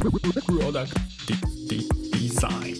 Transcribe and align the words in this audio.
Product 0.00 0.94
Design. 2.12 2.76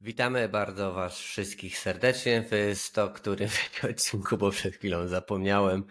Witamy 0.00 0.48
bardzo 0.48 0.92
Was 0.92 1.18
wszystkich 1.18 1.78
serdecznie 1.78 2.44
w 2.50 2.78
100 2.78 3.08
którym 3.08 3.48
odcinku, 3.90 4.36
bo 4.36 4.50
przed 4.50 4.74
chwilą 4.76 5.08
zapomniałem, 5.08 5.84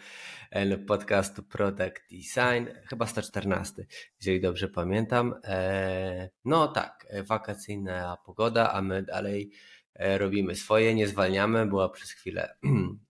podcastu 0.88 1.44
Product 1.44 2.02
Design, 2.12 2.70
chyba 2.90 3.08
114, 3.08 3.86
jeżeli 4.20 4.42
dobrze 4.42 4.68
pamiętam. 4.68 5.36
E, 5.44 6.30
no 6.46 6.68
tak, 6.68 7.08
wakacyjna 7.28 8.18
pogoda, 8.26 8.74
a 8.74 8.82
my 8.82 9.04
dalej 9.04 9.52
e, 9.94 10.18
robimy 10.18 10.56
swoje, 10.56 10.96
nie 10.96 11.08
zwalniamy, 11.08 11.66
była 11.66 11.90
przez 11.90 12.12
chwilę 12.12 12.56
E, 12.64 12.70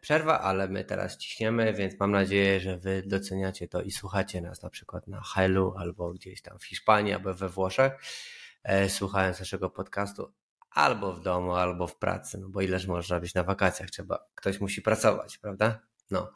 przerwa, 0.00 0.40
ale 0.40 0.68
my 0.68 0.84
teraz 0.84 1.16
ciśniemy, 1.16 1.72
więc 1.72 2.00
mam 2.00 2.10
nadzieję, 2.10 2.60
że 2.60 2.78
Wy 2.78 3.02
doceniacie 3.06 3.68
to 3.68 3.82
i 3.82 3.90
słuchacie 3.90 4.40
nas 4.40 4.62
na 4.62 4.70
przykład 4.70 5.08
na 5.08 5.20
Helu 5.34 5.74
albo 5.78 6.12
gdzieś 6.12 6.42
tam 6.42 6.58
w 6.58 6.64
Hiszpanii 6.64 7.12
albo 7.12 7.34
we 7.34 7.48
Włoszech, 7.48 7.92
e, 8.62 8.88
słuchając 8.88 9.38
naszego 9.38 9.70
podcastu 9.70 10.32
albo 10.70 11.12
w 11.12 11.20
domu, 11.20 11.54
albo 11.54 11.86
w 11.86 11.96
pracy, 11.96 12.38
no 12.38 12.48
bo 12.48 12.60
ileż 12.60 12.86
można 12.86 13.20
być 13.20 13.34
na 13.34 13.44
wakacjach, 13.44 13.90
trzeba, 13.90 14.26
ktoś 14.34 14.60
musi 14.60 14.82
pracować, 14.82 15.38
prawda? 15.38 15.80
No. 16.10 16.32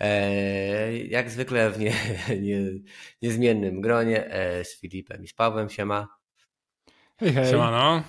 E, 0.00 0.96
jak 0.98 1.30
zwykle 1.30 1.70
w 1.70 1.78
nie, 1.78 1.94
nie, 2.46 2.60
niezmiennym 3.22 3.80
gronie 3.80 4.30
z 4.64 4.80
Filipem 4.80 5.24
i 5.24 5.28
z 5.28 5.34
Pawłem 5.34 5.70
się 5.70 5.84
ma. 5.84 6.08
Hej, 7.20 7.32
hej. 7.32 7.50
Siemano. 7.50 8.02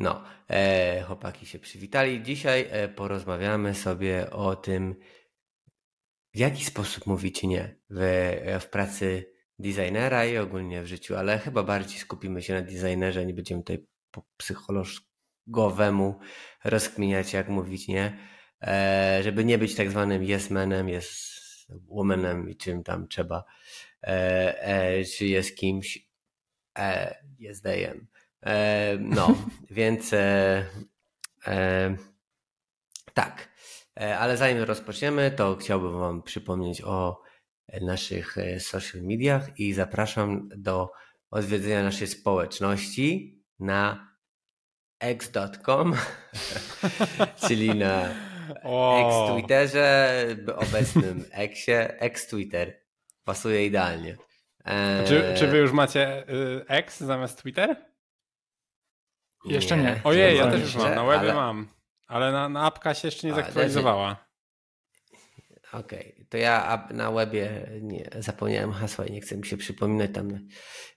No, 0.00 0.24
e, 0.50 1.02
chłopaki 1.02 1.46
się 1.46 1.58
przywitali. 1.58 2.22
Dzisiaj 2.22 2.66
e, 2.70 2.88
porozmawiamy 2.88 3.74
sobie 3.74 4.30
o 4.30 4.56
tym, 4.56 4.96
w 6.34 6.38
jaki 6.38 6.64
sposób 6.64 7.06
mówić 7.06 7.42
nie 7.42 7.76
w, 7.90 8.00
w 8.60 8.66
pracy 8.66 9.32
designera 9.58 10.26
i 10.26 10.38
ogólnie 10.38 10.82
w 10.82 10.86
życiu, 10.86 11.16
ale 11.16 11.38
chyba 11.38 11.62
bardziej 11.62 11.98
skupimy 11.98 12.42
się 12.42 12.54
na 12.54 12.62
designerze, 12.62 13.26
nie 13.26 13.34
będziemy 13.34 13.62
tutaj 13.62 13.86
po 14.10 14.22
psychologowemu 14.36 16.18
rozkminiać, 16.64 17.32
jak 17.32 17.48
mówić 17.48 17.88
nie, 17.88 18.18
e, 18.62 19.20
żeby 19.22 19.44
nie 19.44 19.58
być 19.58 19.74
tak 19.74 19.90
zwanym 19.90 20.22
yes 20.22 20.50
manem, 20.50 20.88
yes 20.88 21.40
womanem 21.88 22.50
i 22.50 22.56
czym 22.56 22.82
tam 22.82 23.08
trzeba, 23.08 23.44
e, 24.02 24.64
e, 24.64 25.04
czy 25.04 25.26
jest 25.26 25.56
kimś, 25.56 26.08
e, 26.78 27.16
jest. 27.38 27.66
E, 28.46 28.96
no, 29.00 29.34
więc 29.70 30.12
e, 30.12 30.64
e, 31.46 31.96
tak. 33.14 33.48
E, 34.00 34.18
ale 34.18 34.36
zanim 34.36 34.62
rozpoczniemy, 34.62 35.30
to 35.30 35.56
chciałbym 35.56 35.98
Wam 36.00 36.22
przypomnieć 36.22 36.82
o 36.82 37.22
naszych 37.80 38.38
e, 38.38 38.60
social 38.60 39.02
mediach 39.02 39.58
i 39.58 39.72
zapraszam 39.72 40.48
do 40.56 40.90
odwiedzenia 41.30 41.82
naszej 41.82 42.06
społeczności 42.06 43.38
na 43.58 44.10
x.com, 45.00 45.94
czyli 47.48 47.74
na 47.74 48.08
ex-Twitterze, 49.00 50.26
obecnym 50.56 51.24
exie, 51.32 52.00
ex-Twitter. 52.00 52.80
Pasuje 53.24 53.66
idealnie. 53.66 54.16
E... 54.64 55.04
Czy, 55.04 55.34
czy 55.36 55.46
wy 55.46 55.58
już 55.58 55.72
macie 55.72 56.28
y, 56.28 56.64
X 56.68 57.00
zamiast 57.00 57.42
Twitter? 57.42 57.89
Jeszcze 59.44 59.76
nie. 59.76 59.82
nie. 59.82 60.00
Ojej, 60.04 60.36
ja 60.36 60.50
też 60.50 60.60
już 60.60 60.76
mam, 60.76 60.94
na 60.94 61.04
webie 61.04 61.18
ale... 61.18 61.34
mam. 61.34 61.68
Ale 62.06 62.32
na, 62.32 62.48
na 62.48 62.66
apka 62.66 62.94
się 62.94 63.08
jeszcze 63.08 63.26
nie 63.26 63.34
zaktualizowała. 63.34 64.30
Okej, 65.72 66.12
okay. 66.12 66.26
to 66.28 66.36
ja 66.36 66.88
na 66.90 67.12
webie 67.12 67.70
nie, 67.80 68.10
zapomniałem 68.18 68.72
hasła 68.72 69.06
i 69.06 69.12
nie 69.12 69.20
chcę 69.20 69.36
mi 69.36 69.46
się 69.46 69.56
przypominać 69.56 70.10
tam, 70.14 70.48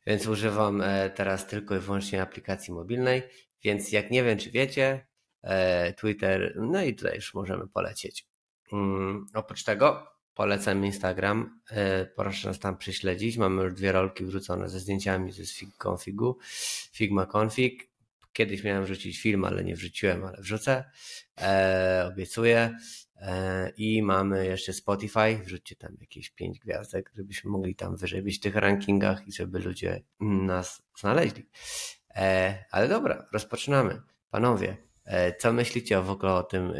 więc 0.08 0.28
używam 0.28 0.82
e, 0.82 1.10
teraz 1.10 1.48
tylko 1.48 1.76
i 1.76 1.80
wyłącznie 1.80 2.22
aplikacji 2.22 2.74
mobilnej, 2.74 3.24
więc 3.64 3.92
jak 3.92 4.12
nie 4.12 4.24
wiem, 4.24 4.38
czy 4.38 4.52
wiecie, 4.52 5.08
e, 5.42 5.94
Twitter, 5.94 6.54
no 6.56 6.82
i 6.82 6.96
tutaj 6.96 7.16
już 7.16 7.34
możemy 7.34 7.68
polecieć. 7.68 8.28
Um, 8.72 9.28
oprócz 9.34 9.64
tego 9.64 10.08
polecam 10.34 10.86
Instagram, 10.86 11.60
e, 11.72 12.06
proszę 12.06 12.48
nas 12.48 12.60
tam 12.60 12.78
prześledzić, 12.78 13.38
mamy 13.38 13.64
już 13.64 13.74
dwie 13.74 13.92
rolki 13.92 14.26
wrzucone 14.26 14.70
ze 14.70 14.80
zdjęciami 14.80 15.32
ze 15.32 15.44
Configu, 15.78 16.38
Figma 16.94 17.28
Config, 17.36 17.93
Kiedyś 18.34 18.64
miałem 18.64 18.84
wrzucić 18.84 19.22
film, 19.22 19.46
ale 19.46 19.64
nie 19.64 19.76
wrzuciłem, 19.76 20.26
ale 20.26 20.42
wrzucę. 20.42 20.84
E, 21.42 22.06
obiecuję. 22.14 22.78
E, 23.16 23.72
I 23.78 24.04
mamy 24.04 24.46
jeszcze 24.46 24.74
Spotify. 24.74 25.38
Wrzućcie 25.46 25.76
tam 25.76 25.98
jakieś 26.02 26.30
pięć 26.30 26.60
gwiazdek, 26.60 27.12
żebyśmy 27.16 27.52
mogli 27.52 27.76
tam 27.76 27.98
wyżej 27.98 28.22
być 28.22 28.38
w 28.38 28.40
tych 28.40 28.56
rankingach 28.56 29.28
i 29.28 29.32
żeby 29.32 29.60
ludzie 29.60 30.04
nas 30.20 30.84
znaleźli. 31.00 31.50
E, 32.16 32.66
ale 32.72 32.88
dobra, 32.88 33.26
rozpoczynamy. 33.34 34.02
Panowie, 34.30 34.78
e, 35.06 35.36
co 35.36 35.54
myślicie 35.54 36.02
w 36.02 36.10
ogóle 36.10 36.34
o 36.34 36.44
tym 36.44 36.72
e, 36.72 36.74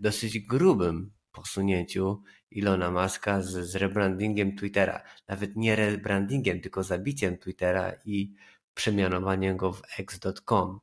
dosyć 0.00 0.38
grubym 0.38 1.12
posunięciu 1.32 2.22
Ilona 2.50 2.90
Maska 2.90 3.42
z, 3.42 3.48
z 3.50 3.76
rebrandingiem 3.76 4.56
Twittera? 4.56 5.02
Nawet 5.28 5.56
nie 5.56 5.76
rebrandingiem, 5.76 6.60
tylko 6.60 6.82
zabiciem 6.82 7.38
Twittera 7.38 7.92
i 8.04 8.34
przemianowaniem 8.74 9.56
go 9.56 9.72
w 9.72 9.82
x.com. 9.98 10.80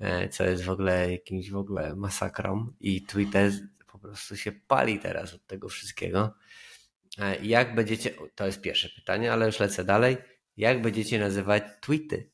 E, 0.00 0.28
co 0.28 0.44
jest 0.44 0.64
w 0.64 0.70
ogóle 0.70 1.12
jakimś 1.12 1.50
w 1.50 1.56
ogóle 1.56 1.96
masakrą 1.96 2.66
i 2.80 3.02
Twitter 3.02 3.52
po 3.92 3.98
prostu 3.98 4.36
się 4.36 4.52
pali 4.52 4.98
teraz 4.98 5.34
od 5.34 5.46
tego 5.46 5.68
wszystkiego. 5.68 6.34
E, 7.18 7.36
jak 7.36 7.74
będziecie, 7.74 8.14
to 8.34 8.46
jest 8.46 8.60
pierwsze 8.60 8.88
pytanie, 8.88 9.32
ale 9.32 9.46
już 9.46 9.60
lecę 9.60 9.84
dalej. 9.84 10.16
Jak 10.56 10.82
będziecie 10.82 11.18
nazywać 11.18 11.62
tweety? 11.80 12.30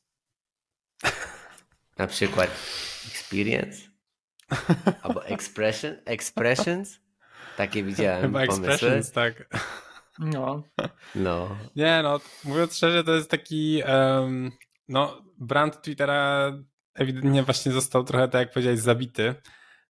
Na 1.98 2.06
przykład 2.06 2.50
experience 3.06 3.82
albo 5.02 5.26
expression, 5.26 5.96
expressions? 6.04 7.00
Takie 7.56 7.82
widziałem 7.82 8.22
Chyba 8.22 8.46
pomysły. 8.46 8.68
expressions, 8.68 9.12
tak. 9.12 9.48
No. 10.18 10.62
no. 11.14 11.56
Nie 11.76 12.00
no, 12.02 12.20
mówiąc 12.44 12.76
szczerze, 12.76 13.04
to 13.04 13.14
jest 13.14 13.30
taki 13.30 13.82
um, 13.88 14.52
no, 14.88 15.22
brand 15.38 15.82
Twittera 15.82 16.52
ewidentnie 16.96 17.42
właśnie 17.42 17.72
został 17.72 18.04
trochę, 18.04 18.28
tak 18.28 18.40
jak 18.40 18.52
powiedziałeś, 18.52 18.80
zabity. 18.80 19.34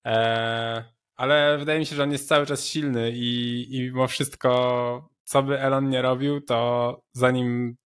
E, 0.06 0.84
ale 1.16 1.58
wydaje 1.58 1.78
mi 1.78 1.86
się, 1.86 1.96
że 1.96 2.02
on 2.02 2.12
jest 2.12 2.28
cały 2.28 2.46
czas 2.46 2.66
silny 2.66 3.12
i, 3.14 3.66
i 3.76 3.80
mimo 3.82 4.06
wszystko, 4.08 5.08
co 5.24 5.42
by 5.42 5.60
Elon 5.60 5.88
nie 5.88 6.02
robił, 6.02 6.40
to 6.40 7.00
zanim 7.12 7.76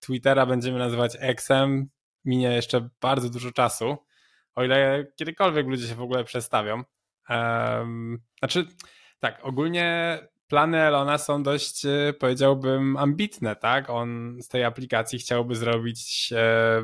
Twittera 0.00 0.46
będziemy 0.46 0.78
nazywać 0.78 1.16
Xem, 1.38 1.88
minie 2.24 2.52
jeszcze 2.52 2.88
bardzo 3.00 3.30
dużo 3.30 3.52
czasu, 3.52 3.96
o 4.54 4.64
ile 4.64 5.06
kiedykolwiek 5.16 5.66
ludzie 5.66 5.88
się 5.88 5.94
w 5.94 6.02
ogóle 6.02 6.24
przestawią. 6.24 6.82
Um, 7.28 8.18
znaczy, 8.38 8.66
tak, 9.20 9.40
ogólnie 9.42 10.18
plany 10.48 10.80
Elona 10.80 11.18
są 11.18 11.42
dość, 11.42 11.84
e, 11.84 12.12
powiedziałbym, 12.20 12.96
ambitne, 12.96 13.56
tak? 13.56 13.90
On 13.90 14.38
z 14.40 14.48
tej 14.48 14.64
aplikacji 14.64 15.18
chciałby 15.18 15.54
zrobić 15.54 16.32
e, 16.36 16.82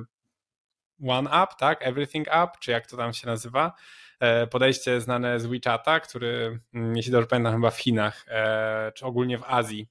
One 1.09 1.29
Up, 1.29 1.55
tak? 1.59 1.87
Everything 1.87 2.27
Up, 2.29 2.53
czy 2.61 2.71
jak 2.71 2.87
to 2.87 2.97
tam 2.97 3.13
się 3.13 3.27
nazywa. 3.27 3.73
E, 4.23 4.47
podejście 4.47 5.01
znane 5.01 5.41
z 5.41 5.47
WeChata, 5.47 6.01
który, 6.01 6.61
mm, 6.75 6.97
jeśli 6.97 7.13
dobrze 7.13 7.27
pamiętam, 7.27 7.55
chyba 7.55 7.71
w 7.71 7.79
Chinach, 7.79 8.25
e, 8.29 8.93
czy 8.95 9.07
ogólnie 9.07 9.39
w 9.39 9.45
Azji, 9.47 9.89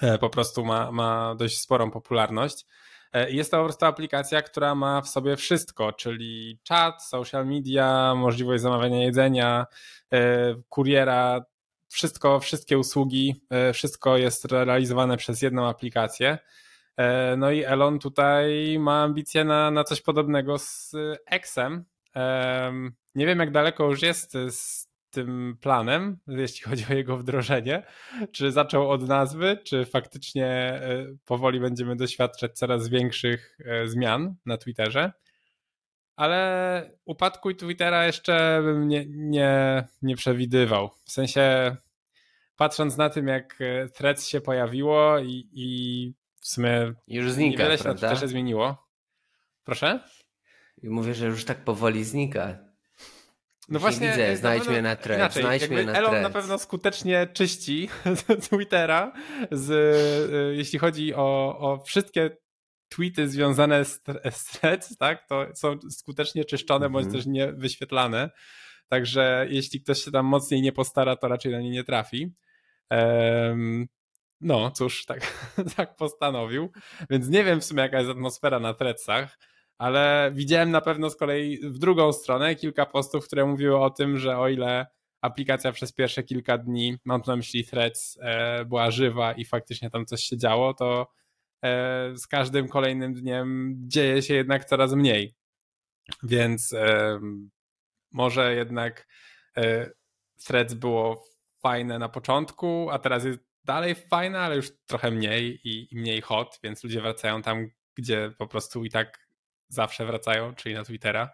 e, 0.00 0.18
po 0.18 0.30
prostu 0.30 0.64
ma, 0.64 0.92
ma 0.92 1.34
dość 1.34 1.60
sporą 1.60 1.90
popularność. 1.90 2.66
Jest 3.28 3.50
to 3.50 3.56
po 3.56 3.64
prostu 3.64 3.86
aplikacja, 3.86 4.42
która 4.42 4.74
ma 4.74 5.00
w 5.00 5.08
sobie 5.08 5.36
wszystko, 5.36 5.92
czyli 5.92 6.58
czat, 6.62 7.04
social 7.04 7.46
media, 7.46 8.14
możliwość 8.14 8.62
zamawiania 8.62 9.02
jedzenia, 9.02 9.66
kuriera, 10.68 11.44
wszystko, 11.88 12.40
wszystkie 12.40 12.78
usługi, 12.78 13.44
wszystko 13.74 14.16
jest 14.16 14.44
realizowane 14.44 15.16
przez 15.16 15.42
jedną 15.42 15.68
aplikację. 15.68 16.38
E, 17.00 17.36
no 17.36 17.50
i 17.50 17.64
Elon 17.64 17.98
tutaj 17.98 18.78
ma 18.78 19.02
ambicje 19.02 19.44
na, 19.44 19.70
na 19.70 19.84
coś 19.84 20.00
podobnego 20.00 20.58
z 20.58 20.92
Xem. 21.42 21.84
Nie 23.14 23.26
wiem, 23.26 23.38
jak 23.38 23.50
daleko 23.50 23.84
już 23.84 24.02
jest 24.02 24.32
z 24.48 24.88
tym 25.10 25.56
planem, 25.60 26.18
jeśli 26.26 26.62
chodzi 26.62 26.84
o 26.90 26.94
jego 26.94 27.16
wdrożenie. 27.16 27.82
Czy 28.32 28.52
zaczął 28.52 28.90
od 28.90 29.08
nazwy, 29.08 29.58
czy 29.64 29.84
faktycznie 29.84 30.46
e, 30.46 31.06
powoli 31.24 31.60
będziemy 31.60 31.96
doświadczać 31.96 32.58
coraz 32.58 32.88
większych 32.88 33.58
e, 33.64 33.86
zmian 33.88 34.34
na 34.46 34.56
Twitterze. 34.56 35.12
Ale 36.16 36.90
upadku 37.04 37.54
Twittera 37.54 38.06
jeszcze 38.06 38.60
bym 38.64 38.88
nie, 38.88 39.04
nie, 39.08 39.84
nie 40.02 40.16
przewidywał. 40.16 40.90
W 41.04 41.12
sensie, 41.12 41.76
patrząc 42.56 42.96
na 42.96 43.10
tym, 43.10 43.28
jak 43.28 43.58
Threads 43.94 44.28
się 44.28 44.40
pojawiło 44.40 45.18
i, 45.18 45.48
i 45.52 46.19
w 46.40 46.46
sumie 46.48 46.92
już 47.06 47.32
znika, 47.32 47.50
niewiele 47.50 47.78
się 47.78 47.84
prawda? 47.84 48.08
też 48.16 48.28
zmieniło. 48.30 48.88
Proszę? 49.64 50.00
I 50.82 50.88
mówię, 50.88 51.14
że 51.14 51.26
już 51.26 51.44
tak 51.44 51.64
powoli 51.64 52.04
znika. 52.04 52.58
No 53.68 53.78
właśnie, 53.78 54.10
widzę, 54.10 54.30
na 54.30 54.36
znajdź 54.36 54.68
mnie 54.68 54.82
na 54.82 54.96
thread, 54.96 55.18
inaczej, 55.18 55.42
znajdź 55.42 55.68
mnie 55.68 55.82
na 55.84 55.92
Elon 55.92 56.10
thread. 56.10 56.22
na 56.22 56.30
pewno 56.30 56.58
skutecznie 56.58 57.26
czyści 57.26 57.88
Twittera, 58.50 59.12
z, 59.50 59.70
y, 59.70 60.56
jeśli 60.56 60.78
chodzi 60.78 61.14
o, 61.14 61.58
o 61.58 61.82
wszystkie 61.86 62.36
tweety 62.88 63.28
związane 63.28 63.84
z, 63.84 64.00
z 64.30 64.44
threads, 64.44 64.96
tak, 64.96 65.26
to 65.28 65.46
są 65.54 65.78
skutecznie 65.90 66.44
czyszczone, 66.44 66.86
Mhm. 66.86 66.92
bądź 66.92 67.16
też 67.16 67.26
nie 67.26 67.52
wyświetlane. 67.52 68.30
Także 68.88 69.46
jeśli 69.50 69.80
ktoś 69.82 70.02
się 70.02 70.10
tam 70.10 70.26
mocniej 70.26 70.62
nie 70.62 70.72
postara, 70.72 71.16
to 71.16 71.28
raczej 71.28 71.52
na 71.52 71.60
nie 71.60 71.70
nie 71.70 71.84
trafi. 71.84 72.34
No, 74.40 74.70
cóż, 74.70 75.04
tak, 75.06 75.44
tak 75.76 75.96
postanowił. 75.96 76.70
Więc 77.10 77.28
nie 77.28 77.44
wiem 77.44 77.60
w 77.60 77.64
sumie, 77.64 77.82
jaka 77.82 77.98
jest 77.98 78.10
atmosfera 78.10 78.60
na 78.60 78.74
threadsach, 78.74 79.38
ale 79.78 80.30
widziałem 80.34 80.70
na 80.70 80.80
pewno 80.80 81.10
z 81.10 81.16
kolei 81.16 81.58
w 81.58 81.78
drugą 81.78 82.12
stronę 82.12 82.54
kilka 82.54 82.86
postów, 82.86 83.26
które 83.26 83.46
mówiły 83.46 83.78
o 83.78 83.90
tym, 83.90 84.18
że 84.18 84.38
o 84.38 84.48
ile 84.48 84.86
aplikacja 85.22 85.72
przez 85.72 85.92
pierwsze 85.92 86.22
kilka 86.22 86.58
dni, 86.58 86.96
mam 87.04 87.22
tu 87.22 87.30
na 87.30 87.36
myśli 87.36 87.64
threads, 87.64 88.18
e, 88.22 88.64
była 88.64 88.90
żywa 88.90 89.32
i 89.32 89.44
faktycznie 89.44 89.90
tam 89.90 90.06
coś 90.06 90.22
się 90.22 90.36
działo, 90.36 90.74
to 90.74 91.08
e, 91.64 92.16
z 92.16 92.26
każdym 92.26 92.68
kolejnym 92.68 93.14
dniem 93.14 93.76
dzieje 93.78 94.22
się 94.22 94.34
jednak 94.34 94.64
coraz 94.64 94.94
mniej. 94.94 95.34
Więc 96.22 96.72
e, 96.72 97.18
może 98.12 98.54
jednak 98.54 99.06
threads 100.46 100.74
było 100.74 101.24
fajne 101.62 101.98
na 101.98 102.08
początku, 102.08 102.88
a 102.90 102.98
teraz 102.98 103.24
jest 103.24 103.49
dalej 103.64 103.94
fajne, 103.94 104.40
ale 104.40 104.56
już 104.56 104.70
trochę 104.86 105.10
mniej 105.10 105.60
i, 105.64 105.94
i 105.94 105.96
mniej 105.96 106.20
hot, 106.20 106.58
więc 106.62 106.84
ludzie 106.84 107.00
wracają 107.00 107.42
tam, 107.42 107.70
gdzie 107.94 108.32
po 108.38 108.46
prostu 108.46 108.84
i 108.84 108.90
tak 108.90 109.28
zawsze 109.68 110.06
wracają, 110.06 110.54
czyli 110.54 110.74
na 110.74 110.84
Twittera. 110.84 111.30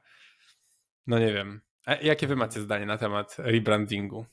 No 1.06 1.18
nie 1.18 1.32
wiem. 1.32 1.60
A 1.86 1.94
jakie 1.94 2.26
wy 2.26 2.36
macie 2.36 2.60
zdanie 2.60 2.86
na 2.86 2.98
temat 2.98 3.36
rebrandingu? 3.38 4.26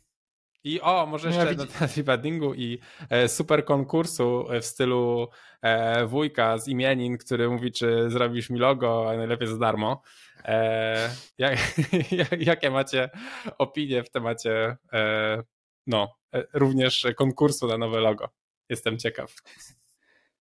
I 0.63 0.81
o, 0.81 1.06
może 1.06 1.30
No 1.30 1.36
jeszcze 1.36 1.51
ja 1.51 1.57
na 1.57 1.66
temat 1.66 1.98
rebrandingu 1.98 2.54
i 2.54 2.80
e, 3.10 3.28
super 3.28 3.66
konkursu 3.66 4.46
w 4.62 4.66
stylu 4.66 5.28
e, 5.62 6.06
wujka 6.06 6.57
z 6.57 6.68
imienin, 6.68 7.18
który 7.18 7.50
mówi, 7.50 7.72
czy 7.72 8.10
zrobisz 8.10 8.50
mi 8.50 8.60
logo, 8.60 9.12
a 9.12 9.18
najlepiej 9.18 9.48
za 9.48 9.57
darmo. 9.57 10.01
E, 10.46 11.10
jak, 11.38 11.60
jakie 12.39 12.72
macie 12.72 13.10
opinie 13.57 14.04
w 14.04 14.10
temacie 14.10 14.78
e, 14.94 15.44
no, 15.88 16.16
e, 16.34 16.44
również 16.54 17.08
konkursu 17.18 17.68
na 17.68 17.78
nowe 17.78 18.00
logo? 18.00 18.30
Jestem 18.70 18.98
ciekaw. 18.98 19.36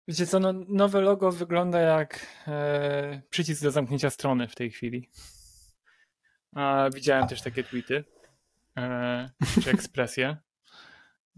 Wiecie 0.07 0.27
co, 0.27 0.39
no, 0.39 0.53
nowe 0.67 1.01
logo 1.01 1.31
wygląda 1.31 1.79
jak 1.79 2.25
e, 2.47 3.21
przycisk 3.29 3.63
do 3.63 3.71
zamknięcia 3.71 4.09
strony 4.09 4.47
w 4.47 4.55
tej 4.55 4.71
chwili. 4.71 5.09
A, 6.55 6.89
widziałem 6.93 7.27
też 7.27 7.41
takie 7.41 7.63
tweety, 7.63 8.03
e, 8.77 9.29
czy 9.63 9.69
ekspresje. 9.69 10.37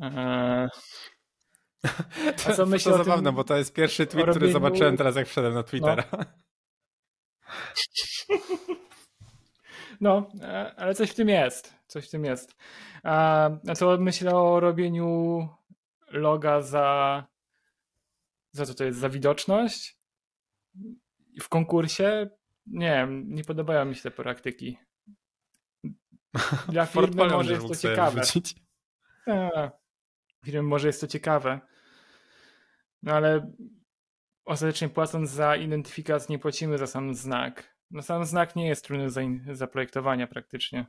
E, 0.01 0.67
To, 2.45 2.55
co 2.55 2.65
myślisz 2.65 2.83
to 2.83 2.93
o 2.93 2.97
tym 2.97 3.05
zabawne, 3.05 3.31
bo 3.31 3.43
to 3.43 3.57
jest 3.57 3.73
pierwszy 3.73 4.07
tweet, 4.07 4.29
który 4.29 4.47
robieniu- 4.47 4.53
zobaczyłem 4.53 4.97
teraz, 4.97 5.15
jak 5.15 5.27
wszedłem 5.27 5.53
na 5.53 5.63
Twittera. 5.63 6.03
no, 6.11 6.17
e, 10.41 10.75
ale 10.77 10.95
coś 10.95 11.09
w 11.09 11.15
tym 11.15 11.29
jest. 11.29 11.73
Coś 11.87 12.07
w 12.07 12.11
tym 12.11 12.25
jest. 12.25 12.55
A, 13.03 13.49
co 13.75 13.97
myślę 13.97 14.35
o 14.35 14.59
robieniu 14.59 15.47
loga 16.07 16.61
za. 16.61 17.27
Za 18.51 18.65
co 18.65 18.73
to 18.73 18.83
jest? 18.83 18.99
Za 18.99 19.09
widoczność? 19.09 19.97
W 21.41 21.49
konkursie? 21.49 22.29
Nie 22.65 22.89
wiem, 22.89 23.33
nie 23.33 23.43
podobają 23.43 23.85
mi 23.85 23.95
się 23.95 24.01
te 24.01 24.11
praktyki. 24.11 24.77
Dla 26.67 26.85
firmy 26.93 27.27
może 27.27 27.53
jest 27.53 27.67
to 27.67 27.75
ciekawe. 27.75 28.21
A, 29.27 29.71
Firmy 30.45 30.61
może 30.61 30.87
jest 30.87 31.01
to 31.01 31.07
ciekawe. 31.07 31.59
No 33.03 33.13
ale 33.13 33.51
ostatecznie 34.45 34.89
płacąc 34.89 35.29
za 35.29 35.55
identyfikację 35.55 36.33
nie 36.33 36.39
płacimy 36.39 36.77
za 36.77 36.87
sam 36.87 37.15
znak. 37.15 37.72
No 37.93 38.01
sam 38.01 38.25
znak 38.25 38.55
nie 38.55 38.67
jest 38.67 38.85
trudny 38.85 39.07
do 39.45 39.55
zaprojektowania 39.55 40.27
praktycznie. 40.27 40.85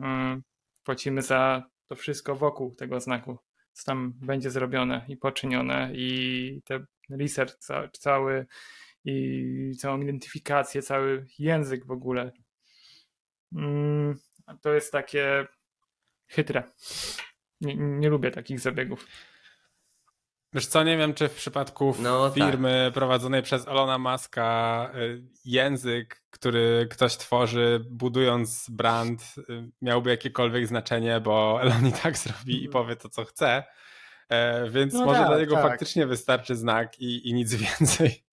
Mm, 0.00 0.42
Płacimy 0.84 1.22
za 1.22 1.62
to 1.88 1.96
wszystko 1.96 2.36
wokół 2.36 2.74
tego 2.74 3.00
znaku, 3.00 3.38
co 3.72 3.84
tam 3.84 4.12
będzie 4.16 4.50
zrobione 4.50 5.04
i 5.08 5.16
poczynione 5.16 5.90
i 5.94 6.62
ten 6.64 6.86
research 7.10 7.54
ca- 7.58 7.88
cały 7.92 8.46
i 9.04 9.76
całą 9.78 10.00
identyfikację, 10.00 10.82
cały 10.82 11.26
język 11.38 11.86
w 11.86 11.90
ogóle. 11.90 12.32
Mm, 13.52 14.18
To 14.62 14.72
jest 14.74 14.92
takie 14.92 15.46
chytre. 16.28 16.62
Nie, 17.60 17.74
nie 17.76 18.08
lubię 18.08 18.30
takich 18.30 18.60
zabiegów. 18.60 19.06
Wiesz 20.52 20.66
co, 20.66 20.84
nie 20.84 20.96
wiem, 20.96 21.14
czy 21.14 21.28
w 21.28 21.34
przypadku 21.34 21.94
No, 21.98 22.30
firmy 22.30 22.90
prowadzonej 22.94 23.42
przez 23.42 23.68
Elona 23.68 23.98
Muska 23.98 24.90
y, 24.94 25.22
język, 25.44 26.22
który 26.30 26.88
ktoś 26.90 27.16
tworzy, 27.16 27.84
budując 27.90 28.66
brand, 28.70 29.22
y, 29.38 29.70
miałby 29.82 30.10
jakiekolwiek 30.10 30.66
znaczenie, 30.66 31.20
bo 31.20 31.62
Elon 31.62 31.86
i 31.86 31.92
tak 31.92 32.18
zrobi 32.18 32.64
i 32.64 32.68
powie 32.68 32.96
to, 32.96 33.08
co 33.08 33.24
chce. 33.24 33.64
E, 34.28 34.70
Więc 34.70 34.94
No 34.94 35.04
może 35.04 35.18
tak, 35.18 35.28
dla 35.28 35.38
niego 35.38 35.54
tak. 35.54 35.64
faktycznie 35.64 36.06
wystarczy 36.06 36.56
znak 36.56 37.00
i, 37.00 37.28
i 37.28 37.34
nic 37.34 37.54
więcej. 37.54 38.24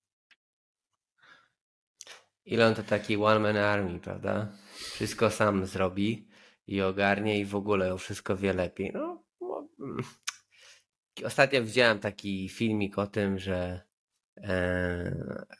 Elon 2.51 2.75
to 2.75 2.83
taki 2.83 3.17
one 3.17 3.39
man 3.39 3.57
army, 3.57 3.99
prawda? 3.99 4.47
Wszystko 4.75 5.29
sam 5.29 5.65
zrobi 5.65 6.27
i 6.67 6.81
ogarnie 6.81 7.39
i 7.39 7.45
w 7.45 7.55
ogóle 7.55 7.93
o 7.93 7.97
wszystko 7.97 8.37
wie 8.37 8.53
lepiej. 8.53 8.91
No. 8.93 9.23
Ostatnio 11.23 11.63
widziałem 11.63 11.99
taki 11.99 12.49
filmik 12.49 12.97
o 12.97 13.07
tym, 13.07 13.39
że 13.39 13.81
e, 14.37 14.49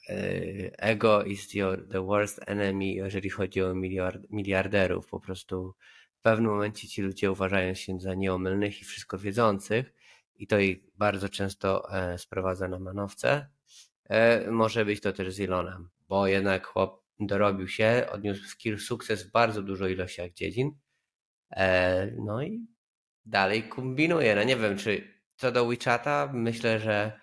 e, 0.10 0.80
ego 0.80 1.24
is 1.24 1.54
your, 1.54 1.88
the 1.90 2.06
worst 2.06 2.40
enemy, 2.46 2.86
jeżeli 2.86 3.30
chodzi 3.30 3.62
o 3.64 3.76
miliard, 3.76 4.22
miliarderów. 4.30 5.08
Po 5.08 5.20
prostu 5.20 5.76
w 6.20 6.22
pewnym 6.22 6.52
momencie 6.52 6.88
ci 6.88 7.02
ludzie 7.02 7.32
uważają 7.32 7.74
się 7.74 8.00
za 8.00 8.14
nieomylnych 8.14 8.82
i 8.82 8.86
wszystko 8.86 9.18
wiedzących 9.18 9.94
i 10.36 10.48
to 10.48 10.60
ich 10.60 10.78
bardzo 10.96 11.30
często 11.30 11.94
e, 11.94 12.18
sprowadza 12.18 12.68
na 12.68 12.80
manowce. 12.80 13.50
Może 14.52 14.86
być 14.86 15.02
to 15.02 15.14
też 15.14 15.34
z 15.34 15.40
Elonem, 15.40 15.90
bo 16.08 16.28
jednak 16.28 16.68
chłop 16.68 17.04
dorobił 17.20 17.68
się, 17.68 18.08
odniósł 18.12 18.44
sukces 18.78 19.24
w 19.24 19.32
bardzo 19.32 19.62
dużo 19.64 19.88
ilościach 19.88 20.32
dziedzin. 20.32 20.72
No 22.18 22.44
i 22.44 22.68
dalej 23.26 23.64
kombinuje. 23.64 24.36
No 24.36 24.44
nie 24.44 24.56
wiem, 24.56 24.78
czy 24.78 25.17
co 25.38 25.52
do 25.52 25.68
WeChata, 25.68 26.30
myślę, 26.34 26.80
że 26.80 27.20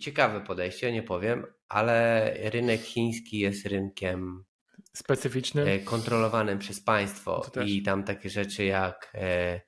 ciekawe 0.00 0.40
podejście, 0.40 0.92
nie 0.92 1.02
powiem, 1.02 1.46
ale 1.68 2.30
rynek 2.50 2.80
chiński 2.80 3.38
jest 3.38 3.66
rynkiem 3.66 4.44
e, 5.66 5.78
kontrolowanym 5.78 6.58
przez 6.58 6.80
państwo 6.80 7.40
też. 7.40 7.70
i 7.70 7.82
tam 7.82 8.04
takie 8.04 8.30
rzeczy 8.30 8.64
jak 8.64 9.12
e, 9.14 9.60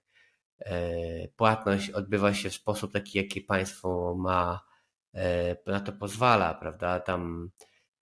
e, 0.58 1.28
płatność 1.28 1.90
odbywa 1.90 2.35
się 2.35 2.50
w 2.50 2.54
sposób 2.54 2.92
taki, 2.92 3.18
jaki 3.18 3.40
państwo 3.40 4.14
ma 4.18 4.61
e, 5.14 5.56
na 5.66 5.80
to 5.80 5.92
pozwala, 5.92 6.54
prawda? 6.54 7.00
Tam 7.00 7.50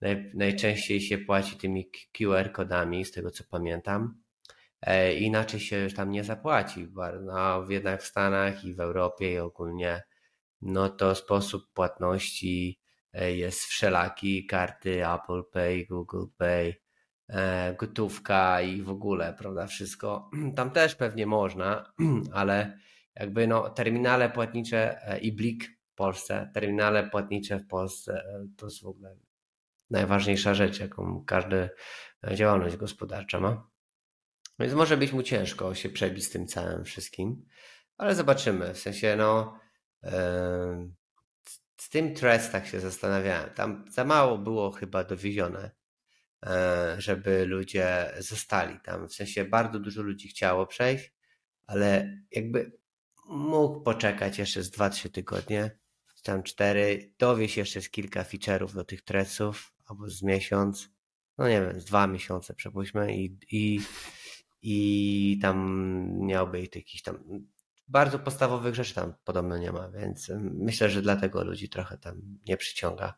naj, 0.00 0.31
najczęściej 0.35 1.00
się 1.00 1.19
płaci 1.19 1.57
tymi 1.57 1.90
QR 2.19 2.52
kodami, 2.52 3.04
z 3.04 3.12
tego 3.12 3.31
co 3.31 3.45
pamiętam. 3.50 4.24
E, 4.85 5.14
inaczej 5.14 5.61
się 5.61 5.76
już 5.79 5.95
tam 5.95 6.11
nie 6.11 6.25
zapłaci. 6.25 6.88
No, 7.23 7.64
jednak 7.69 8.03
w 8.03 8.07
Stanach 8.07 8.64
i 8.64 8.75
w 8.75 8.81
Europie 8.81 9.33
i 9.33 9.38
ogólnie, 9.38 10.03
no 10.62 10.88
to 10.88 11.14
sposób 11.14 11.73
płatności 11.73 12.81
e, 13.12 13.33
jest 13.33 13.61
wszelaki. 13.61 14.47
Karty 14.47 15.07
Apple 15.07 15.43
Pay, 15.53 15.87
Google 15.87 16.25
Pay, 16.37 16.75
e, 17.29 17.75
gotówka 17.75 18.61
i 18.61 18.83
w 18.83 18.91
ogóle, 18.91 19.35
prawda, 19.38 19.67
wszystko. 19.67 20.31
Tam 20.57 20.71
też 20.71 20.95
pewnie 20.95 21.26
można, 21.26 21.93
ale 22.33 22.79
jakby 23.14 23.47
no 23.47 23.71
terminale 23.71 24.31
płatnicze 24.31 25.00
i 25.23 25.33
Blik 25.33 25.64
w 25.93 25.95
Polsce, 25.95 26.50
terminale 26.55 27.11
płatnicze 27.11 27.59
w 27.59 27.67
Polsce 27.67 28.25
to 28.57 28.67
jest 28.67 28.83
w 28.83 28.87
ogóle 28.87 29.17
najważniejsza 29.91 30.55
rzecz, 30.55 30.81
jaką 30.81 31.25
każda 31.26 31.69
działalność 32.35 32.76
gospodarcza 32.76 33.41
ma. 33.41 33.74
Więc 34.59 34.73
może 34.73 34.97
być 34.97 35.13
mu 35.13 35.23
ciężko 35.23 35.75
się 35.75 35.89
przebić 35.89 36.25
z 36.25 36.31
tym 36.31 36.47
całym 36.47 36.85
wszystkim, 36.85 37.47
ale 37.97 38.15
zobaczymy. 38.15 38.75
W 38.75 38.79
sensie, 38.79 39.17
no, 39.17 39.59
z 41.77 41.89
tym 41.91 42.15
Threads 42.15 42.51
tak 42.51 42.67
się 42.67 42.81
zastanawiałem. 42.81 43.51
Tam 43.51 43.85
za 43.91 44.05
mało 44.05 44.39
było 44.39 44.71
chyba 44.71 45.05
dowiezione, 45.05 45.71
e, 46.47 46.95
żeby 46.99 47.47
ludzie 47.47 48.15
zostali 48.19 48.81
tam. 48.81 49.09
W 49.09 49.15
sensie, 49.15 49.45
bardzo 49.45 49.79
dużo 49.79 50.03
ludzi 50.03 50.29
chciało 50.29 50.67
przejść, 50.67 51.13
ale 51.67 52.19
jakby 52.31 52.73
mógł 53.29 53.81
poczekać 53.81 54.39
jeszcze 54.39 54.63
z 54.63 54.71
2-3 54.71 55.11
tygodnie, 55.11 55.79
tam 56.25 56.43
4, 56.43 57.13
dowieść 57.19 57.57
jeszcze 57.57 57.83
z 57.83 57.91
kilka 57.91 58.23
feature'ów 58.23 58.75
do 58.75 58.85
tych 58.85 59.03
Threadsów, 59.03 59.73
albo 59.87 60.11
z 60.11 60.23
miesiąc, 60.23 60.89
no 61.39 61.49
nie 61.49 61.61
wiem, 61.61 61.81
z 61.81 61.85
dwa 61.85 62.07
miesiące 62.07 62.55
przepuśćmy 62.55 63.17
i, 63.17 63.39
i, 63.51 63.81
i 64.66 65.38
tam 65.42 65.59
miał 66.21 66.49
być 66.49 66.76
jakiś 66.76 67.02
tam 67.02 67.18
bardzo 67.88 68.18
podstawowych 68.18 68.75
rzeczy 68.75 68.94
tam 68.94 69.14
podobno 69.25 69.59
nie 69.59 69.73
ma, 69.73 69.88
więc 69.88 70.33
myślę, 70.40 70.90
że 70.90 71.02
dlatego 71.02 71.44
ludzi 71.44 71.68
trochę 71.68 71.99
tam 71.99 72.38
nie 72.49 72.56
przyciąga. 72.56 73.14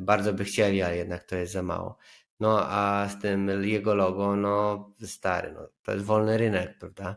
Bardzo 0.00 0.32
by 0.32 0.44
chcieli, 0.44 0.82
ale 0.82 0.96
jednak 0.96 1.24
to 1.24 1.36
jest 1.36 1.52
za 1.52 1.62
mało. 1.62 1.98
No 2.40 2.70
a 2.70 3.08
z 3.08 3.20
tym 3.20 3.64
jego 3.64 3.94
logo, 3.94 4.36
no 4.36 4.94
stary, 5.02 5.52
no, 5.52 5.68
to 5.82 5.92
jest 5.92 6.04
wolny 6.04 6.38
rynek, 6.38 6.78
prawda? 6.78 7.16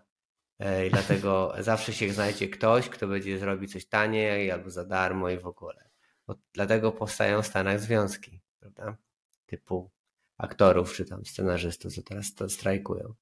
E, 0.60 0.88
I 0.88 0.92
dlatego 0.96 1.54
zawsze 1.60 1.94
się 1.94 2.14
znajdzie 2.14 2.50
ktoś, 2.50 2.90
kto 2.90 3.08
będzie 3.08 3.40
zrobić 3.40 3.72
coś 3.72 3.86
taniej 3.86 4.52
albo 4.52 4.70
za 4.70 4.86
darmo 4.86 5.30
i 5.30 5.40
w 5.40 5.48
ogóle. 5.48 5.90
Bo 6.28 6.36
dlatego 6.54 6.92
powstają 6.92 7.42
w 7.42 7.48
Stanach 7.48 7.80
związki, 7.80 8.42
prawda? 8.60 8.98
Typu 9.46 9.92
aktorów 10.38 10.94
czy 10.94 11.06
tam 11.06 11.26
scenarzystów, 11.26 11.96
co 11.96 12.02
teraz 12.02 12.36
to 12.36 12.50
strajkują. 12.50 13.14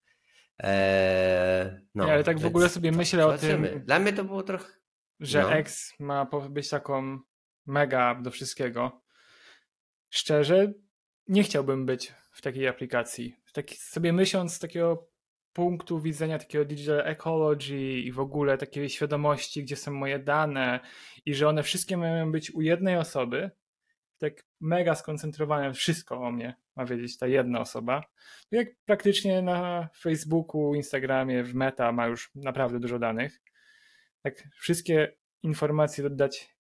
Eee, 0.60 1.80
no, 1.96 2.12
ale 2.12 2.24
tak 2.24 2.40
w 2.40 2.46
ogóle 2.46 2.70
sobie 2.70 2.92
myślę 2.92 3.28
o 3.28 3.38
tym. 3.38 3.68
Dla 3.86 4.00
mnie 4.00 4.14
to 4.14 4.24
było 4.24 4.44
trochę. 4.44 4.74
Że 5.20 5.42
no. 5.42 5.54
X 5.54 5.94
ma 6.00 6.26
być 6.50 6.70
taką 6.70 7.20
mega 7.66 8.16
do 8.16 8.32
wszystkiego. 8.32 9.02
Szczerze, 10.10 10.74
nie 11.28 11.44
chciałbym 11.44 11.86
być 11.86 12.14
w 12.32 12.42
takiej 12.42 12.68
aplikacji. 12.68 13.36
Tak 13.54 13.70
sobie 13.70 14.14
myśląc 14.14 14.54
z 14.54 14.60
takiego 14.60 15.10
punktu 15.54 16.02
widzenia 16.02 16.40
takiego 16.40 16.66
digital 16.66 17.02
ecology 17.06 18.00
i 18.00 18.12
w 18.12 18.20
ogóle 18.20 18.58
takiej 18.58 18.90
świadomości, 18.90 19.64
gdzie 19.64 19.76
są 19.76 19.92
moje 19.92 20.20
dane 20.20 20.80
i 21.26 21.34
że 21.34 21.48
one 21.48 21.64
wszystkie 21.64 21.98
mają 21.98 22.32
być 22.32 22.52
u 22.52 22.62
jednej 22.62 22.98
osoby, 22.98 23.52
tak 24.18 24.34
mega 24.60 24.96
skoncentrowane, 24.96 25.74
wszystko 25.74 26.18
o 26.22 26.32
mnie 26.32 26.56
ma 26.78 26.86
wiedzieć 26.86 27.18
ta 27.18 27.28
jedna 27.28 27.60
osoba. 27.60 28.04
Jak 28.52 28.68
praktycznie 28.86 29.42
na 29.42 29.90
Facebooku, 30.00 30.76
Instagramie, 30.76 31.44
w 31.44 31.54
Meta 31.54 31.92
ma 31.92 32.08
już 32.08 32.32
naprawdę 32.36 32.80
dużo 32.80 33.00
danych. 33.00 33.42
Tak 34.22 34.44
wszystkie 34.60 35.16
informacje 35.44 36.04
dodać 36.04 36.56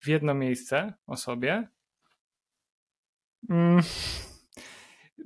w 0.00 0.08
jedno 0.08 0.34
miejsce 0.34 0.92
o 1.06 1.16
sobie. 1.16 1.68
Mm. 3.50 3.82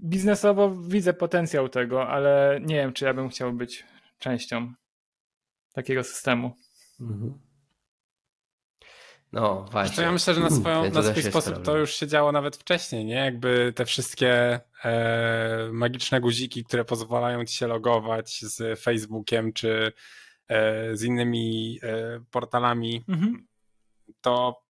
Biznesowo 0.02 0.76
widzę 0.88 1.14
potencjał 1.14 1.68
tego, 1.68 2.08
ale 2.08 2.60
nie 2.62 2.74
wiem, 2.74 2.92
czy 2.92 3.04
ja 3.04 3.14
bym 3.14 3.28
chciał 3.28 3.52
być 3.52 3.84
częścią 4.18 4.74
takiego 5.72 6.04
systemu. 6.04 6.56
Mhm. 7.00 7.45
No 9.36 9.66
właśnie. 9.70 10.04
ja 10.04 10.12
myślę, 10.12 10.34
że 10.34 10.40
na, 10.40 10.50
swoją, 10.50 10.90
na 10.90 11.02
swój 11.02 11.22
sposób 11.22 11.54
problem. 11.54 11.64
to 11.64 11.76
już 11.76 11.94
się 11.94 12.06
działo 12.06 12.32
nawet 12.32 12.56
wcześniej, 12.56 13.04
nie? 13.04 13.14
Jakby 13.14 13.72
te 13.76 13.84
wszystkie 13.84 14.60
e, 14.84 15.68
magiczne 15.72 16.20
guziki, 16.20 16.64
które 16.64 16.84
pozwalają 16.84 17.44
ci 17.44 17.56
się 17.56 17.66
logować 17.66 18.40
z 18.40 18.80
Facebookiem 18.80 19.52
czy 19.52 19.92
e, 20.48 20.96
z 20.96 21.02
innymi 21.02 21.78
e, 21.82 22.20
portalami, 22.30 23.04
mhm. 23.08 23.46
to, 24.20 24.62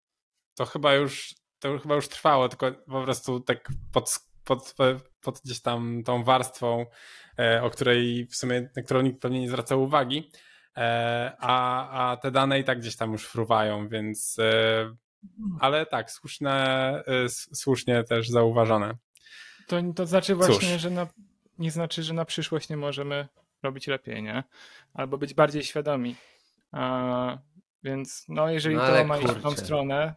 to 0.55 0.67
chyba 0.67 0.95
już 0.95 1.35
to 1.59 1.79
chyba 1.79 1.95
już 1.95 2.09
trwało, 2.09 2.49
tylko 2.49 2.73
po 2.73 3.03
prostu 3.03 3.41
tak 3.41 3.69
pod, 3.93 4.19
pod, 4.45 4.75
pod 5.21 5.41
gdzieś 5.45 5.61
tam 5.61 6.03
tą 6.05 6.25
warstwą, 6.25 6.87
e, 7.39 7.63
o 7.63 7.71
której 7.71 8.27
w 8.27 8.37
sumie, 8.37 8.69
na 8.77 8.83
którą 8.83 9.01
nikt 9.01 9.21
pewnie 9.21 9.41
nie 9.41 9.49
zwracał 9.49 9.83
uwagi, 9.83 10.31
a, 11.39 11.89
a 12.11 12.17
te 12.17 12.31
dane 12.31 12.61
i 12.61 12.65
tak 12.65 12.81
gdzieś 12.81 12.97
tam 12.97 13.13
już 13.13 13.27
fruwają, 13.27 13.89
więc 13.89 14.39
e, 14.39 14.97
ale 15.61 15.87
tak, 15.87 16.11
słuszne, 16.11 16.55
e, 17.07 17.29
słusznie 17.29 18.05
też 18.05 18.29
zauważone. 18.29 18.97
To, 19.67 19.77
to 19.97 20.07
znaczy 20.07 20.35
właśnie, 20.35 20.73
Cóż. 20.73 20.81
że 20.81 20.91
na, 20.91 21.07
nie 21.59 21.71
znaczy, 21.71 22.03
że 22.03 22.15
na 22.15 22.25
przyszłość 22.25 22.69
nie 22.69 22.77
możemy 22.77 23.29
robić 23.63 23.87
lepiej, 23.87 24.23
nie? 24.23 24.45
Albo 24.95 25.19
być 25.19 25.35
bardziej 25.35 25.65
świadomi. 25.65 26.17
A, 26.73 27.39
więc 27.83 28.25
no, 28.29 28.51
jeżeli 28.51 28.77
no, 28.77 28.87
to 28.87 29.05
ma 29.05 29.19
iść 29.19 29.33
w 29.33 29.43
tą 29.43 29.51
stronę, 29.51 30.15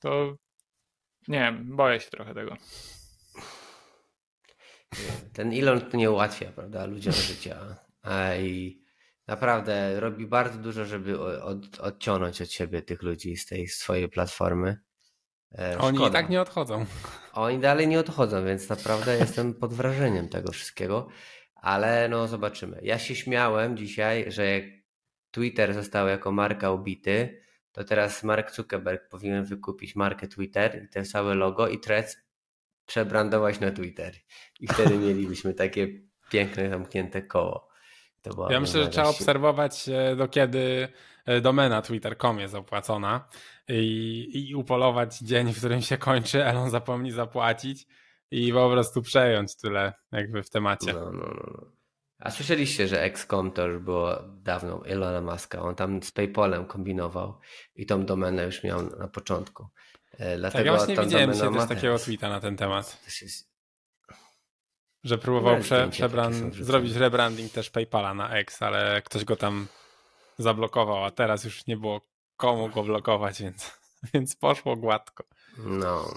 to 0.00 0.36
nie 1.28 1.38
wiem, 1.38 1.76
boję 1.76 2.00
się 2.00 2.10
trochę 2.10 2.34
tego. 2.34 2.56
Ten 5.32 5.52
Elon 5.52 5.80
to 5.80 5.96
nie 5.96 6.10
ułatwia, 6.10 6.52
prawda, 6.52 6.86
ludziom 6.86 7.12
życia. 7.12 7.76
A 8.02 8.34
i 8.34 8.85
Naprawdę 9.26 10.00
robi 10.00 10.26
bardzo 10.26 10.58
dużo, 10.58 10.84
żeby 10.84 11.20
od, 11.42 11.80
odciągnąć 11.80 12.42
od 12.42 12.50
siebie 12.50 12.82
tych 12.82 13.02
ludzi 13.02 13.36
z 13.36 13.46
tej 13.46 13.68
swojej 13.68 14.08
platformy. 14.08 14.78
E, 15.58 15.78
Oni 15.78 16.06
i 16.06 16.10
tak 16.10 16.28
nie 16.28 16.40
odchodzą. 16.40 16.86
Oni 17.32 17.58
dalej 17.58 17.88
nie 17.88 18.00
odchodzą, 18.00 18.44
więc 18.44 18.68
naprawdę 18.68 19.18
jestem 19.18 19.54
pod 19.54 19.74
wrażeniem 19.74 20.28
tego 20.28 20.52
wszystkiego. 20.52 21.08
Ale 21.54 22.08
no 22.08 22.28
zobaczymy. 22.28 22.80
Ja 22.82 22.98
się 22.98 23.14
śmiałem 23.14 23.76
dzisiaj, 23.76 24.32
że 24.32 24.46
jak 24.46 24.64
Twitter 25.30 25.74
został 25.74 26.08
jako 26.08 26.32
marka 26.32 26.70
ubity, 26.70 27.42
to 27.72 27.84
teraz 27.84 28.24
Mark 28.24 28.54
Zuckerberg 28.54 29.08
powinien 29.08 29.44
wykupić 29.44 29.96
markę 29.96 30.28
Twitter 30.28 30.84
i 30.84 30.88
te 30.88 31.02
całe 31.02 31.34
logo 31.34 31.68
i 31.68 31.80
Threads 31.80 32.16
przebrandować 32.86 33.60
na 33.60 33.70
Twitter. 33.70 34.14
I 34.60 34.66
wtedy 34.66 34.98
mielibyśmy 35.06 35.54
takie 35.54 35.88
piękne, 36.30 36.70
zamknięte 36.70 37.22
koło 37.22 37.75
ja 38.50 38.60
myślę, 38.60 38.84
że 38.84 38.88
trzeba 38.88 39.08
obserwować 39.08 39.88
e, 39.88 40.16
do 40.16 40.28
kiedy 40.28 40.88
e, 41.26 41.40
domena 41.40 41.82
twitter.com 41.82 42.38
jest 42.38 42.54
opłacona 42.54 43.28
i, 43.68 44.48
i 44.50 44.54
upolować 44.54 45.18
dzień, 45.18 45.52
w 45.52 45.58
którym 45.58 45.82
się 45.82 45.98
kończy, 45.98 46.44
Elon 46.44 46.70
zapomni 46.70 47.12
zapłacić 47.12 47.86
i 48.30 48.52
po 48.52 48.70
prostu 48.70 49.02
przejąć 49.02 49.56
tyle 49.56 49.92
jakby 50.12 50.42
w 50.42 50.50
temacie. 50.50 50.92
No, 50.92 51.00
no, 51.00 51.10
no. 51.12 51.26
no. 51.36 51.76
A 52.18 52.30
słyszeliście, 52.30 52.88
że 52.88 53.02
XCOM 53.02 53.50
to 53.50 53.66
już 53.66 53.82
było 53.82 54.18
dawno 54.42 54.86
Elona 54.86 55.32
Muska. 55.32 55.62
On 55.62 55.74
tam 55.74 56.02
z 56.02 56.10
PayPalem 56.10 56.64
kombinował 56.64 57.38
i 57.74 57.86
tą 57.86 58.06
domenę 58.06 58.44
już 58.44 58.64
miał 58.64 58.98
na 58.98 59.08
początku. 59.08 59.68
Dlatego 60.18 60.50
tak, 60.50 60.66
ja 60.66 60.76
właśnie 60.76 60.96
widziałem 60.96 61.34
się 61.34 61.52
też 61.52 61.68
takiego 61.68 61.98
tweeta 61.98 62.28
na 62.28 62.40
ten 62.40 62.56
temat 62.56 63.02
że 65.06 65.18
próbował 65.18 65.60
prze, 65.60 65.88
przebran, 65.88 66.52
zrobić 66.52 66.94
rebranding 66.94 67.52
też 67.52 67.70
PayPala 67.70 68.14
na 68.14 68.30
X, 68.30 68.62
ale 68.62 69.02
ktoś 69.02 69.24
go 69.24 69.36
tam 69.36 69.66
zablokował, 70.38 71.04
a 71.04 71.10
teraz 71.10 71.44
już 71.44 71.66
nie 71.66 71.76
było 71.76 72.00
komu 72.36 72.68
go 72.68 72.82
blokować, 72.82 73.42
więc, 73.42 73.78
więc 74.14 74.36
poszło 74.36 74.76
gładko. 74.76 75.24
No, 75.58 76.14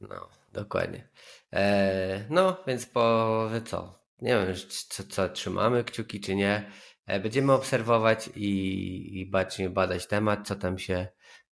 no, 0.00 0.28
dokładnie. 0.52 1.08
E, 1.52 2.24
no, 2.30 2.56
więc 2.66 2.86
po 2.86 3.50
co? 3.64 4.00
Nie 4.20 4.30
wiem, 4.30 4.56
co, 4.88 5.04
co 5.04 5.28
trzymamy 5.28 5.84
kciuki, 5.84 6.20
czy 6.20 6.34
nie. 6.34 6.70
E, 7.06 7.20
będziemy 7.20 7.52
obserwować 7.52 8.30
i, 8.36 9.20
i 9.20 9.30
bacznie 9.30 9.70
badać 9.70 10.06
temat, 10.06 10.46
co 10.48 10.56
tam 10.56 10.78
się 10.78 11.06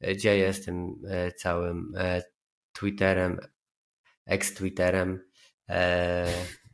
e, 0.05 0.17
dzieje 0.17 0.53
z 0.53 0.65
tym 0.65 1.03
e, 1.09 1.33
całym 1.33 1.93
e, 1.97 2.23
Twitterem, 2.73 3.39
ex-Twitterem. 4.27 5.19
E, 5.69 6.27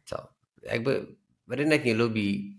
co? 0.04 0.34
Jakby 0.62 1.16
rynek 1.48 1.84
nie 1.84 1.94
lubi 1.94 2.58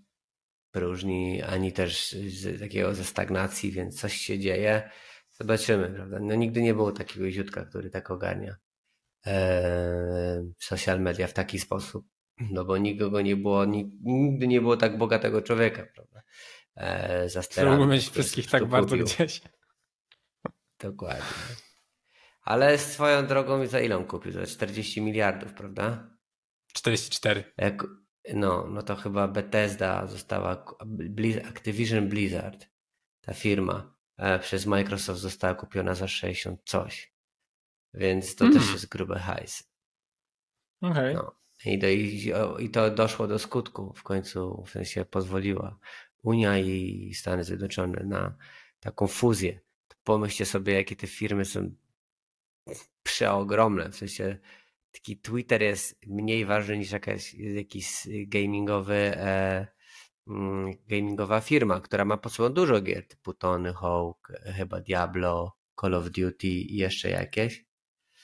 próżni, 0.71 1.41
ani 1.41 1.71
też 1.71 2.15
takiego 2.59 2.93
ze 2.93 3.03
stagnacji, 3.03 3.71
więc 3.71 4.01
coś 4.01 4.13
się 4.13 4.39
dzieje. 4.39 4.89
Zobaczymy, 5.31 5.89
prawda? 5.89 6.19
No 6.19 6.35
nigdy 6.35 6.61
nie 6.61 6.73
było 6.73 6.91
takiego 6.91 7.31
ziutka, 7.31 7.65
który 7.65 7.89
tak 7.89 8.11
ogarnia 8.11 8.55
e, 9.25 10.43
social 10.59 11.01
media 11.01 11.27
w 11.27 11.33
taki 11.33 11.59
sposób. 11.59 12.05
No 12.51 12.65
bo 12.65 12.77
nigdy 12.77 13.09
go 13.09 13.21
nie 13.21 13.35
było, 13.35 13.65
nigdy 14.01 14.47
nie 14.47 14.61
było 14.61 14.77
tak 14.77 14.97
bogatego 14.97 15.41
człowieka, 15.41 15.87
prawda? 15.95 16.21
E, 16.75 17.29
Mógłby 17.65 17.93
mieć 17.93 18.09
wszystkich 18.09 18.49
tak 18.49 18.65
bardzo 18.65 18.97
gdzieś. 18.97 19.41
Dokładnie. 20.79 21.23
Ale 22.41 22.77
swoją 22.77 23.27
drogą 23.27 23.67
za 23.67 23.79
ile 23.79 23.97
on 23.97 24.05
kupił? 24.05 24.31
Za 24.31 24.45
40 24.45 25.01
miliardów, 25.01 25.53
prawda? 25.53 26.12
44. 26.73 27.43
Jak, 27.57 27.83
no, 28.33 28.67
no 28.67 28.81
to 28.81 28.95
chyba 28.95 29.27
Bethesda 29.27 30.07
została, 30.07 30.65
Activision 31.49 32.09
Blizzard, 32.09 32.69
ta 33.21 33.33
firma, 33.33 33.95
e, 34.17 34.39
przez 34.39 34.65
Microsoft 34.65 35.19
została 35.19 35.55
kupiona 35.55 35.95
za 35.95 36.07
60 36.07 36.61
coś. 36.65 37.13
Więc 37.93 38.35
to 38.35 38.45
mm. 38.45 38.57
też 38.57 38.71
jest 38.71 38.89
gruby 38.89 39.19
hajs. 39.19 39.73
Okay. 40.81 41.13
No. 41.13 41.35
I, 41.65 41.79
do, 41.79 41.87
i, 41.87 42.31
I 42.59 42.69
to 42.69 42.91
doszło 42.91 43.27
do 43.27 43.39
skutku 43.39 43.93
w 43.93 44.03
końcu, 44.03 44.63
w 44.67 44.69
sensie 44.69 45.05
pozwoliła 45.05 45.79
Unia 46.23 46.57
i 46.57 47.13
Stany 47.13 47.43
Zjednoczone 47.43 48.03
na 48.03 48.37
taką 48.79 49.07
fuzję. 49.07 49.59
To 49.87 49.97
pomyślcie 50.03 50.45
sobie, 50.45 50.73
jakie 50.73 50.95
te 50.95 51.07
firmy 51.07 51.45
są 51.45 51.75
przeogromne, 53.03 53.89
w 53.89 53.95
sensie 53.95 54.37
taki 54.93 55.17
Twitter 55.17 55.61
jest 55.61 55.99
mniej 56.07 56.45
ważny 56.45 56.77
niż 56.77 56.91
jakaś, 56.91 57.33
jakiś 57.33 58.07
gamingowy, 58.27 58.95
e, 58.95 59.67
mm, 60.27 60.73
gamingowa 60.87 61.41
firma, 61.41 61.81
która 61.81 62.05
ma 62.05 62.17
pod 62.17 62.33
sobą 62.33 62.49
dużo 62.49 62.81
gier, 62.81 63.07
typu 63.07 63.33
Tony 63.33 63.73
Hawk, 63.73 64.31
chyba 64.55 64.79
Diablo, 64.79 65.57
Call 65.81 65.93
of 65.93 66.09
Duty 66.09 66.47
i 66.47 66.75
jeszcze 66.77 67.09
jakieś. 67.09 67.65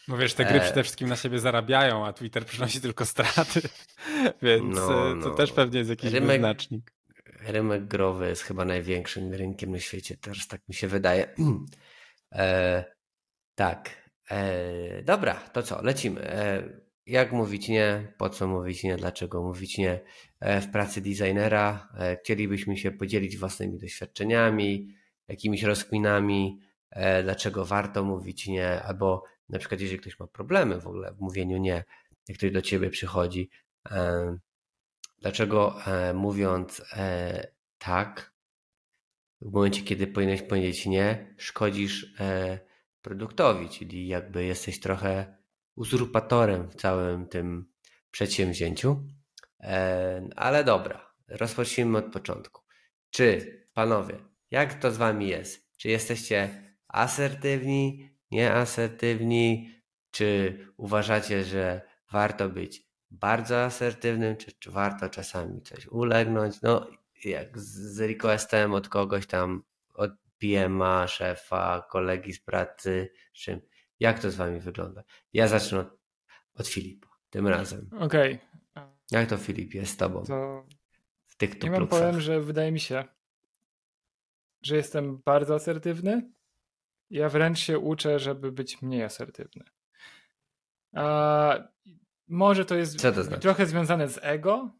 Bo 0.08 0.18
wiesz, 0.18 0.34
te 0.34 0.46
gry 0.46 0.58
e... 0.58 0.62
przede 0.62 0.84
wszystkim 0.84 1.10
na 1.10 1.16
siebie 1.16 1.40
zarabiają, 1.40 2.06
a 2.06 2.14
Twitter 2.14 2.46
przynosi 2.46 2.82
tylko 2.82 3.06
straty, 3.06 3.62
więc 4.42 4.76
no, 4.76 5.16
no. 5.16 5.24
to 5.24 5.36
też 5.36 5.52
pewnie 5.52 5.78
jest 5.78 5.90
jakiś 5.90 6.12
rymek, 6.14 6.30
wyznacznik. 6.30 6.94
Rynek 7.40 7.86
growy 7.86 8.30
jest 8.30 8.42
chyba 8.42 8.66
największym 8.66 9.34
rynkiem 9.34 9.72
na 9.72 9.80
świecie, 9.80 10.18
teraz 10.18 10.48
tak 10.48 10.68
mi 10.68 10.76
się 10.76 10.88
wydaje. 10.88 11.36
e, 12.36 12.86
tak. 13.56 14.09
E, 14.31 15.03
dobra, 15.03 15.33
to 15.33 15.63
co, 15.63 15.81
lecimy. 15.81 16.21
E, 16.21 16.63
jak 17.09 17.31
mówić 17.31 17.67
nie, 17.67 18.13
po 18.17 18.29
co 18.29 18.48
mówić 18.48 18.83
nie, 18.83 18.98
dlaczego 18.98 19.43
mówić 19.43 19.77
nie 19.77 20.00
e, 20.39 20.62
w 20.62 20.71
pracy 20.71 21.01
designera. 21.01 21.89
E, 22.00 22.17
chcielibyśmy 22.17 22.77
się 22.77 22.91
podzielić 22.91 23.38
własnymi 23.38 23.79
doświadczeniami, 23.79 24.95
jakimiś 25.27 25.63
rozkminami, 25.63 26.59
e, 26.89 27.24
dlaczego 27.24 27.65
warto 27.65 28.03
mówić 28.03 28.48
nie, 28.48 28.83
albo 28.83 29.24
na 29.50 29.59
przykład 29.59 29.81
jeżeli 29.81 30.00
ktoś 30.00 30.19
ma 30.19 30.27
problemy 30.27 30.81
w 30.81 30.88
ogóle 30.88 31.13
w 31.13 31.19
mówieniu 31.19 31.57
nie, 31.57 31.83
jak 32.27 32.38
ktoś 32.38 32.51
do 32.51 32.62
ciebie 32.62 32.89
przychodzi, 32.89 33.50
dlaczego 35.19 35.75
mówiąc 36.13 36.81
tak, 37.77 38.33
w 39.41 39.51
momencie 39.51 39.81
kiedy 39.81 40.07
powinieneś 40.07 40.41
powiedzieć 40.41 40.86
nie, 40.86 41.36
szkodzisz 41.38 42.13
produktowi, 43.01 43.70
czyli 43.70 44.08
jakby 44.08 44.46
jesteś 44.46 44.79
trochę 44.79 45.38
uzurpatorem 45.75 46.70
w 46.70 46.75
całym 46.75 47.27
tym 47.27 47.72
przedsięwzięciu. 48.12 49.08
E, 49.60 50.29
ale 50.36 50.63
dobra, 50.63 51.13
rozpocznijmy 51.27 51.98
od 51.98 52.12
początku. 52.12 52.62
Czy 53.10 53.60
panowie, 53.74 54.15
jak 54.51 54.74
to 54.74 54.91
z 54.91 54.98
wami 54.98 55.27
jest? 55.27 55.77
Czy 55.77 55.89
jesteście 55.89 56.63
asertywni, 56.88 58.10
nieasertywni? 58.32 59.75
Czy 60.12 60.60
uważacie, 60.77 61.44
że 61.44 61.82
warto 62.12 62.50
być 62.50 62.89
bardzo 63.12 63.63
asertywnym, 63.63 64.38
czy, 64.38 64.51
czy 64.51 64.72
warto 64.72 65.10
czasami 65.10 65.62
coś 65.62 65.88
ulegnąć? 65.88 66.62
No, 66.62 66.88
jak 67.25 67.60
z 67.60 68.00
requestem 68.00 68.74
od 68.74 68.89
kogoś 68.89 69.27
tam, 69.27 69.63
PM-a, 70.39 71.08
szefa, 71.08 71.88
kolegi 71.89 72.34
z 72.34 72.41
pracy, 72.41 73.13
czym 73.34 73.62
jak 74.00 74.19
to 74.19 74.31
z 74.31 74.36
wami 74.36 74.60
wygląda? 74.60 75.03
Ja 75.34 75.48
zacznę 75.48 75.79
od, 75.79 76.00
od 76.53 76.67
Filipa 76.67 77.08
tym 77.29 77.48
razem. 77.48 77.89
Okej. 78.00 78.36
Okay. 78.36 78.50
Jak 79.12 79.29
to 79.29 79.38
Filip 79.38 79.74
jest 79.74 79.93
z 79.93 79.98
tobą? 79.98 80.24
To... 80.24 80.65
W 81.27 81.36
tych 81.38 81.63
Ja 81.63 81.72
wam 81.72 81.88
powiem, 81.88 82.22
że 82.22 82.41
wydaje 82.41 82.72
mi 82.72 82.79
się, 82.79 83.03
że 84.62 84.75
jestem 84.75 85.22
bardzo 85.25 85.55
asertywny. 85.55 86.31
Ja 87.10 87.29
wręcz 87.29 87.60
się 87.60 87.79
uczę, 87.79 88.19
żeby 88.19 88.51
być 88.51 88.81
mniej 88.81 89.03
asertywny. 89.03 89.63
A 90.96 91.58
może 92.27 92.65
to 92.65 92.75
jest 92.75 93.01
to 93.01 93.24
znaczy? 93.24 93.41
trochę 93.41 93.65
związane 93.65 94.08
z 94.08 94.19
ego 94.22 94.72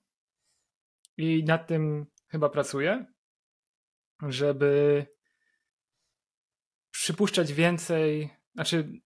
i 1.18 1.44
nad 1.44 1.68
tym 1.68 2.06
chyba 2.28 2.50
pracuję, 2.50 3.06
żeby 4.22 5.06
przypuszczać 6.92 7.54
więcej, 7.54 8.30
znaczy 8.56 9.02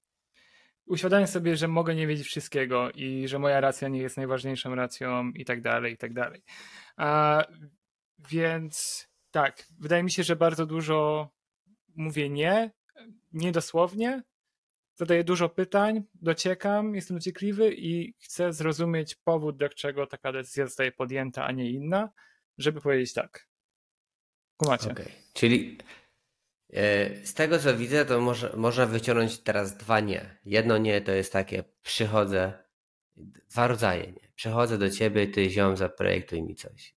uświadamiam 0.86 1.28
sobie, 1.28 1.58
że 1.58 1.68
mogę 1.68 1.96
nie 1.96 2.08
wiedzieć 2.08 2.28
wszystkiego 2.28 2.92
i 2.92 3.28
że 3.28 3.40
moja 3.40 3.62
racja 3.62 3.88
nie 3.88 4.00
jest 4.00 4.18
najważniejszą 4.18 4.76
racją 4.76 5.32
i 5.32 5.46
tak 5.46 5.62
dalej, 5.62 5.94
i 5.94 5.98
tak 5.98 6.14
dalej. 6.14 6.44
A, 6.96 7.44
więc 8.30 9.08
tak, 9.32 9.64
wydaje 9.80 10.04
mi 10.04 10.12
się, 10.12 10.24
że 10.24 10.36
bardzo 10.36 10.66
dużo 10.66 11.30
mówię 11.96 12.30
nie, 12.30 12.72
niedosłownie, 13.34 14.24
zadaję 14.96 15.24
dużo 15.24 15.50
pytań, 15.50 16.04
dociekam, 16.14 16.96
jestem 16.96 17.18
dociekliwy 17.18 17.74
i 17.74 18.14
chcę 18.20 18.54
zrozumieć 18.54 19.16
powód, 19.16 19.58
dlaczego 19.58 20.08
taka 20.08 20.32
decyzja 20.32 20.66
zostaje 20.66 20.92
podjęta, 20.92 21.46
a 21.46 21.52
nie 21.52 21.70
inna, 21.70 22.10
żeby 22.58 22.82
powiedzieć 22.82 23.14
tak. 23.14 23.48
Kumacie. 24.58 24.92
Okay. 24.92 25.12
Czyli 25.34 25.78
z 27.24 27.34
tego 27.34 27.60
co 27.60 27.78
widzę, 27.78 28.06
to 28.06 28.22
może, 28.22 28.54
można 28.58 28.86
wyciągnąć 28.86 29.40
teraz 29.40 29.78
dwa 29.78 30.00
nie. 30.00 30.38
Jedno 30.46 30.78
nie 30.78 31.02
to 31.02 31.12
jest 31.12 31.34
takie, 31.34 31.64
przychodzę, 31.82 32.54
dwa 33.50 33.68
rodzaje 33.68 34.12
nie. 34.12 34.32
Przychodzę 34.36 34.78
do 34.78 34.90
ciebie, 34.90 35.28
ty 35.28 35.50
ziom 35.50 35.78
zaprojektuj 35.78 36.44
mi 36.44 36.56
coś. 36.56 36.96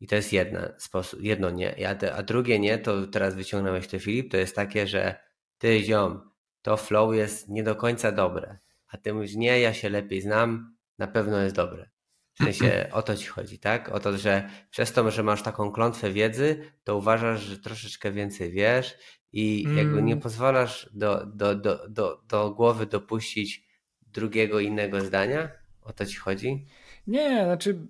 I 0.00 0.06
to 0.06 0.14
jest 0.14 0.32
jedna 0.32 0.72
sposób, 0.78 1.22
jedno 1.22 1.50
nie. 1.50 1.88
A, 2.14 2.22
drugie 2.22 2.58
nie, 2.58 2.78
to 2.78 3.06
teraz 3.06 3.34
wyciągnąłeś 3.34 3.88
to 3.88 3.98
Filip, 3.98 4.30
to 4.30 4.36
jest 4.36 4.56
takie, 4.56 4.86
że 4.86 5.16
ty 5.58 5.82
ziom, 5.82 6.30
to 6.62 6.76
flow 6.76 7.14
jest 7.14 7.48
nie 7.48 7.62
do 7.62 7.76
końca 7.76 8.12
dobre. 8.12 8.58
A 8.88 8.98
ty 8.98 9.14
mówisz, 9.14 9.34
nie, 9.34 9.60
ja 9.60 9.74
się 9.74 9.90
lepiej 9.90 10.20
znam, 10.20 10.76
na 10.98 11.06
pewno 11.06 11.38
jest 11.38 11.54
dobre. 11.54 11.91
W 12.34 12.44
sensie 12.44 12.88
o 12.92 13.02
to 13.02 13.16
ci 13.16 13.26
chodzi, 13.26 13.58
tak? 13.58 13.88
O 13.88 14.00
to, 14.00 14.18
że 14.18 14.50
przez 14.70 14.92
to, 14.92 15.10
że 15.10 15.22
masz 15.22 15.42
taką 15.42 15.72
klątwę 15.72 16.10
wiedzy, 16.10 16.72
to 16.84 16.96
uważasz, 16.96 17.40
że 17.40 17.58
troszeczkę 17.58 18.12
więcej 18.12 18.52
wiesz 18.52 18.98
i 19.32 19.64
mm. 19.66 19.78
jakby 19.78 20.02
nie 20.02 20.12
mm. 20.12 20.22
pozwalasz 20.22 20.90
do, 20.94 21.26
do, 21.26 21.54
do, 21.54 21.88
do, 21.88 22.22
do 22.28 22.50
głowy 22.50 22.86
dopuścić 22.86 23.68
drugiego 24.06 24.60
innego 24.60 25.00
zdania? 25.00 25.50
O 25.82 25.92
to 25.92 26.06
ci 26.06 26.16
chodzi? 26.16 26.66
Nie, 27.06 27.44
znaczy 27.44 27.86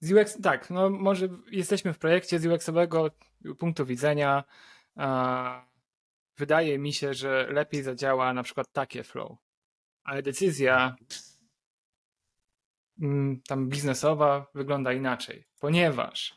z 0.00 0.12
UX, 0.12 0.40
tak, 0.42 0.70
no 0.70 0.90
może 0.90 1.28
jesteśmy 1.50 1.92
w 1.92 1.98
projekcie 1.98 2.38
z 2.38 2.46
UX-owego 2.46 3.10
punktu 3.58 3.86
widzenia. 3.86 4.44
A, 4.96 5.64
wydaje 6.36 6.78
mi 6.78 6.92
się, 6.92 7.14
że 7.14 7.46
lepiej 7.50 7.82
zadziała 7.82 8.32
na 8.32 8.42
przykład 8.42 8.72
takie 8.72 9.04
flow, 9.04 9.38
ale 10.04 10.22
decyzja 10.22 10.96
tam 13.48 13.68
biznesowa 13.68 14.46
wygląda 14.54 14.92
inaczej, 14.92 15.44
ponieważ 15.60 16.34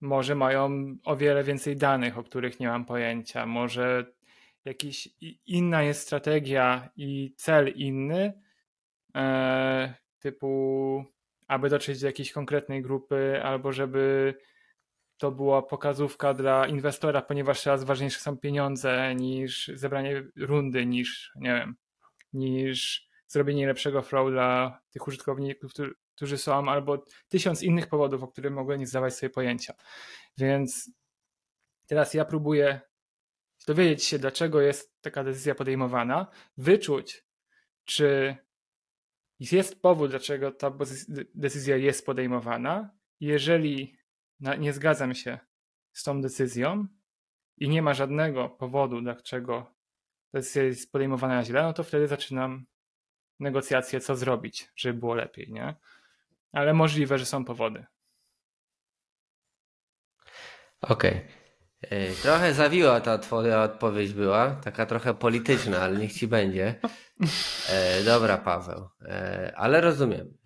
może 0.00 0.34
mają 0.34 0.96
o 1.04 1.16
wiele 1.16 1.44
więcej 1.44 1.76
danych, 1.76 2.18
o 2.18 2.22
których 2.22 2.60
nie 2.60 2.68
mam 2.68 2.84
pojęcia, 2.84 3.46
może 3.46 4.12
jakiś 4.64 5.08
inna 5.46 5.82
jest 5.82 6.00
strategia 6.00 6.88
i 6.96 7.34
cel 7.36 7.68
inny, 7.68 8.42
e, 9.14 9.94
typu 10.18 11.04
aby 11.46 11.68
dotrzeć 11.68 12.00
do 12.00 12.06
jakiejś 12.06 12.32
konkretnej 12.32 12.82
grupy, 12.82 13.40
albo 13.42 13.72
żeby 13.72 14.34
to 15.16 15.30
była 15.30 15.62
pokazówka 15.62 16.34
dla 16.34 16.66
inwestora, 16.66 17.22
ponieważ 17.22 17.62
teraz 17.62 17.84
ważniejsze 17.84 18.20
są 18.20 18.36
pieniądze 18.36 19.14
niż 19.14 19.70
zebranie 19.74 20.24
rundy, 20.36 20.86
niż 20.86 21.32
nie 21.36 21.54
wiem, 21.54 21.76
niż 22.32 23.05
zrobienie 23.28 23.66
lepszego 23.66 24.02
flow 24.02 24.30
dla 24.30 24.80
tych 24.90 25.08
użytkowników, 25.08 25.72
którzy 26.14 26.38
są, 26.38 26.68
albo 26.68 27.04
tysiąc 27.28 27.62
innych 27.62 27.86
powodów, 27.86 28.22
o 28.22 28.28
których 28.28 28.52
mogłem 28.52 28.80
nie 28.80 28.86
zdawać 28.86 29.14
sobie 29.14 29.30
pojęcia. 29.30 29.74
Więc 30.38 30.90
teraz 31.86 32.14
ja 32.14 32.24
próbuję 32.24 32.80
dowiedzieć 33.66 34.04
się, 34.04 34.18
dlaczego 34.18 34.60
jest 34.60 35.00
taka 35.00 35.24
decyzja 35.24 35.54
podejmowana, 35.54 36.26
wyczuć, 36.56 37.24
czy 37.84 38.36
jest 39.40 39.82
powód, 39.82 40.10
dlaczego 40.10 40.52
ta 40.52 40.72
decyzja 41.34 41.76
jest 41.76 42.06
podejmowana. 42.06 42.90
Jeżeli 43.20 43.96
nie 44.58 44.72
zgadzam 44.72 45.14
się 45.14 45.38
z 45.92 46.02
tą 46.02 46.20
decyzją 46.20 46.86
i 47.58 47.68
nie 47.68 47.82
ma 47.82 47.94
żadnego 47.94 48.48
powodu, 48.48 49.00
dlaczego 49.00 49.74
decyzja 50.34 50.62
jest 50.62 50.92
podejmowana 50.92 51.44
źle, 51.44 51.62
no 51.62 51.72
to 51.72 51.84
wtedy 51.84 52.08
zaczynam 52.08 52.66
negocjacje, 53.40 54.00
co 54.00 54.16
zrobić, 54.16 54.68
żeby 54.76 55.00
było 55.00 55.14
lepiej, 55.14 55.52
nie? 55.52 55.74
Ale 56.52 56.74
możliwe, 56.74 57.18
że 57.18 57.26
są 57.26 57.44
powody. 57.44 57.86
Okej. 60.80 61.12
Okay. 61.12 61.36
Trochę 62.22 62.54
zawiła 62.54 63.00
ta 63.00 63.18
twoja 63.18 63.62
odpowiedź 63.62 64.12
była, 64.12 64.50
taka 64.50 64.86
trochę 64.86 65.14
polityczna, 65.14 65.78
ale 65.78 65.98
niech 65.98 66.12
ci 66.12 66.26
będzie. 66.26 66.80
E, 67.70 68.04
dobra, 68.04 68.38
Paweł, 68.38 68.88
e, 69.02 69.52
ale 69.56 69.80
rozumiem. 69.80 70.38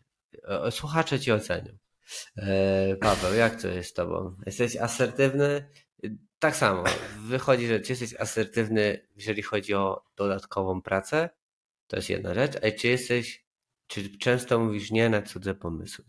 E, 0.48 0.70
słuchacze 0.70 1.20
ci 1.20 1.32
ocenią. 1.32 1.72
E, 2.36 2.96
Paweł, 2.96 3.34
jak 3.34 3.62
to 3.62 3.68
jest 3.68 3.90
z 3.90 3.92
tobą? 3.92 4.36
Jesteś 4.46 4.76
asertywny? 4.76 5.68
Tak 6.38 6.56
samo. 6.56 6.84
Wychodzi, 7.18 7.66
że 7.66 7.80
jesteś 7.88 8.14
asertywny, 8.14 9.06
jeżeli 9.16 9.42
chodzi 9.42 9.74
o 9.74 10.04
dodatkową 10.16 10.82
pracę, 10.82 11.30
to 11.90 11.96
jest 11.96 12.10
jedna 12.10 12.34
rzecz. 12.34 12.56
A 12.56 12.78
czy 12.78 12.88
jesteś, 12.88 13.44
czy 13.86 14.18
często 14.18 14.58
mówisz 14.58 14.90
nie 14.90 15.08
na 15.08 15.22
cudze 15.22 15.54
pomysły? 15.54 16.04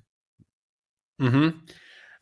Mhm. 1.20 1.62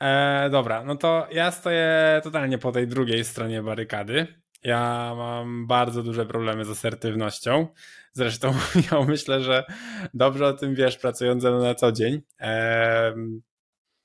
E, 0.01 0.49
dobra, 0.49 0.83
no 0.83 0.95
to 0.95 1.27
ja 1.31 1.51
stoję 1.51 2.21
totalnie 2.23 2.57
po 2.57 2.71
tej 2.71 2.87
drugiej 2.87 3.25
stronie 3.25 3.63
barykady. 3.63 4.41
Ja 4.63 5.13
mam 5.17 5.67
bardzo 5.67 6.03
duże 6.03 6.25
problemy 6.25 6.65
z 6.65 6.69
asertywnością. 6.69 7.67
Zresztą 8.11 8.53
ja 8.91 9.01
myślę, 9.01 9.41
że 9.41 9.63
dobrze 10.13 10.45
o 10.47 10.53
tym 10.53 10.75
wiesz, 10.75 10.97
pracując 10.97 11.43
na 11.43 11.75
co 11.75 11.91
dzień. 11.91 12.21
E, 12.39 13.13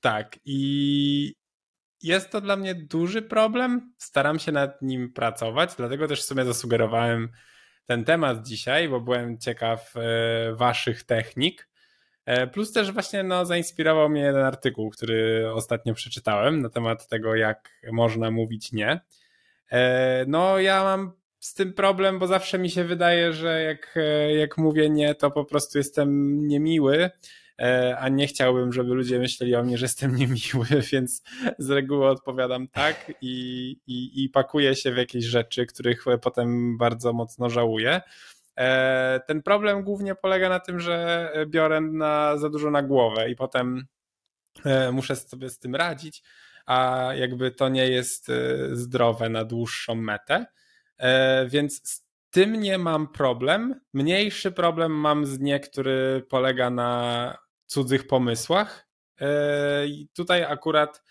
tak, 0.01 0.39
i 0.45 1.35
jest 2.01 2.29
to 2.29 2.41
dla 2.41 2.55
mnie 2.55 2.75
duży 2.75 3.21
problem. 3.21 3.93
Staram 3.97 4.39
się 4.39 4.51
nad 4.51 4.81
nim 4.81 5.13
pracować, 5.13 5.75
dlatego 5.77 6.07
też 6.07 6.21
w 6.21 6.25
sumie 6.25 6.45
zasugerowałem 6.45 7.29
ten 7.85 8.05
temat 8.05 8.47
dzisiaj, 8.47 8.89
bo 8.89 9.01
byłem 9.01 9.37
ciekaw 9.37 9.93
waszych 10.53 11.03
technik. 11.03 11.67
Plus 12.53 12.71
też 12.71 12.91
właśnie 12.91 13.23
no, 13.23 13.45
zainspirował 13.45 14.09
mnie 14.09 14.21
jeden 14.21 14.43
artykuł, 14.43 14.89
który 14.89 15.49
ostatnio 15.53 15.93
przeczytałem 15.93 16.61
na 16.61 16.69
temat 16.69 17.07
tego, 17.07 17.35
jak 17.35 17.69
można 17.91 18.31
mówić 18.31 18.71
nie. 18.71 18.99
No, 20.27 20.59
ja 20.59 20.83
mam 20.83 21.11
z 21.45 21.53
tym 21.53 21.73
problem, 21.73 22.19
bo 22.19 22.27
zawsze 22.27 22.59
mi 22.59 22.69
się 22.69 22.83
wydaje, 22.83 23.33
że 23.33 23.63
jak, 23.63 23.95
jak 24.37 24.57
mówię 24.57 24.89
nie, 24.89 25.15
to 25.15 25.31
po 25.31 25.45
prostu 25.45 25.77
jestem 25.77 26.39
niemiły, 26.47 27.03
e, 27.03 27.11
a 27.97 28.09
nie 28.09 28.27
chciałbym, 28.27 28.73
żeby 28.73 28.93
ludzie 28.93 29.19
myśleli 29.19 29.55
o 29.55 29.63
mnie, 29.63 29.77
że 29.77 29.85
jestem 29.85 30.15
niemiły, 30.15 30.65
więc 30.91 31.23
z 31.57 31.69
reguły 31.69 32.07
odpowiadam 32.07 32.67
tak 32.67 33.13
i, 33.21 33.77
i, 33.87 34.23
i 34.23 34.29
pakuję 34.29 34.75
się 34.75 34.91
w 34.91 34.97
jakieś 34.97 35.25
rzeczy, 35.25 35.65
których 35.65 36.05
potem 36.21 36.77
bardzo 36.77 37.13
mocno 37.13 37.49
żałuję. 37.49 38.01
E, 38.57 39.19
ten 39.27 39.41
problem 39.41 39.83
głównie 39.83 40.15
polega 40.15 40.49
na 40.49 40.59
tym, 40.59 40.79
że 40.79 41.29
biorę 41.47 41.81
na, 41.81 42.37
za 42.37 42.49
dużo 42.49 42.71
na 42.71 42.83
głowę 42.83 43.29
i 43.29 43.35
potem 43.35 43.85
e, 44.65 44.91
muszę 44.91 45.15
sobie 45.15 45.49
z 45.49 45.59
tym 45.59 45.75
radzić, 45.75 46.23
a 46.65 47.09
jakby 47.15 47.51
to 47.51 47.69
nie 47.69 47.89
jest 47.89 48.31
zdrowe 48.71 49.29
na 49.29 49.45
dłuższą 49.45 49.95
metę. 49.95 50.45
E, 50.97 51.45
więc 51.47 51.89
z 51.89 52.05
tym 52.29 52.55
nie 52.55 52.77
mam 52.77 53.07
problem. 53.07 53.81
Mniejszy 53.93 54.51
problem 54.51 54.91
mam 54.91 55.25
z 55.25 55.39
nie, 55.39 55.59
który 55.59 56.25
polega 56.29 56.69
na 56.69 57.37
cudzych 57.65 58.07
pomysłach. 58.07 58.87
E, 59.21 59.87
I 59.87 60.07
tutaj 60.13 60.43
akurat 60.43 61.03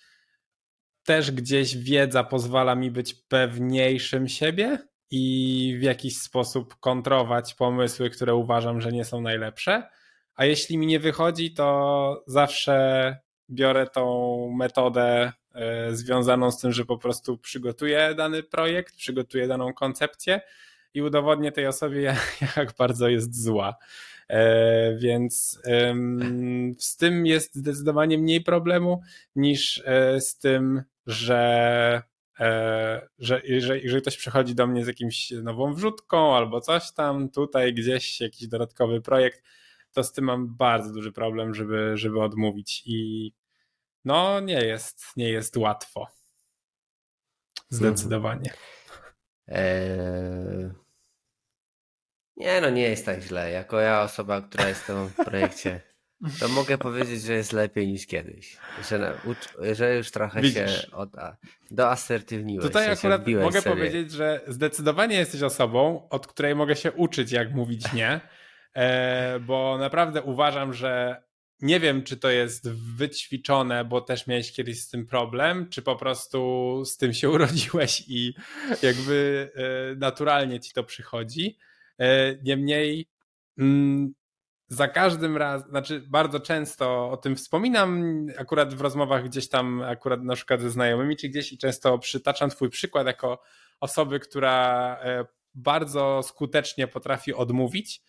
też 1.05 1.31
gdzieś 1.31 1.77
wiedza 1.77 2.25
pozwala 2.25 2.75
mi 2.75 2.91
być 2.91 3.15
pewniejszym 3.15 4.29
siebie 4.29 4.79
i 5.11 5.77
w 5.79 5.83
jakiś 5.83 6.19
sposób 6.19 6.81
kontrować 6.81 7.55
pomysły, 7.55 8.11
które 8.11 8.35
uważam, 8.35 8.81
że 8.81 8.93
nie 8.93 9.05
są 9.05 9.21
najlepsze. 9.21 9.89
A 10.35 10.45
jeśli 10.45 10.79
mi 10.79 10.87
nie 10.87 11.01
wychodzi, 11.01 11.55
to 11.55 12.25
zawsze 12.27 13.19
biorę 13.51 13.87
tą 13.87 14.51
metodę 14.57 15.33
E, 15.55 15.97
związaną 15.97 16.51
z 16.51 16.61
tym, 16.61 16.73
że 16.73 16.85
po 16.85 16.99
prostu 16.99 17.39
przygotuję 17.39 18.15
dany 18.15 18.43
projekt, 18.43 18.97
przygotuję 18.97 19.49
daną 19.49 19.75
koncepcję 19.75 20.41
i 20.95 21.03
udowodnię 21.03 21.53
tej 21.53 21.67
osobie, 21.67 22.17
jak 22.57 22.77
bardzo 22.79 23.09
jest 23.09 23.43
zła. 23.43 23.75
E, 24.29 24.97
więc 24.97 25.61
z 26.79 26.97
tym 26.97 27.27
jest 27.27 27.55
zdecydowanie 27.55 28.19
mniej 28.19 28.41
problemu 28.45 29.03
niż 29.37 29.83
e, 29.85 30.21
z 30.21 30.39
tym, 30.39 30.83
że, 31.07 32.03
że 33.19 33.41
jeżeli, 33.45 33.83
jeżeli 33.83 34.03
ktoś 34.03 34.17
przychodzi 34.17 34.55
do 34.55 34.67
mnie 34.67 34.85
z 34.85 34.89
jakimś 34.89 35.31
nową 35.31 35.75
wrzutką 35.75 36.37
albo 36.37 36.61
coś 36.61 36.93
tam, 36.93 37.29
tutaj 37.29 37.75
gdzieś 37.75 38.21
jakiś 38.21 38.49
dodatkowy 38.49 39.01
projekt, 39.01 39.43
to 39.93 40.05
z 40.05 40.13
tym 40.13 40.25
mam 40.25 40.57
bardzo 40.57 40.93
duży 40.93 41.13
problem, 41.13 41.55
żeby, 41.55 41.93
żeby 41.95 42.23
odmówić. 42.23 42.83
I 42.87 43.33
no 44.05 44.41
nie 44.41 44.65
jest, 44.65 45.05
nie 45.17 45.29
jest 45.29 45.57
łatwo. 45.57 46.07
Zdecydowanie. 47.69 48.53
Eee... 49.49 50.84
Nie, 52.37 52.61
no 52.61 52.71
nie 52.71 52.83
jest 52.83 53.07
tak 53.07 53.23
źle. 53.23 53.51
Jako 53.51 53.81
ja, 53.81 54.03
osoba, 54.03 54.43
która 54.43 54.69
jest 54.69 54.83
w 54.83 55.25
projekcie, 55.25 55.81
to 56.41 56.49
mogę 56.49 56.79
powiedzieć, 56.79 57.23
że 57.23 57.33
jest 57.33 57.53
lepiej 57.53 57.89
niż 57.89 58.07
kiedyś. 58.07 58.57
Że, 58.89 59.19
że 59.73 59.97
już 59.97 60.11
trochę 60.11 60.41
Widzisz. 60.41 60.83
się 60.83 60.91
od, 60.93 61.11
doasertywniłeś. 61.71 62.67
Tutaj 62.67 62.91
akurat 62.91 63.27
mogę 63.27 63.61
sobie. 63.61 63.77
powiedzieć, 63.77 64.13
że 64.13 64.41
zdecydowanie 64.49 65.17
jesteś 65.17 65.43
osobą, 65.43 66.09
od 66.11 66.27
której 66.27 66.55
mogę 66.55 66.77
się 66.77 66.93
uczyć, 66.93 67.33
jak 67.33 67.55
mówić 67.55 67.93
nie, 67.93 68.21
e, 68.75 69.41
bo 69.41 69.79
naprawdę 69.79 70.23
uważam, 70.23 70.75
że 70.75 71.23
nie 71.61 71.81
wiem, 71.81 72.03
czy 72.03 72.17
to 72.17 72.31
jest 72.31 72.71
wyćwiczone, 72.71 73.85
bo 73.85 74.01
też 74.01 74.27
miałeś 74.27 74.53
kiedyś 74.53 74.81
z 74.81 74.91
tym 74.91 75.07
problem, 75.07 75.69
czy 75.69 75.83
po 75.83 75.97
prostu 75.97 76.83
z 76.85 76.97
tym 76.97 77.15
się 77.15 77.31
urodziłeś 77.35 78.05
i 78.09 78.35
jakby 78.83 79.51
e, 79.55 79.95
naturalnie 79.97 80.61
ci 80.61 80.73
to 80.73 80.85
przychodzi. 80.85 81.59
E, 81.99 82.37
niemniej 82.43 83.07
mm, 83.59 84.15
za 84.69 84.89
każdym 84.89 85.37
razem, 85.37 85.69
znaczy 85.71 86.05
bardzo 86.09 86.41
często 86.41 87.11
o 87.11 87.17
tym 87.17 87.37
wspominam, 87.37 88.05
akurat 88.39 88.75
w 88.75 88.81
rozmowach 88.81 89.25
gdzieś 89.25 89.49
tam, 89.49 89.83
akurat 89.83 90.23
na 90.23 90.35
przykład 90.35 90.61
ze 90.61 90.71
znajomymi, 90.71 91.17
czy 91.17 91.29
gdzieś 91.29 91.53
i 91.53 91.59
często 91.59 91.99
przytaczam 91.99 92.51
twój 92.51 92.71
przykład 92.71 93.07
jako 93.07 93.43
osoby, 93.81 94.21
która 94.21 94.99
e, 95.03 95.25
bardzo 95.55 96.21
skutecznie 96.23 96.89
potrafi 96.89 97.35
odmówić 97.35 98.03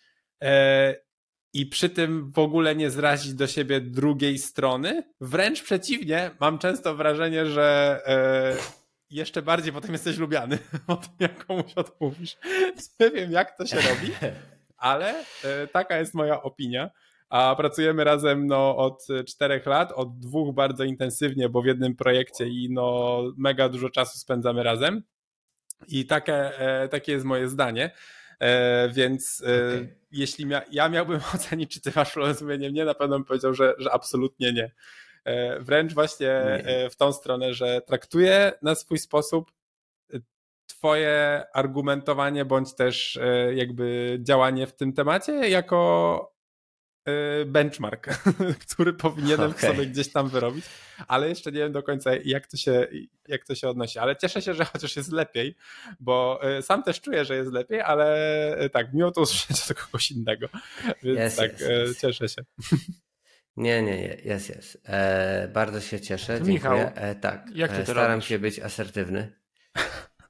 i 1.52 1.66
przy 1.66 1.90
tym 1.90 2.32
w 2.32 2.38
ogóle 2.38 2.76
nie 2.76 2.90
zrazić 2.90 3.34
do 3.34 3.46
siebie 3.46 3.80
drugiej 3.80 4.38
strony. 4.38 5.02
Wręcz 5.20 5.62
przeciwnie, 5.62 6.30
mam 6.40 6.58
często 6.58 6.94
wrażenie, 6.94 7.46
że 7.46 8.00
e, 8.06 8.56
jeszcze 9.10 9.42
bardziej 9.42 9.72
potem 9.72 9.92
jesteś 9.92 10.18
lubiany 10.18 10.58
o 10.86 10.96
tym, 10.96 11.12
jak 11.18 11.46
komuś 11.46 11.72
odmówisz. 11.74 12.36
Nie 13.00 13.10
wiem, 13.10 13.32
jak 13.32 13.56
to 13.56 13.66
się 13.66 13.76
robi, 13.76 14.12
ale 14.76 15.24
e, 15.44 15.66
taka 15.66 15.98
jest 15.98 16.14
moja 16.14 16.42
opinia. 16.42 16.90
A 17.28 17.54
pracujemy 17.56 18.04
razem 18.04 18.46
no, 18.46 18.76
od 18.76 19.06
czterech 19.28 19.66
lat, 19.66 19.92
od 19.92 20.18
dwóch 20.18 20.54
bardzo 20.54 20.84
intensywnie, 20.84 21.48
bo 21.48 21.62
w 21.62 21.66
jednym 21.66 21.96
projekcie 21.96 22.48
i 22.48 22.68
no, 22.70 23.22
mega 23.36 23.68
dużo 23.68 23.90
czasu 23.90 24.18
spędzamy 24.18 24.62
razem. 24.62 25.02
I 25.88 26.06
takie, 26.06 26.58
e, 26.58 26.88
takie 26.88 27.12
jest 27.12 27.24
moje 27.24 27.48
zdanie. 27.48 27.90
E, 28.40 28.88
więc 28.88 29.42
e, 29.46 29.66
okay. 29.66 29.96
jeśli 30.12 30.46
mia 30.46 30.62
ja 30.70 30.88
miałbym 30.88 31.20
ocenić, 31.34 31.74
czy 31.74 31.80
ty 31.80 31.92
masz 31.96 32.12
problem 32.12 32.34
z 32.34 32.42
mówieniem 32.42 32.74
nie, 32.74 32.84
na 32.84 32.94
pewno 32.94 33.16
bym 33.16 33.24
powiedział, 33.24 33.54
że, 33.54 33.74
że 33.78 33.92
absolutnie 33.92 34.52
nie. 34.52 34.70
E, 35.26 35.60
wręcz 35.60 35.94
właśnie 35.94 36.62
nie. 36.66 36.90
w 36.90 36.96
tą 36.96 37.12
stronę, 37.12 37.54
że 37.54 37.80
traktuję 37.80 38.52
na 38.62 38.74
swój 38.74 38.98
sposób 38.98 39.52
twoje 40.66 41.44
argumentowanie 41.54 42.44
bądź 42.44 42.74
też 42.74 43.18
jakby 43.54 44.18
działanie 44.22 44.66
w 44.66 44.72
tym 44.72 44.92
temacie 44.92 45.32
jako 45.48 46.36
benchmark, 47.46 48.06
który 48.68 48.92
powinienem 48.92 49.50
okay. 49.50 49.70
sobie 49.70 49.86
gdzieś 49.86 50.12
tam 50.12 50.28
wyrobić, 50.28 50.64
ale 51.08 51.28
jeszcze 51.28 51.52
nie 51.52 51.58
wiem 51.58 51.72
do 51.72 51.82
końca 51.82 52.10
jak 52.24 52.46
to, 52.46 52.56
się, 52.56 52.86
jak 53.28 53.44
to 53.44 53.54
się 53.54 53.68
odnosi, 53.68 53.98
ale 53.98 54.16
cieszę 54.16 54.42
się, 54.42 54.54
że 54.54 54.64
chociaż 54.64 54.96
jest 54.96 55.12
lepiej, 55.12 55.56
bo 56.00 56.40
sam 56.62 56.82
też 56.82 57.00
czuję, 57.00 57.24
że 57.24 57.36
jest 57.36 57.52
lepiej, 57.52 57.80
ale 57.80 58.18
tak, 58.72 58.94
miło 58.94 59.10
to 59.10 59.20
usłyszeć 59.20 59.70
od 59.70 59.76
kogoś 59.76 60.10
innego, 60.10 60.48
więc 61.02 61.32
yes, 61.32 61.36
tak, 61.36 61.52
yes, 61.52 61.90
yes. 61.90 62.00
cieszę 62.00 62.28
się. 62.28 62.42
Nie, 63.56 63.82
nie, 63.82 63.96
nie, 63.96 64.16
jest, 64.24 64.48
jest. 64.48 64.82
E, 64.84 65.48
bardzo 65.48 65.80
się 65.80 66.00
cieszę, 66.00 66.34
dziękuję. 66.34 66.54
Michał, 66.54 66.78
e, 66.94 67.14
tak, 67.14 67.46
jak 67.54 67.70
ty 67.70 67.76
e, 67.78 67.84
staram 67.84 68.10
robisz? 68.10 68.28
się 68.28 68.38
być 68.38 68.60
asertywny. 68.60 69.32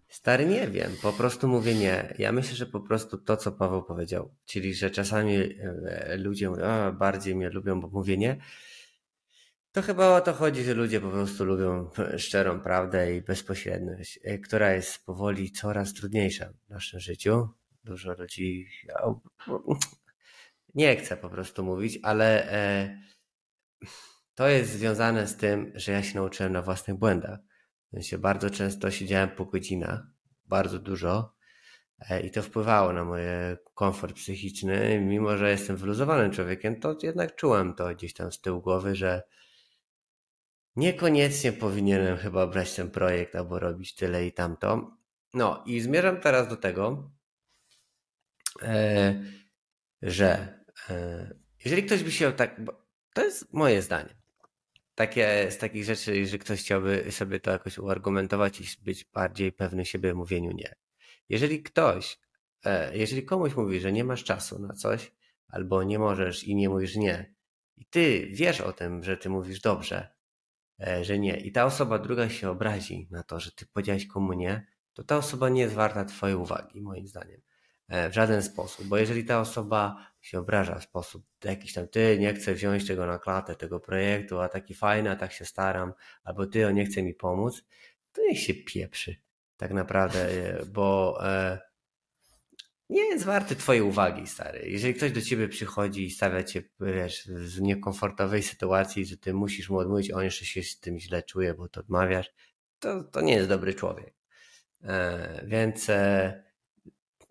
Stary, 0.09 0.47
nie 0.47 0.69
wiem, 0.69 0.93
po 1.03 1.13
prostu 1.13 1.49
mówię 1.49 1.75
nie. 1.75 2.15
Ja 2.19 2.33
myślę, 2.33 2.57
że 2.57 2.67
po 2.67 2.81
prostu 2.81 3.19
to, 3.19 3.37
co 3.37 3.53
Paweł 3.53 3.83
powiedział, 3.83 4.35
czyli 4.45 4.75
że 4.75 4.91
czasami 4.91 5.37
e, 5.37 6.17
ludzie 6.17 6.51
mówią, 6.51 6.65
a 6.65 6.93
bardziej 6.93 7.35
mnie 7.35 7.51
lubią, 7.51 7.81
bo 7.81 7.89
mówię 7.89 8.17
nie. 8.17 8.37
To 9.73 9.83
chyba 9.83 10.17
o 10.17 10.21
to 10.21 10.33
chodzi, 10.33 10.65
że 10.65 10.75
ludzie 10.75 11.01
po 11.01 11.11
prostu 11.11 11.45
lubią 11.45 11.91
szczerą 12.17 12.61
prawdę 12.61 13.17
i 13.17 13.23
bezpośredność, 13.23 14.19
e, 14.25 14.39
która 14.39 14.73
jest 14.73 15.05
powoli 15.05 15.53
coraz 15.53 15.95
trudniejsza 15.95 16.53
w 16.67 16.71
naszym 16.71 17.01
życiu. 17.01 17.49
Dużo 17.85 18.15
ludzi. 18.15 18.69
Nie 20.75 20.97
chcę 20.97 21.17
po 21.17 21.31
prostu 21.31 21.65
mówić, 21.65 21.99
ale 22.03 22.49
to 24.35 24.49
jest 24.49 24.71
związane 24.71 25.27
z 25.27 25.37
tym, 25.37 25.73
że 25.75 25.93
ja 25.93 26.03
się 26.03 26.15
nauczyłem 26.15 26.53
na 26.53 26.63
własnych 26.63 26.97
błędach. 26.97 27.39
Sensie 27.97 28.19
bardzo 28.19 28.51
często 28.51 28.91
siedziałem 28.91 29.29
po 29.29 29.45
godzinach, 29.45 30.03
bardzo 30.45 30.79
dużo 30.79 31.35
e, 32.11 32.21
i 32.21 32.31
to 32.31 32.43
wpływało 32.43 32.93
na 32.93 33.05
mój 33.05 33.21
komfort 33.75 34.17
psychiczny. 34.17 35.01
Mimo, 35.01 35.37
że 35.37 35.51
jestem 35.51 35.77
wyluzowanym 35.77 36.31
człowiekiem, 36.31 36.81
to 36.81 36.97
jednak 37.03 37.37
czułem 37.37 37.75
to 37.75 37.95
gdzieś 37.95 38.15
tam 38.15 38.33
z 38.33 38.41
tyłu 38.41 38.63
głowy, 38.63 38.97
że 38.97 39.23
niekoniecznie 40.77 41.53
powinienem 41.53 42.17
chyba 42.17 42.47
brać 42.47 42.75
ten 42.75 42.91
projekt 42.91 43.37
albo 43.37 43.59
robić 43.59 43.95
tyle 43.95 44.27
i 44.27 44.33
tamto. 44.33 44.97
No 45.35 45.65
i 45.67 45.81
zmierzam 45.81 46.21
teraz 46.21 46.49
do 46.49 46.57
tego, 46.57 47.11
e, 48.63 49.15
że 50.03 50.61
e, 50.91 51.35
jeżeli 51.65 51.83
ktoś 51.83 52.03
by 52.03 52.13
się 52.13 52.33
tak, 52.33 52.61
to 53.17 53.25
jest 53.25 53.53
moje 53.53 53.83
zdanie, 53.83 54.17
takie, 54.95 55.51
z 55.51 55.59
takich 55.59 55.85
rzeczy, 55.85 56.27
że 56.27 56.39
ktoś 56.39 56.61
chciałby 56.61 57.13
sobie 57.13 57.41
to 57.41 57.51
jakoś 57.51 57.79
uargumentować 57.79 58.61
i 58.61 58.65
być 58.85 59.05
bardziej 59.05 59.53
pewny 59.53 59.85
siebie 59.85 60.15
mówieniu 60.15 60.53
nie. 60.53 60.75
Jeżeli 61.29 61.63
ktoś, 61.63 62.19
e, 62.65 62.97
jeżeli 62.97 63.25
komuś 63.25 63.57
mówi, 63.57 63.81
że 63.81 63.93
nie 63.93 64.05
masz 64.05 64.25
czasu 64.25 64.59
na 64.59 64.75
coś, 64.75 65.13
albo 65.49 65.83
nie 65.83 65.99
możesz 65.99 66.45
i 66.45 66.55
nie 66.57 66.69
mówisz 66.69 66.97
nie, 66.97 67.35
i 67.77 67.87
ty 67.87 68.29
wiesz 68.33 68.61
o 68.61 68.73
tym, 68.73 69.03
że 69.03 69.17
ty 69.17 69.29
mówisz 69.29 69.61
dobrze, 69.61 70.09
e, 70.81 71.05
że 71.05 71.19
nie, 71.19 71.37
i 71.37 71.53
ta 71.53 71.65
osoba 71.65 71.99
druga 71.99 72.29
się 72.29 72.51
obrazi 72.51 73.09
na 73.11 73.23
to, 73.23 73.41
że 73.41 73.53
ty 73.53 73.67
powiedziałeś 73.67 74.07
komu 74.07 74.33
nie, 74.33 74.67
to 74.93 75.05
ta 75.05 75.17
osoba 75.17 75.49
nie 75.49 75.61
jest 75.61 75.75
warta 75.75 76.05
twojej 76.05 76.37
uwagi, 76.37 76.81
moim 76.81 77.07
zdaniem. 77.07 77.41
W 77.89 78.13
żaden 78.13 78.43
sposób, 78.43 78.87
bo 78.87 78.97
jeżeli 78.97 79.25
ta 79.25 79.41
osoba 79.41 80.07
się 80.21 80.39
obraża 80.39 80.79
w 80.79 80.85
sposób 80.85 81.27
jakiś 81.45 81.73
tam, 81.73 81.89
ty 81.89 82.19
nie 82.19 82.35
chcę 82.35 82.55
wziąć 82.55 82.87
tego 82.87 83.07
na 83.07 83.19
klatę, 83.19 83.57
tego 83.57 83.81
projektu, 83.81 84.41
a 84.41 84.49
taki 84.49 84.75
fajny, 84.75 85.11
a 85.11 85.17
tak 85.17 85.33
się 85.33 85.45
staram, 85.45 85.93
albo 86.25 86.47
ty, 86.47 86.67
on 86.67 86.75
nie 86.75 86.87
chce 86.87 87.03
mi 87.03 87.15
pomóc, 87.15 87.65
to 88.13 88.23
niech 88.23 88.41
się 88.41 88.55
pieprzy 88.55 89.17
tak 89.57 89.73
naprawdę, 89.73 90.29
bo 90.73 91.19
e, 91.27 91.59
nie 92.89 93.05
jest 93.05 93.25
warty 93.25 93.57
twojej 93.57 93.83
uwagi, 93.83 94.27
stary. 94.27 94.71
Jeżeli 94.71 94.95
ktoś 94.95 95.13
do 95.13 95.21
ciebie 95.21 95.49
przychodzi 95.49 96.05
i 96.05 96.11
stawia 96.11 96.43
cię 96.43 96.63
wiesz, 96.81 97.29
w 97.29 97.61
niekomfortowej 97.61 98.43
sytuacji, 98.43 99.07
że 99.07 99.17
ty 99.17 99.35
musisz 99.35 99.71
mu 99.71 99.79
odmówić, 99.79 100.11
on 100.11 100.25
jeszcze 100.25 100.45
się 100.45 100.63
z 100.63 100.81
tym 100.81 100.99
źle 100.99 101.23
czuje, 101.23 101.55
bo 101.55 101.69
to 101.69 101.81
odmawiasz, 101.81 102.31
to, 102.79 103.05
to 103.05 103.21
nie 103.21 103.35
jest 103.35 103.49
dobry 103.49 103.75
człowiek. 103.75 104.15
E, 104.83 105.45
więc 105.47 105.91
e, 105.91 106.46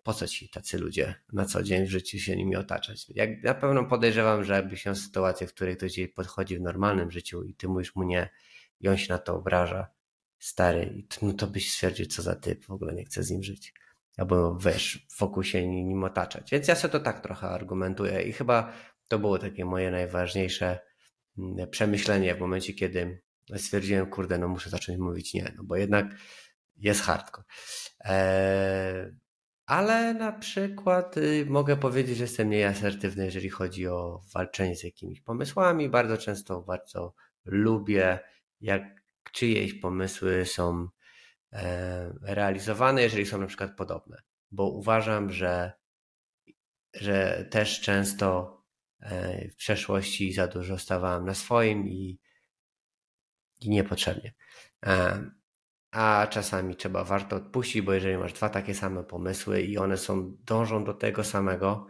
po 0.06 0.14
co 0.14 0.26
ci 0.26 0.48
tacy 0.48 0.78
ludzie 0.78 1.14
na 1.32 1.44
co 1.44 1.62
dzień 1.62 1.86
w 1.86 1.90
życiu 1.90 2.18
się 2.18 2.36
nimi 2.36 2.56
otaczać? 2.56 3.06
Jak, 3.08 3.42
na 3.42 3.54
pewno 3.54 3.84
podejrzewam, 3.84 4.44
że 4.44 4.54
jakby 4.54 4.76
się 4.76 4.94
sytuację, 4.94 5.46
w 5.46 5.54
której 5.54 5.76
ktoś 5.76 6.00
podchodzi 6.14 6.58
w 6.58 6.60
normalnym 6.60 7.10
życiu 7.10 7.42
i 7.42 7.54
ty 7.54 7.68
mówisz 7.68 7.94
mu 7.94 8.02
nie 8.02 8.30
i 8.80 8.88
on 8.88 8.96
się 8.96 9.12
na 9.12 9.18
to 9.18 9.36
obraża, 9.36 9.86
stary, 10.38 11.02
no 11.22 11.32
to 11.32 11.46
byś 11.46 11.72
stwierdził, 11.72 12.06
co 12.06 12.22
za 12.22 12.34
typ, 12.34 12.64
w 12.64 12.70
ogóle 12.70 12.94
nie 12.94 13.04
chcę 13.04 13.22
z 13.22 13.30
nim 13.30 13.42
żyć. 13.42 13.74
Albo 14.16 14.58
wiesz, 14.58 15.06
wokół 15.18 15.44
się 15.44 15.66
nim 15.68 16.04
otaczać. 16.04 16.50
Więc 16.50 16.68
ja 16.68 16.74
sobie 16.74 16.92
to 16.92 17.00
tak 17.00 17.20
trochę 17.20 17.48
argumentuję 17.48 18.22
i 18.22 18.32
chyba 18.32 18.72
to 19.08 19.18
było 19.18 19.38
takie 19.38 19.64
moje 19.64 19.90
najważniejsze 19.90 20.78
mm, 21.38 21.70
przemyślenie 21.70 22.34
w 22.34 22.40
momencie, 22.40 22.74
kiedy 22.74 23.22
stwierdziłem, 23.56 24.10
kurde, 24.10 24.38
no 24.38 24.48
muszę 24.48 24.70
zacząć 24.70 24.98
mówić 24.98 25.34
nie, 25.34 25.52
no 25.56 25.64
bo 25.64 25.76
jednak 25.76 26.06
jest 26.76 27.00
hardcore. 27.00 27.44
Eee, 28.00 29.25
ale 29.66 30.14
na 30.14 30.32
przykład 30.32 31.16
y, 31.16 31.46
mogę 31.48 31.76
powiedzieć, 31.76 32.16
że 32.16 32.24
jestem 32.24 32.48
mniej 32.48 32.64
asertywny, 32.64 33.24
jeżeli 33.24 33.50
chodzi 33.50 33.88
o 33.88 34.22
walczenie 34.34 34.76
z 34.76 34.84
jakimiś 34.84 35.20
pomysłami. 35.20 35.88
Bardzo 35.88 36.18
często 36.18 36.62
bardzo 36.62 37.14
lubię, 37.44 38.18
jak 38.60 38.82
czyjeś 39.32 39.74
pomysły 39.74 40.46
są 40.46 40.88
e, 41.52 42.12
realizowane, 42.22 43.02
jeżeli 43.02 43.26
są 43.26 43.40
na 43.40 43.46
przykład 43.46 43.76
podobne. 43.76 44.22
Bo 44.50 44.70
uważam, 44.70 45.32
że, 45.32 45.72
że 46.94 47.48
też 47.50 47.80
często 47.80 48.56
e, 49.00 49.48
w 49.48 49.56
przeszłości 49.56 50.32
za 50.32 50.48
dużo 50.48 50.78
stawałem 50.78 51.26
na 51.26 51.34
swoim 51.34 51.88
i, 51.88 52.20
i 53.60 53.70
niepotrzebnie. 53.70 54.34
E, 55.96 55.98
a 55.98 56.26
czasami 56.26 56.76
trzeba 56.76 57.04
warto 57.04 57.36
odpuścić, 57.36 57.82
bo 57.82 57.92
jeżeli 57.92 58.18
masz 58.18 58.32
dwa 58.32 58.48
takie 58.48 58.74
same 58.74 59.04
pomysły 59.04 59.62
i 59.62 59.78
one 59.78 59.96
są 59.96 60.36
dążą 60.44 60.84
do 60.84 60.94
tego 60.94 61.24
samego, 61.24 61.86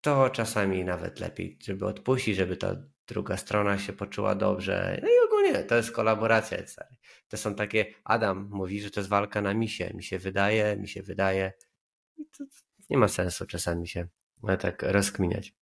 to 0.00 0.30
czasami 0.30 0.84
nawet 0.84 1.20
lepiej, 1.20 1.58
żeby 1.62 1.86
odpuścić, 1.86 2.36
żeby 2.36 2.56
ta 2.56 2.76
druga 3.06 3.36
strona 3.36 3.78
się 3.78 3.92
poczuła 3.92 4.34
dobrze. 4.34 5.00
No 5.02 5.08
i 5.08 5.26
ogólnie 5.26 5.64
to 5.64 5.74
jest 5.74 5.92
kolaboracja. 5.92 6.58
To 7.28 7.36
są 7.36 7.54
takie, 7.54 7.86
Adam 8.04 8.48
mówi, 8.50 8.80
że 8.80 8.90
to 8.90 9.00
jest 9.00 9.10
walka 9.10 9.42
na 9.42 9.54
misie. 9.54 9.90
Mi 9.94 10.02
się 10.02 10.18
wydaje, 10.18 10.76
mi 10.76 10.88
się 10.88 11.02
wydaje. 11.02 11.52
Nie 12.90 12.98
ma 12.98 13.08
sensu 13.08 13.46
czasami 13.46 13.88
się 13.88 14.08
tak 14.58 14.82
rozkminiać. 14.82 15.54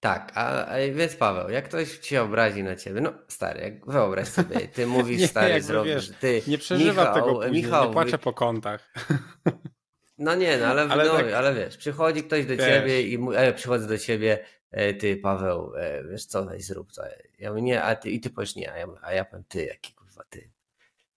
Tak, 0.00 0.32
a, 0.34 0.66
a, 0.66 0.76
więc 0.92 1.16
Paweł, 1.16 1.50
jak 1.50 1.64
ktoś 1.64 1.98
cię 1.98 2.22
obrazi 2.22 2.62
na 2.62 2.76
ciebie, 2.76 3.00
no 3.00 3.12
stary, 3.28 3.60
jak 3.60 3.86
wyobraź 3.86 4.28
sobie, 4.28 4.68
ty 4.68 4.86
mówisz 4.96 5.20
nie, 5.20 5.28
stary, 5.28 5.62
zrobisz, 5.62 6.10
ty... 6.20 6.42
Nie 6.46 6.58
przeżywa 6.58 7.14
tego 7.14 7.34
później, 7.34 7.52
Michał, 7.52 7.86
nie 7.86 7.92
płaczę 7.92 8.18
po 8.18 8.32
kątach. 8.32 8.92
No 10.18 10.34
nie, 10.34 10.58
no 10.58 10.66
ale, 10.66 10.82
ale, 10.82 11.04
no, 11.04 11.16
tak... 11.16 11.32
ale 11.32 11.54
wiesz, 11.54 11.76
przychodzi 11.76 12.22
ktoś 12.22 12.46
do 12.46 12.56
wiesz. 12.56 12.66
ciebie 12.66 13.02
i 13.02 13.18
mówi, 13.18 13.36
ja 13.36 13.52
przychodzę 13.52 13.86
do 13.86 13.98
ciebie, 13.98 14.44
e, 14.70 14.94
ty 14.94 15.16
Paweł, 15.16 15.72
e, 15.76 16.04
wiesz 16.04 16.24
co, 16.24 16.44
weź 16.44 16.64
zrób 16.64 16.92
to. 16.92 17.02
Ja 17.38 17.50
mówię, 17.50 17.62
nie, 17.62 17.82
a 17.82 17.96
ty, 17.96 18.10
i 18.10 18.20
ty 18.20 18.30
powiesz 18.30 18.56
nie, 18.56 18.72
a 18.72 18.78
ja, 18.78 18.86
a 19.02 19.12
ja 19.12 19.24
powiem, 19.24 19.44
ty, 19.48 19.64
jaki 19.64 19.94
kurwa 19.94 20.24
ty. 20.30 20.50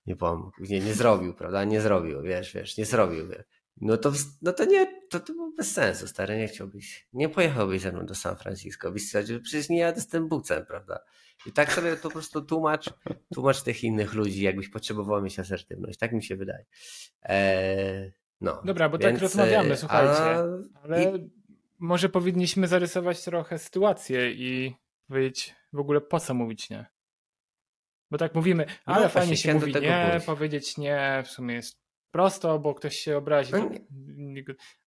Nie 0.05 0.15
pomógł, 0.15 0.51
nie, 0.59 0.79
nie 0.79 0.93
zrobił, 0.93 1.33
prawda, 1.33 1.63
nie 1.63 1.81
zrobił, 1.81 2.21
wiesz, 2.21 2.53
wiesz, 2.53 2.77
nie 2.77 2.85
zrobił, 2.85 3.27
wiesz. 3.27 3.45
No 3.81 3.97
to, 3.97 4.11
no 4.41 4.53
to 4.53 4.65
nie, 4.65 5.01
to, 5.09 5.19
to 5.19 5.33
było 5.33 5.51
bez 5.51 5.71
sensu, 5.71 6.07
stary, 6.07 6.37
nie 6.37 6.47
chciałbyś, 6.47 7.07
nie 7.13 7.29
pojechałbyś 7.29 7.81
ze 7.81 7.91
mną 7.91 8.05
do 8.05 8.15
San 8.15 8.35
Francisco, 8.35 8.91
byś 8.91 9.05
stwierdził, 9.07 9.41
przecież 9.41 9.69
nie 9.69 9.79
jadę 9.79 10.01
z 10.01 10.07
tym 10.07 10.27
bucem, 10.27 10.65
prawda? 10.65 10.99
I 11.45 11.51
tak 11.51 11.73
sobie 11.73 11.95
to 11.95 12.01
po 12.01 12.09
prostu 12.09 12.41
tłumacz, 12.41 12.89
tłumacz 13.33 13.61
tych 13.61 13.83
innych 13.83 14.13
ludzi, 14.13 14.41
jakbyś 14.41 14.69
potrzebował 14.69 15.21
mieć 15.21 15.39
asertywność, 15.39 15.99
tak 15.99 16.11
mi 16.11 16.23
się 16.23 16.35
wydaje. 16.35 16.65
Eee, 17.23 18.11
no, 18.41 18.61
Dobra, 18.65 18.89
bo 18.89 18.97
tak 18.97 19.07
więc, 19.07 19.19
tak 19.19 19.23
rozmawiamy, 19.23 19.77
słuchajcie, 19.77 20.23
a... 20.23 20.43
ale 20.83 21.03
I... 21.03 21.29
może 21.79 22.09
powinniśmy 22.09 22.67
zarysować 22.67 23.23
trochę 23.23 23.59
sytuację 23.59 24.31
i 24.31 24.75
powiedzieć 25.07 25.55
w 25.73 25.79
ogóle 25.79 26.01
po 26.01 26.19
co 26.19 26.33
mówić 26.33 26.69
nie. 26.69 26.85
Bo 28.11 28.17
tak 28.17 28.35
mówimy, 28.35 28.65
ale 28.85 29.03
no, 29.03 29.09
fajnie 29.09 29.37
się 29.37 29.53
mówi 29.53 29.73
nie, 29.73 30.09
pójść. 30.11 30.25
powiedzieć 30.25 30.77
nie, 30.77 31.23
w 31.25 31.27
sumie 31.27 31.55
jest 31.55 31.88
prosto, 32.11 32.59
bo 32.59 32.73
ktoś 32.73 32.95
się 32.95 33.17
obrazi. 33.17 33.53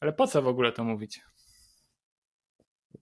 Ale 0.01 0.13
po 0.13 0.27
co 0.27 0.43
w 0.43 0.47
ogóle 0.47 0.73
to 0.73 0.85
mówić? 0.85 1.21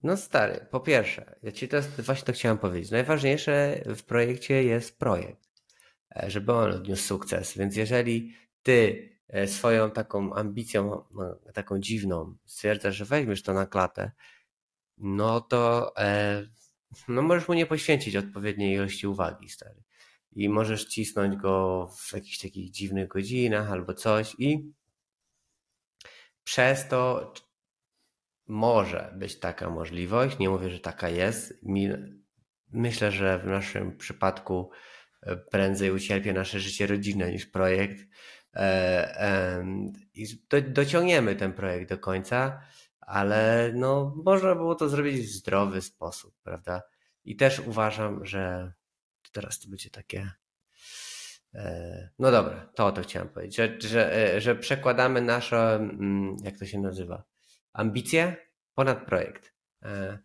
No 0.03 0.17
stary, 0.17 0.67
po 0.71 0.79
pierwsze, 0.79 1.35
ja 1.43 1.51
ci 1.51 1.67
to 1.67 1.81
właśnie 1.97 2.25
to 2.25 2.33
chciałem 2.33 2.57
powiedzieć. 2.57 2.91
Najważniejsze 2.91 3.83
w 3.85 4.03
projekcie 4.03 4.63
jest 4.63 4.99
projekt, 4.99 5.49
e, 6.15 6.31
żeby 6.31 6.53
on 6.53 6.71
odniósł 6.71 7.03
sukces. 7.03 7.57
Więc 7.57 7.75
jeżeli 7.75 8.35
ty 8.63 9.09
e, 9.27 9.47
swoją 9.47 9.91
taką 9.91 10.33
ambicją, 10.33 11.03
no, 11.11 11.35
taką 11.53 11.79
dziwną, 11.79 12.35
stwierdzasz, 12.45 12.95
że 12.95 13.05
weźmiesz 13.05 13.43
to 13.43 13.53
na 13.53 13.65
klatę, 13.65 14.11
no 14.97 15.41
to 15.41 15.91
e, 15.97 16.43
no 17.07 17.21
możesz 17.21 17.47
mu 17.47 17.53
nie 17.53 17.65
poświęcić 17.65 18.15
odpowiedniej 18.15 18.73
ilości 18.73 19.07
uwagi, 19.07 19.49
stary 19.49 19.83
i 20.31 20.49
możesz 20.49 20.85
cisnąć 20.85 21.35
go 21.35 21.87
w 21.97 22.13
jakichś 22.13 22.37
takich 22.37 22.71
dziwnych 22.71 23.07
godzinach 23.07 23.71
albo 23.71 23.93
coś 23.93 24.35
i 24.37 24.73
przez 26.43 26.87
to 26.87 27.33
może 28.47 29.13
być 29.17 29.39
taka 29.39 29.69
możliwość, 29.69 30.39
nie 30.39 30.49
mówię, 30.49 30.69
że 30.69 30.79
taka 30.79 31.09
jest. 31.09 31.53
Myślę, 32.73 33.11
że 33.11 33.39
w 33.39 33.45
naszym 33.45 33.97
przypadku 33.97 34.71
e, 35.21 35.37
prędzej 35.37 35.91
ucierpie 35.91 36.33
nasze 36.33 36.59
życie 36.59 36.87
rodzinne 36.87 37.31
niż 37.31 37.45
projekt 37.45 37.97
e, 38.55 39.65
i 40.13 40.25
dociągniemy 40.67 41.35
ten 41.35 41.53
projekt 41.53 41.89
do 41.89 41.97
końca, 41.97 42.61
ale 42.99 43.71
no, 43.75 44.15
można 44.25 44.55
było 44.55 44.75
to 44.75 44.89
zrobić 44.89 45.21
w 45.21 45.31
zdrowy 45.31 45.81
sposób, 45.81 46.35
prawda? 46.43 46.81
I 47.23 47.35
też 47.35 47.59
uważam, 47.59 48.25
że 48.25 48.73
teraz 49.31 49.59
to 49.59 49.69
będzie 49.69 49.89
takie. 49.89 50.31
E, 51.53 52.09
no 52.19 52.31
dobra, 52.31 52.69
to 52.75 52.85
o 52.85 52.91
to 52.91 53.01
chciałem 53.01 53.29
powiedzieć, 53.29 53.55
że, 53.55 53.89
że, 53.89 54.33
e, 54.35 54.41
że 54.41 54.55
przekładamy 54.55 55.21
nasze, 55.21 55.75
mm, 55.75 56.35
jak 56.43 56.57
to 56.57 56.65
się 56.65 56.79
nazywa, 56.79 57.23
ambicje 57.73 58.35
ponad 58.75 59.05
projekt. 59.05 59.53
E, 59.83 60.19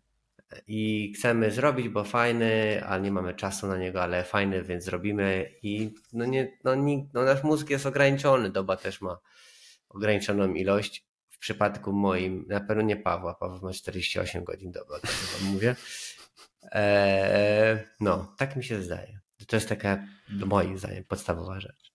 I 0.67 1.13
chcemy 1.15 1.51
zrobić, 1.51 1.89
bo 1.89 2.03
fajny, 2.03 2.81
a 2.85 2.97
nie 2.97 3.11
mamy 3.11 3.33
czasu 3.33 3.67
na 3.67 3.77
niego, 3.77 4.03
ale 4.03 4.23
fajny, 4.23 4.63
więc 4.63 4.83
zrobimy. 4.83 5.51
I 5.63 5.93
no 6.13 6.25
nie, 6.25 6.57
no, 6.63 6.75
no 7.13 7.23
nasz 7.23 7.43
mózg 7.43 7.69
jest 7.69 7.85
ograniczony, 7.85 8.49
doba 8.49 8.77
też 8.77 9.01
ma 9.01 9.19
ograniczoną 9.89 10.53
ilość. 10.53 11.07
W 11.29 11.39
przypadku 11.39 11.93
moim, 11.93 12.45
na 12.47 12.59
pewno 12.59 12.83
nie 12.83 12.95
Pawła, 12.95 13.33
Paweł 13.33 13.59
ma 13.61 13.73
48 13.73 14.43
godzin 14.43 14.71
doba, 14.71 14.99
tak 14.99 15.11
wam 15.11 15.53
mówię. 15.53 15.75
Eee, 16.71 17.79
no, 17.99 18.35
tak 18.37 18.55
mi 18.55 18.63
się 18.63 18.81
zdaje. 18.81 19.19
To 19.47 19.55
jest 19.55 19.69
taka, 19.69 20.03
moim 20.29 20.77
zdaniem, 20.77 21.03
podstawowa 21.03 21.59
rzecz. 21.59 21.93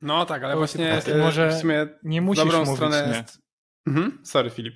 No 0.00 0.26
tak, 0.26 0.44
ale 0.44 0.56
właśnie 0.56 1.02
tak, 1.04 1.16
może 1.18 1.48
w 1.48 1.60
sumie 1.60 1.88
nie 2.02 2.22
musisz 2.22 2.44
dobrą 2.44 2.58
mówić, 2.58 2.74
stronę 2.74 3.08
nie. 3.08 3.16
jest... 3.18 3.38
Mhm. 3.86 4.20
Sorry, 4.24 4.50
Filip. 4.50 4.74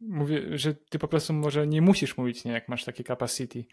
Mówię, 0.00 0.58
że 0.58 0.74
ty 0.74 0.98
po 0.98 1.08
prostu 1.08 1.32
może 1.32 1.66
nie 1.66 1.82
musisz 1.82 2.16
mówić 2.16 2.44
nie, 2.44 2.52
jak 2.52 2.68
masz 2.68 2.84
takie 2.84 3.04
capacity. 3.04 3.64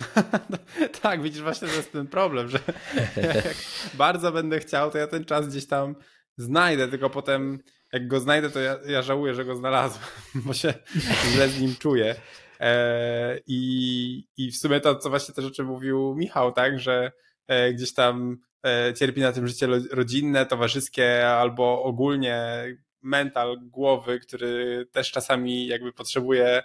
tak, 1.02 1.22
widzisz, 1.22 1.42
właśnie 1.42 1.68
to 1.68 1.74
jest 1.74 1.92
ten 1.92 2.06
problem, 2.06 2.48
że 2.48 2.58
jak 3.44 3.56
bardzo 3.94 4.32
będę 4.32 4.60
chciał, 4.60 4.90
to 4.90 4.98
ja 4.98 5.06
ten 5.06 5.24
czas 5.24 5.48
gdzieś 5.48 5.66
tam 5.66 5.96
znajdę, 6.36 6.88
tylko 6.88 7.10
potem 7.10 7.58
jak 7.96 8.08
go 8.08 8.20
znajdę, 8.20 8.50
to 8.50 8.60
ja, 8.60 8.78
ja 8.86 9.02
żałuję, 9.02 9.34
że 9.34 9.44
go 9.44 9.56
znalazłem, 9.56 10.08
bo 10.46 10.54
się 10.54 10.74
źle 11.32 11.48
z 11.48 11.60
nim 11.60 11.76
czuję. 11.78 12.14
E, 12.60 13.40
i, 13.46 14.28
I 14.36 14.50
w 14.50 14.56
sumie 14.56 14.80
to, 14.80 14.96
co 14.96 15.10
właśnie 15.10 15.34
te 15.34 15.42
rzeczy 15.42 15.64
mówił 15.64 16.14
Michał, 16.14 16.52
tak, 16.52 16.80
że 16.80 17.12
e, 17.48 17.72
gdzieś 17.72 17.94
tam 17.94 18.38
e, 18.66 18.94
cierpi 18.94 19.20
na 19.20 19.32
tym 19.32 19.48
życie 19.48 19.68
rodzinne, 19.90 20.46
towarzyskie 20.46 21.28
albo 21.28 21.82
ogólnie 21.82 22.64
mental 23.02 23.56
głowy, 23.62 24.20
który 24.20 24.86
też 24.92 25.12
czasami 25.12 25.66
jakby 25.66 25.92
potrzebuje 25.92 26.62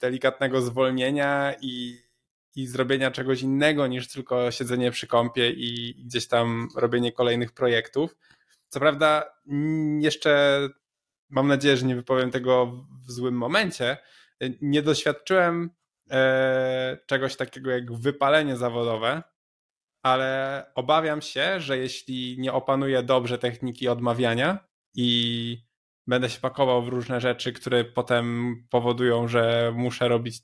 delikatnego 0.00 0.62
zwolnienia 0.62 1.54
i 1.60 1.98
i 2.56 2.66
zrobienia 2.66 3.10
czegoś 3.10 3.42
innego 3.42 3.86
niż 3.86 4.08
tylko 4.08 4.50
siedzenie 4.50 4.90
przy 4.90 5.06
kąpie 5.06 5.50
i 5.50 5.94
gdzieś 6.04 6.28
tam 6.28 6.68
robienie 6.76 7.12
kolejnych 7.12 7.52
projektów. 7.52 8.16
Co 8.70 8.80
prawda, 8.80 9.24
jeszcze 10.00 10.60
mam 11.28 11.48
nadzieję, 11.48 11.76
że 11.76 11.86
nie 11.86 11.96
wypowiem 11.96 12.30
tego 12.30 12.66
w 13.06 13.12
złym 13.12 13.34
momencie. 13.34 13.96
Nie 14.60 14.82
doświadczyłem 14.82 15.70
e, 16.10 16.98
czegoś 17.06 17.36
takiego 17.36 17.70
jak 17.70 17.92
wypalenie 17.92 18.56
zawodowe, 18.56 19.22
ale 20.02 20.64
obawiam 20.74 21.22
się, 21.22 21.60
że 21.60 21.78
jeśli 21.78 22.36
nie 22.38 22.52
opanuję 22.52 23.02
dobrze 23.02 23.38
techniki 23.38 23.88
odmawiania 23.88 24.58
i 24.94 25.58
będę 26.06 26.30
się 26.30 26.40
pakował 26.40 26.82
w 26.82 26.88
różne 26.88 27.20
rzeczy, 27.20 27.52
które 27.52 27.84
potem 27.84 28.56
powodują, 28.70 29.28
że 29.28 29.72
muszę 29.76 30.08
robić 30.08 30.36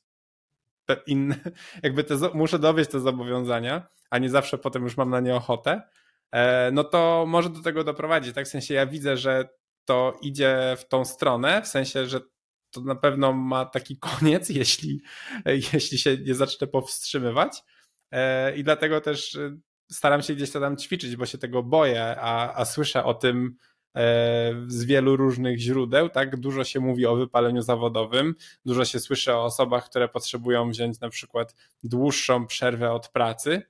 inne, 1.07 1.37
jakby 1.83 2.05
te, 2.05 2.15
muszę 2.35 2.59
dowieść 2.59 2.91
te 2.91 3.01
zobowiązania, 3.01 3.89
a 4.11 4.19
nie 4.19 4.31
zawsze 4.31 4.59
potem 4.59 4.83
już 4.83 4.97
mam 4.97 5.11
na 5.11 5.21
nie 5.21 5.35
ochotę, 5.35 5.83
no 6.73 6.85
to 6.85 7.25
może 7.29 7.51
do 7.51 7.63
tego 7.63 7.85
doprowadzić. 7.85 8.35
Tak 8.35 8.47
w 8.47 8.51
sensie 8.51 8.75
ja 8.75 8.87
widzę, 8.87 9.17
że 9.17 9.49
to 9.85 10.19
idzie 10.23 10.77
w 10.79 10.89
tą 10.89 11.05
stronę, 11.05 11.63
w 11.63 11.69
sensie, 11.69 12.07
że 12.07 12.21
to 12.71 12.81
na 12.81 12.95
pewno 12.95 13.33
ma 13.33 13.65
taki 13.65 13.99
koniec, 14.11 14.49
jeśli, 14.49 15.01
jeśli 15.73 15.99
się 15.99 16.19
nie 16.19 16.35
zacznę 16.35 16.67
powstrzymywać. 16.67 17.63
E, 18.13 18.57
I 18.57 18.65
dlatego 18.65 19.01
też 19.01 19.37
e, 19.37 19.57
staram 19.93 20.23
się 20.23 20.35
gdzieś 20.35 20.51
to 20.51 20.61
tam 20.61 20.77
ćwiczyć, 20.77 21.17
bo 21.17 21.27
się 21.27 21.39
tego 21.39 21.63
boję, 21.63 22.17
a, 22.21 22.55
a 22.55 22.65
słyszę 22.65 23.05
o 23.05 23.15
tym 23.15 23.57
z 24.67 24.85
wielu 24.85 25.17
różnych 25.17 25.59
źródeł, 25.59 26.09
tak? 26.09 26.41
Dużo 26.41 26.65
się 26.65 26.81
mówi 26.81 27.07
o 27.07 27.17
wypaleniu 27.17 27.63
zawodowym, 27.63 28.35
dużo 28.65 28.85
się 28.85 29.01
słyszy 29.01 29.35
o 29.35 29.45
osobach, 29.45 29.89
które 29.89 30.09
potrzebują 30.09 30.71
wziąć 30.71 31.01
na 31.01 31.09
przykład 31.09 31.55
dłuższą 31.83 32.47
przerwę 32.47 32.93
od 32.93 33.09
pracy, 33.09 33.63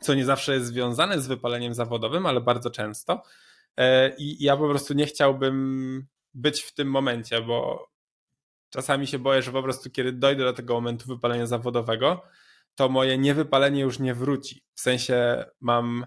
co 0.00 0.14
nie 0.14 0.24
zawsze 0.24 0.54
jest 0.54 0.66
związane 0.66 1.20
z 1.20 1.26
wypaleniem 1.26 1.74
zawodowym, 1.74 2.26
ale 2.26 2.40
bardzo 2.40 2.70
często. 2.70 3.22
E, 3.76 4.16
I 4.18 4.44
ja 4.44 4.56
po 4.56 4.68
prostu 4.68 4.94
nie 4.94 5.06
chciałbym 5.06 6.06
być 6.34 6.62
w 6.62 6.74
tym 6.74 6.90
momencie, 6.90 7.42
bo 7.42 7.88
czasami 8.70 9.06
się 9.06 9.18
boję, 9.18 9.42
że 9.42 9.52
po 9.52 9.62
prostu 9.62 9.90
kiedy 9.90 10.12
dojdę 10.12 10.44
do 10.44 10.52
tego 10.52 10.74
momentu 10.74 11.08
wypalenia 11.08 11.46
zawodowego, 11.46 12.22
to 12.74 12.88
moje 12.88 13.18
niewypalenie 13.18 13.80
już 13.80 13.98
nie 13.98 14.14
wróci. 14.14 14.62
W 14.74 14.80
sensie 14.80 15.44
mam 15.60 16.06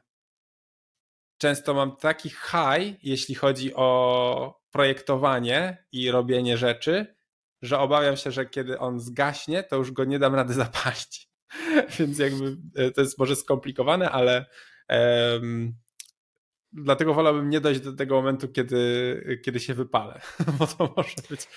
często 1.38 1.74
mam 1.74 1.96
taki 1.96 2.30
high, 2.30 3.04
jeśli 3.04 3.36
chodzi 3.36 3.76
o 3.76 4.62
projektowanie 4.72 5.86
i 5.92 6.12
robienie 6.12 6.58
rzeczy, 6.58 7.16
że 7.62 7.80
obawiam 7.80 8.18
się, 8.18 8.32
że 8.32 8.46
kiedy 8.46 8.80
on 8.80 9.00
zgaśnie, 9.00 9.64
to 9.64 9.76
już 9.76 9.92
go 9.92 10.06
nie 10.06 10.20
dam 10.20 10.36
rady 10.36 10.54
zapalić. 10.64 11.31
Więc 12.00 12.20
jakby 12.20 12.58
e, 12.76 12.92
to 12.92 13.02
jest 13.02 13.18
może 13.20 13.36
skomplikowane, 13.36 14.12
ale 14.12 14.46
um, 14.90 15.74
dlatego 16.74 17.14
wolałbym 17.14 17.50
nie 17.50 17.62
dojść 17.62 17.82
do 17.82 17.94
tego 17.94 18.16
momentu, 18.16 18.48
kiedy, 18.48 19.40
kiedy 19.46 19.60
się 19.60 19.74
wypalę, 19.74 20.22
bo 20.60 20.68
to 20.68 20.94
może 20.98 21.16
być 21.30 21.48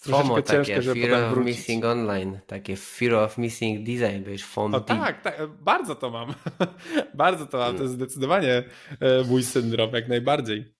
troszeczkę 0.00 0.28
FOMO, 0.28 0.42
ciężkie, 0.42 0.82
żeby 0.82 1.00
fear 1.00 1.10
potem 1.10 1.30
wrócić. 1.30 1.52
of 1.52 1.58
missing 1.58 1.84
online, 1.84 2.40
takie 2.46 2.76
fear 2.76 3.14
of 3.14 3.38
missing 3.38 3.86
design, 3.86 4.24
wiesz, 4.24 4.44
FOMO. 4.44 4.80
Tak, 4.80 5.22
tak, 5.22 5.46
bardzo 5.46 5.94
to 5.94 6.10
mam. 6.10 6.34
bardzo 7.14 7.46
to 7.46 7.58
mam, 7.58 7.76
to 7.76 7.82
jest 7.82 7.94
zdecydowanie 7.94 8.64
e, 9.00 9.24
mój 9.24 9.42
syndrom, 9.42 9.90
jak 9.92 10.08
najbardziej. 10.08 10.74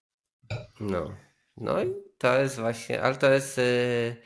No, 0.81 1.17
no 1.57 1.85
i 1.85 1.95
to 2.19 2.41
jest 2.41 2.61
właśnie, 2.61 3.03
ale 3.03 3.17
to 3.17 3.31
jest 3.31 3.59
yy, 3.59 4.17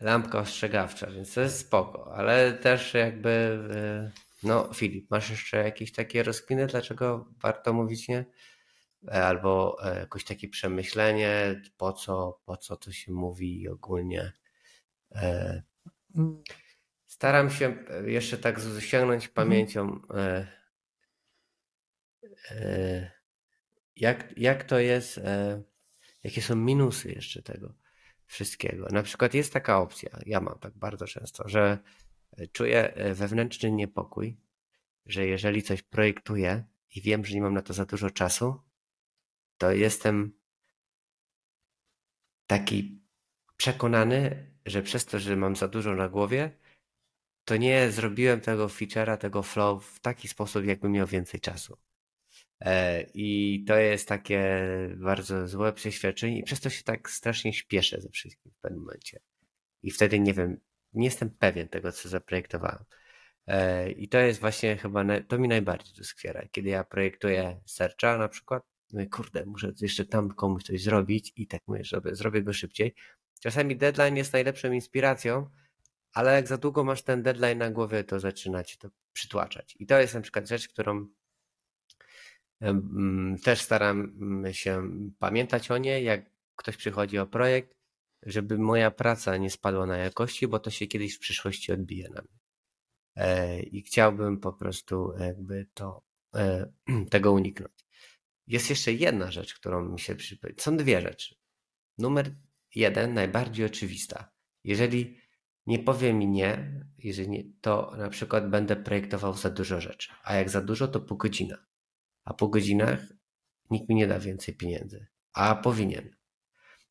lampka 0.00 0.38
ostrzegawcza, 0.38 1.10
więc 1.10 1.34
to 1.34 1.40
jest 1.40 1.58
spoko, 1.58 2.14
ale 2.14 2.52
też 2.52 2.94
jakby, 2.94 3.58
yy, 3.74 4.10
no 4.42 4.74
Filip, 4.74 5.10
masz 5.10 5.30
jeszcze 5.30 5.56
jakieś 5.56 5.92
takie 5.92 6.22
rozkminy, 6.22 6.66
dlaczego 6.66 7.28
warto 7.42 7.72
mówić 7.72 8.08
nie? 8.08 8.24
E, 9.08 9.26
albo 9.26 9.76
e, 9.84 9.98
jakoś 9.98 10.24
takie 10.24 10.48
przemyślenie, 10.48 11.62
po 11.76 11.92
co, 11.92 12.40
po 12.44 12.56
co 12.56 12.76
to 12.76 12.92
się 12.92 13.12
mówi 13.12 13.68
ogólnie. 13.68 14.32
E, 15.14 15.62
staram 17.06 17.50
się 17.50 17.84
jeszcze 18.04 18.38
tak 18.38 18.60
sięgnąć 18.78 19.24
mhm. 19.24 19.34
pamięcią, 19.34 20.00
jak, 23.96 24.38
jak 24.38 24.64
to 24.64 24.78
jest, 24.78 25.20
jakie 26.22 26.42
są 26.42 26.56
minusy 26.56 27.12
jeszcze 27.12 27.42
tego 27.42 27.74
wszystkiego. 28.26 28.86
Na 28.90 29.02
przykład 29.02 29.34
jest 29.34 29.52
taka 29.52 29.78
opcja, 29.78 30.18
ja 30.26 30.40
mam 30.40 30.58
tak 30.58 30.78
bardzo 30.78 31.06
często, 31.06 31.48
że 31.48 31.78
czuję 32.52 32.94
wewnętrzny 33.14 33.72
niepokój, 33.72 34.40
że 35.06 35.26
jeżeli 35.26 35.62
coś 35.62 35.82
projektuję 35.82 36.64
i 36.94 37.00
wiem, 37.00 37.24
że 37.24 37.34
nie 37.34 37.42
mam 37.42 37.54
na 37.54 37.62
to 37.62 37.72
za 37.72 37.84
dużo 37.84 38.10
czasu, 38.10 38.60
to 39.58 39.72
jestem 39.72 40.38
taki 42.46 43.02
przekonany, 43.56 44.50
że 44.66 44.82
przez 44.82 45.06
to, 45.06 45.18
że 45.18 45.36
mam 45.36 45.56
za 45.56 45.68
dużo 45.68 45.94
na 45.94 46.08
głowie, 46.08 46.50
to 47.44 47.56
nie 47.56 47.90
zrobiłem 47.90 48.40
tego 48.40 48.66
feature'a, 48.66 49.16
tego 49.16 49.42
flow 49.42 49.84
w 49.86 50.00
taki 50.00 50.28
sposób, 50.28 50.64
jakbym 50.64 50.92
miał 50.92 51.06
więcej 51.06 51.40
czasu. 51.40 51.78
E, 52.64 53.02
I 53.14 53.64
to 53.66 53.76
jest 53.76 54.08
takie 54.08 54.60
bardzo 54.96 55.48
złe 55.48 55.72
przeświadczenie, 55.72 56.38
i 56.38 56.42
przez 56.42 56.60
to 56.60 56.70
się 56.70 56.82
tak 56.82 57.10
strasznie 57.10 57.52
śpieszę 57.52 58.00
ze 58.00 58.08
wszystkim 58.08 58.52
w 58.52 58.60
pewnym 58.60 58.80
momencie. 58.80 59.20
I 59.82 59.90
wtedy 59.90 60.20
nie 60.20 60.34
wiem, 60.34 60.60
nie 60.92 61.04
jestem 61.04 61.30
pewien 61.30 61.68
tego, 61.68 61.92
co 61.92 62.08
zaprojektowałem. 62.08 62.84
E, 63.46 63.90
I 63.90 64.08
to 64.08 64.18
jest 64.18 64.40
właśnie 64.40 64.76
chyba, 64.76 65.04
to 65.28 65.38
mi 65.38 65.48
najbardziej 65.48 65.94
doskwiera. 65.96 66.42
Kiedy 66.52 66.68
ja 66.68 66.84
projektuję 66.84 67.60
searcha 67.66 68.18
na 68.18 68.28
przykład, 68.28 68.62
mówię, 68.92 69.06
kurde, 69.06 69.46
muszę 69.46 69.72
jeszcze 69.80 70.04
tam 70.04 70.30
komuś 70.30 70.62
coś 70.62 70.82
zrobić 70.82 71.32
i 71.36 71.46
tak 71.46 71.60
mówię, 71.66 71.84
żeby 71.84 72.14
zrobię 72.14 72.42
go 72.42 72.52
szybciej. 72.52 72.94
Czasami 73.40 73.76
deadline 73.76 74.16
jest 74.16 74.32
najlepszą 74.32 74.72
inspiracją, 74.72 75.50
ale 76.12 76.34
jak 76.34 76.48
za 76.48 76.56
długo 76.56 76.84
masz 76.84 77.02
ten 77.02 77.22
deadline 77.22 77.58
na 77.58 77.70
głowie, 77.70 78.04
to 78.04 78.20
zaczyna 78.20 78.64
cię 78.64 78.76
to 78.78 78.88
przytłaczać. 79.12 79.76
I 79.78 79.86
to 79.86 80.00
jest 80.00 80.14
na 80.14 80.20
przykład 80.20 80.48
rzecz, 80.48 80.68
którą 80.68 81.08
też 83.42 83.60
staram 83.60 84.12
się 84.52 84.90
pamiętać 85.18 85.70
o 85.70 85.78
niej, 85.78 86.04
jak 86.04 86.30
ktoś 86.56 86.76
przychodzi 86.76 87.18
o 87.18 87.26
projekt, 87.26 87.76
żeby 88.22 88.58
moja 88.58 88.90
praca 88.90 89.36
nie 89.36 89.50
spadła 89.50 89.86
na 89.86 89.96
jakości, 89.96 90.48
bo 90.48 90.58
to 90.58 90.70
się 90.70 90.86
kiedyś 90.86 91.16
w 91.16 91.18
przyszłości 91.18 91.72
odbije 91.72 92.08
na 92.08 92.22
mnie. 92.22 92.38
E, 93.16 93.62
I 93.62 93.82
chciałbym 93.82 94.40
po 94.40 94.52
prostu 94.52 95.12
jakby 95.18 95.66
to, 95.74 96.02
e, 96.34 96.72
tego 97.10 97.32
uniknąć. 97.32 97.84
Jest 98.46 98.70
jeszcze 98.70 98.92
jedna 98.92 99.30
rzecz, 99.30 99.54
którą 99.54 99.88
mi 99.88 100.00
się 100.00 100.16
przypomina. 100.16 100.62
Są 100.62 100.76
dwie 100.76 101.00
rzeczy. 101.00 101.34
Numer 101.98 102.34
jeden, 102.74 103.14
najbardziej 103.14 103.66
oczywista. 103.66 104.32
Jeżeli 104.64 105.18
nie 105.66 105.78
powie 105.78 106.12
mi 106.12 106.26
nie, 106.26 106.80
jeżeli 106.98 107.28
nie, 107.28 107.44
to 107.60 107.94
na 107.98 108.08
przykład 108.08 108.50
będę 108.50 108.76
projektował 108.76 109.34
za 109.34 109.50
dużo 109.50 109.80
rzeczy. 109.80 110.12
A 110.24 110.34
jak 110.34 110.50
za 110.50 110.60
dużo, 110.60 110.88
to 110.88 111.00
po 111.00 111.16
godzinach. 111.16 111.73
A 112.24 112.34
po 112.34 112.48
godzinach 112.48 113.00
nikt 113.70 113.88
mi 113.88 113.94
nie 113.94 114.06
da 114.06 114.18
więcej 114.18 114.54
pieniędzy. 114.54 115.06
A 115.32 115.54
powinien. 115.54 116.16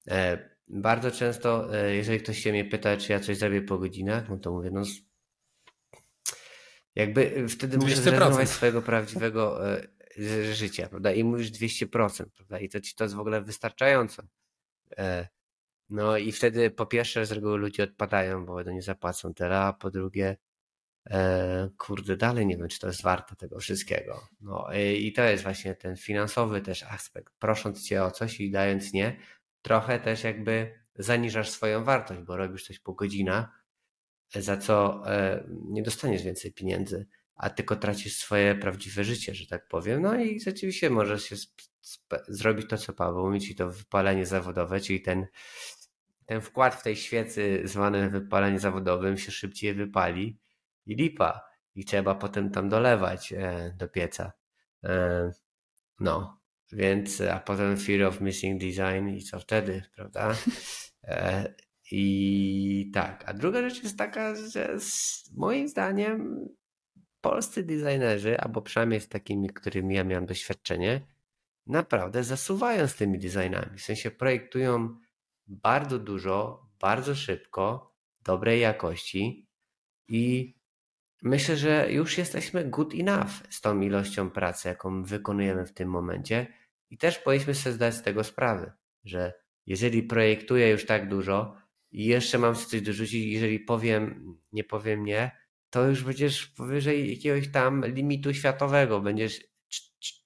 E, 0.08 0.50
bardzo 0.68 1.12
często, 1.12 1.78
e, 1.78 1.96
jeżeli 1.96 2.20
ktoś 2.20 2.40
się 2.40 2.52
mnie 2.52 2.66
pyta, 2.66 2.98
czy 2.98 3.12
ja 3.12 3.20
coś 3.20 3.38
zrobię 3.38 3.62
po 3.62 3.78
godzinach, 3.78 4.30
no 4.30 4.38
to 4.38 4.52
mówię, 4.52 4.72
no 4.72 4.84
jakby 6.96 7.50
wtedy 7.50 7.78
muszę 7.78 7.96
zrezygnować 7.96 8.50
swojego 8.50 8.82
prawdziwego 8.82 9.74
e, 9.74 9.88
życia, 10.54 10.88
prawda? 10.90 11.12
I 11.12 11.24
mówisz 11.24 11.52
200%, 11.52 12.26
prawda? 12.36 12.60
I 12.60 12.70
to 12.70 12.82
ci 12.82 12.96
to 12.96 13.04
jest 13.04 13.16
w 13.16 13.20
ogóle 13.20 13.42
wystarczająco. 13.42 14.24
E, 14.98 15.28
no 15.90 16.18
i 16.18 16.32
wtedy 16.32 16.72
po 16.72 16.86
pierwsze 16.86 17.26
z 17.26 17.32
reguły 17.32 17.58
ludzie 17.58 17.84
odpadają, 17.84 18.46
bo 18.46 18.64
nie 18.64 18.82
zapłacą 18.82 19.34
tyle, 19.34 19.60
a 19.60 19.74
po 19.74 19.92
drugie 19.92 20.28
e, 20.30 20.38
kurde, 21.78 22.18
dalej 22.18 22.46
nie 22.46 22.58
wiem, 22.58 22.68
czy 22.68 22.80
to 22.80 22.88
jest 22.88 23.02
warte 23.02 23.36
tego 23.36 23.60
wszystkiego. 23.60 24.28
No 24.42 24.68
i 24.96 25.14
to 25.14 25.24
jest 25.24 25.44
właśnie 25.44 25.76
ten 25.76 25.98
finansowy 25.98 26.62
też 26.62 26.84
aspekt. 26.84 27.34
Prosząc 27.40 27.88
cię 27.88 28.04
o 28.04 28.12
coś 28.12 28.40
i 28.40 28.52
dając 28.52 28.94
nie, 28.94 29.18
trochę 29.62 30.00
też 30.00 30.24
jakby 30.24 30.80
zaniżasz 30.96 31.50
swoją 31.50 31.84
wartość, 31.84 32.22
bo 32.22 32.38
robisz 32.38 32.68
coś 32.68 32.80
po 32.80 32.94
godzinach, 32.94 33.64
za 34.36 34.58
co 34.58 35.04
e, 35.12 35.44
nie 35.50 35.84
dostaniesz 35.84 36.24
więcej 36.24 36.54
pieniędzy 36.54 37.08
a 37.36 37.50
tylko 37.50 37.76
tracisz 37.76 38.16
swoje 38.18 38.56
prawdziwe 38.56 39.04
życie, 39.04 39.36
że 39.36 39.48
tak 39.48 39.68
powiem. 39.68 40.02
No 40.02 40.16
i 40.16 40.40
rzeczywiście 40.40 40.90
możesz 40.90 41.24
się 41.24 41.36
zrobić 42.28 42.70
to, 42.70 42.78
co 42.78 42.94
Paweł 42.94 43.26
mówi, 43.26 43.42
czyli 43.42 43.56
to 43.56 43.70
wypalenie 43.72 44.26
zawodowe, 44.26 44.80
czyli 44.80 45.02
ten, 45.02 45.28
ten 46.26 46.42
wkład 46.42 46.76
w 46.76 46.84
tej 46.84 46.96
świecy 46.96 47.62
zwany 47.66 48.10
wypalenie 48.10 48.60
zawodowym 48.60 49.18
się 49.18 49.32
szybciej 49.32 49.74
wypali 49.74 50.40
i 50.86 50.96
lipa. 50.96 51.42
I 51.76 51.86
trzeba 51.86 52.16
potem 52.16 52.52
tam 52.52 52.70
dolewać 52.70 53.34
e, 53.34 53.74
do 53.78 53.88
pieca. 53.88 54.34
E, 54.84 55.32
no, 56.00 56.42
więc, 56.72 57.22
a 57.22 57.40
potem 57.40 57.78
fear 57.78 58.04
of 58.04 58.22
missing 58.22 58.62
design 58.62 59.08
i 59.10 59.24
co 59.24 59.40
wtedy, 59.40 59.84
prawda? 59.96 60.36
E, 61.04 61.54
I 61.92 62.92
tak, 62.94 63.30
a 63.30 63.34
druga 63.34 63.70
rzecz 63.70 63.84
jest 63.84 63.98
taka, 63.98 64.36
że 64.36 64.78
moim 65.36 65.68
zdaniem 65.68 66.48
polscy 67.22 67.64
designerzy, 67.64 68.40
albo 68.40 68.62
przynajmniej 68.62 69.02
z 69.02 69.10
takimi, 69.10 69.50
którymi 69.50 69.96
ja 69.96 70.04
miałem 70.04 70.26
doświadczenie, 70.26 71.02
naprawdę 71.68 72.24
zasuwają 72.24 72.88
z 72.88 72.96
tymi 72.96 73.20
designami. 73.20 73.78
W 73.78 73.82
sensie 73.82 74.12
projektują 74.12 75.00
bardzo 75.48 76.00
dużo, 76.00 76.66
bardzo 76.80 77.16
szybko, 77.16 77.96
dobrej 78.22 78.62
jakości 78.62 79.48
i 80.08 80.54
myślę, 81.24 81.58
że 81.58 81.92
już 81.92 82.18
jesteśmy 82.18 82.66
good 82.66 82.94
enough 82.94 83.32
z 83.50 83.62
tą 83.62 83.82
ilością 83.82 84.30
pracy, 84.30 84.68
jaką 84.68 85.04
wykonujemy 85.04 85.66
w 85.66 85.74
tym 85.74 85.90
momencie 85.90 86.48
i 86.90 86.98
też 86.98 87.20
powinniśmy 87.20 87.56
sobie 87.56 87.74
zdać 87.74 87.96
z 87.96 88.02
tego 88.02 88.24
sprawę, 88.24 88.74
że 89.04 89.34
jeżeli 89.66 90.04
projektuję 90.04 90.70
już 90.70 90.86
tak 90.86 91.10
dużo 91.10 91.58
i 91.92 92.06
jeszcze 92.06 92.38
mam 92.38 92.56
coś 92.56 92.82
dorzucić, 92.82 93.34
jeżeli 93.34 93.60
powiem, 93.60 94.38
nie 94.52 94.64
powiem 94.64 95.06
nie, 95.06 95.32
to 95.70 95.88
już 95.88 96.04
będziesz 96.04 96.48
powyżej 96.48 97.10
jakiegoś 97.10 97.52
tam 97.52 97.86
limitu 97.86 98.34
światowego, 98.34 99.02
będziesz 99.02 99.44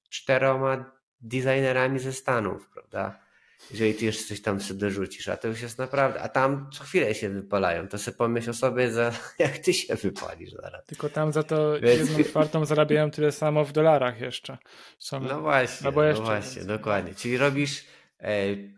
czteroma 0.10 0.92
designerami 1.22 2.00
ze 2.00 2.14
Stanów, 2.14 2.70
prawda? 2.70 3.27
Jeżeli 3.72 3.94
ty 3.94 4.06
jeszcze 4.06 4.24
coś 4.24 4.42
tam 4.42 4.62
sobie 4.62 4.80
dorzucisz, 4.80 5.28
a 5.28 5.38
to 5.38 5.48
już 5.48 5.62
jest 5.62 5.78
naprawdę, 5.78 6.22
a 6.22 6.30
tam 6.30 6.70
co 6.74 6.84
chwilę 6.84 7.16
się 7.16 7.30
wypalają, 7.30 7.88
to 7.88 7.98
sobie 7.98 8.18
pomyśl 8.18 8.50
o 8.50 8.54
sobie, 8.54 8.92
za, 8.92 9.12
jak 9.40 9.58
ty 9.58 9.74
się 9.74 9.96
wypalisz 9.96 10.52
zaraz. 10.52 10.86
Tylko 10.86 11.10
tam 11.10 11.32
za 11.32 11.44
to 11.44 11.80
Więc... 11.80 12.10
jedną 12.10 12.24
czwartą 12.24 12.66
zarabiają 12.66 13.12
tyle 13.12 13.32
samo 13.32 13.66
w 13.66 13.72
dolarach 13.72 14.22
jeszcze. 14.22 14.58
No 15.12 15.42
właśnie, 15.42 15.92
no 15.92 16.04
jeszcze, 16.04 16.24
właśnie, 16.24 16.56
więc... 16.56 16.68
dokładnie. 16.68 17.16
Czyli 17.16 17.38
robisz 17.38 17.86
e, 18.20 18.34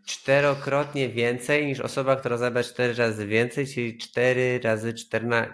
czterokrotnie 0.05 1.09
więcej 1.09 1.65
niż 1.65 1.79
osoba, 1.79 2.15
która 2.15 2.37
zarabia 2.37 2.63
cztery 2.63 2.93
razy 2.93 3.27
więcej, 3.27 3.67
czyli 3.67 3.97
cztery 3.97 4.59
razy 4.63 4.93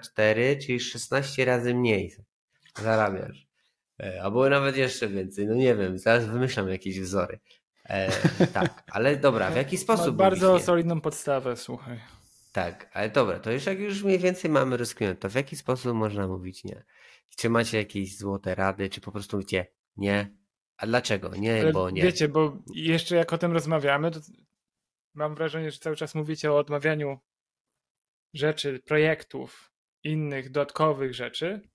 cztery, 0.01 0.57
czyli 0.65 0.79
16 0.79 1.45
razy 1.45 1.73
mniej 1.73 2.15
zarabiasz. 2.81 3.47
E, 3.99 4.21
albo 4.23 4.49
nawet 4.49 4.77
jeszcze 4.77 5.07
więcej, 5.07 5.47
no 5.47 5.55
nie 5.55 5.75
wiem, 5.75 5.99
zaraz 5.99 6.25
wymyślam 6.25 6.69
jakieś 6.69 6.99
wzory. 6.99 7.39
E, 7.89 8.11
tak, 8.53 8.83
ale 8.91 9.17
dobra, 9.17 9.51
w 9.51 9.55
jaki 9.55 9.77
sposób? 9.77 10.07
Ma 10.07 10.23
bardzo 10.23 10.59
solidną 10.59 11.01
podstawę, 11.01 11.57
słuchaj. 11.57 11.99
Tak, 12.51 12.89
ale 12.93 13.09
dobra, 13.09 13.39
to 13.39 13.51
już 13.51 13.65
jak 13.65 13.79
już 13.79 14.03
mniej 14.03 14.19
więcej 14.19 14.51
mamy 14.51 14.77
rozkminione, 14.77 15.15
to 15.15 15.29
w 15.29 15.35
jaki 15.35 15.55
sposób 15.55 15.93
można 15.93 16.27
mówić 16.27 16.63
nie? 16.63 16.83
Czy 17.37 17.49
macie 17.49 17.77
jakieś 17.77 18.17
złote 18.17 18.55
rady, 18.55 18.89
czy 18.89 19.01
po 19.01 19.11
prostu 19.11 19.37
mówicie 19.37 19.67
nie? 19.97 20.37
A 20.77 20.87
dlaczego? 20.87 21.35
Nie, 21.35 21.61
ale 21.61 21.71
bo 21.71 21.89
nie. 21.89 22.01
Wiecie, 22.01 22.27
bo 22.27 22.57
jeszcze 22.73 23.15
jak 23.15 23.33
o 23.33 23.37
tym 23.37 23.51
rozmawiamy, 23.51 24.11
to 24.11 24.19
mam 25.13 25.35
wrażenie, 25.35 25.71
że 25.71 25.79
cały 25.79 25.95
czas 25.95 26.15
mówicie 26.15 26.51
o 26.51 26.57
odmawianiu 26.57 27.19
rzeczy, 28.33 28.79
projektów, 28.79 29.71
innych 30.03 30.51
dodatkowych 30.51 31.13
rzeczy, 31.13 31.69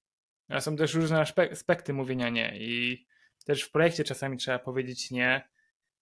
a 0.49 0.61
są 0.61 0.77
też 0.77 0.95
różne 0.95 1.25
aspekty 1.51 1.93
mówienia 1.93 2.29
nie 2.29 2.59
i 2.59 3.07
też 3.45 3.63
w 3.63 3.71
projekcie 3.71 4.05
czasami 4.05 4.37
trzeba 4.37 4.59
powiedzieć 4.59 5.11
nie, 5.11 5.49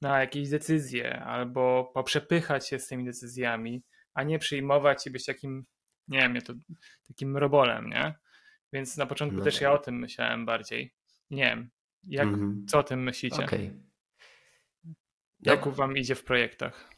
na 0.00 0.20
jakieś 0.20 0.48
decyzje 0.48 1.20
albo 1.20 1.90
poprzepychać 1.94 2.68
się 2.68 2.78
z 2.78 2.86
tymi 2.86 3.04
decyzjami, 3.04 3.82
a 4.14 4.22
nie 4.22 4.38
przyjmować 4.38 5.06
i 5.06 5.10
być 5.10 5.24
takim, 5.24 5.64
nie 6.08 6.18
wiem, 6.18 6.40
to, 6.40 6.54
takim 7.08 7.36
robolem, 7.36 7.90
nie? 7.90 8.14
Więc 8.72 8.96
na 8.96 9.06
początku 9.06 9.38
no 9.38 9.44
też 9.44 9.54
tak. 9.54 9.62
ja 9.62 9.72
o 9.72 9.78
tym 9.78 9.98
myślałem 9.98 10.46
bardziej. 10.46 10.94
Nie 11.30 11.42
wiem, 11.42 11.70
jak, 12.04 12.28
mm. 12.28 12.66
co 12.68 12.78
o 12.78 12.82
tym 12.82 13.02
myślicie? 13.02 13.44
Okay. 13.44 13.80
Jak 15.40 15.66
no. 15.66 15.72
wam 15.72 15.96
idzie 15.96 16.14
w 16.14 16.24
projektach? 16.24 16.90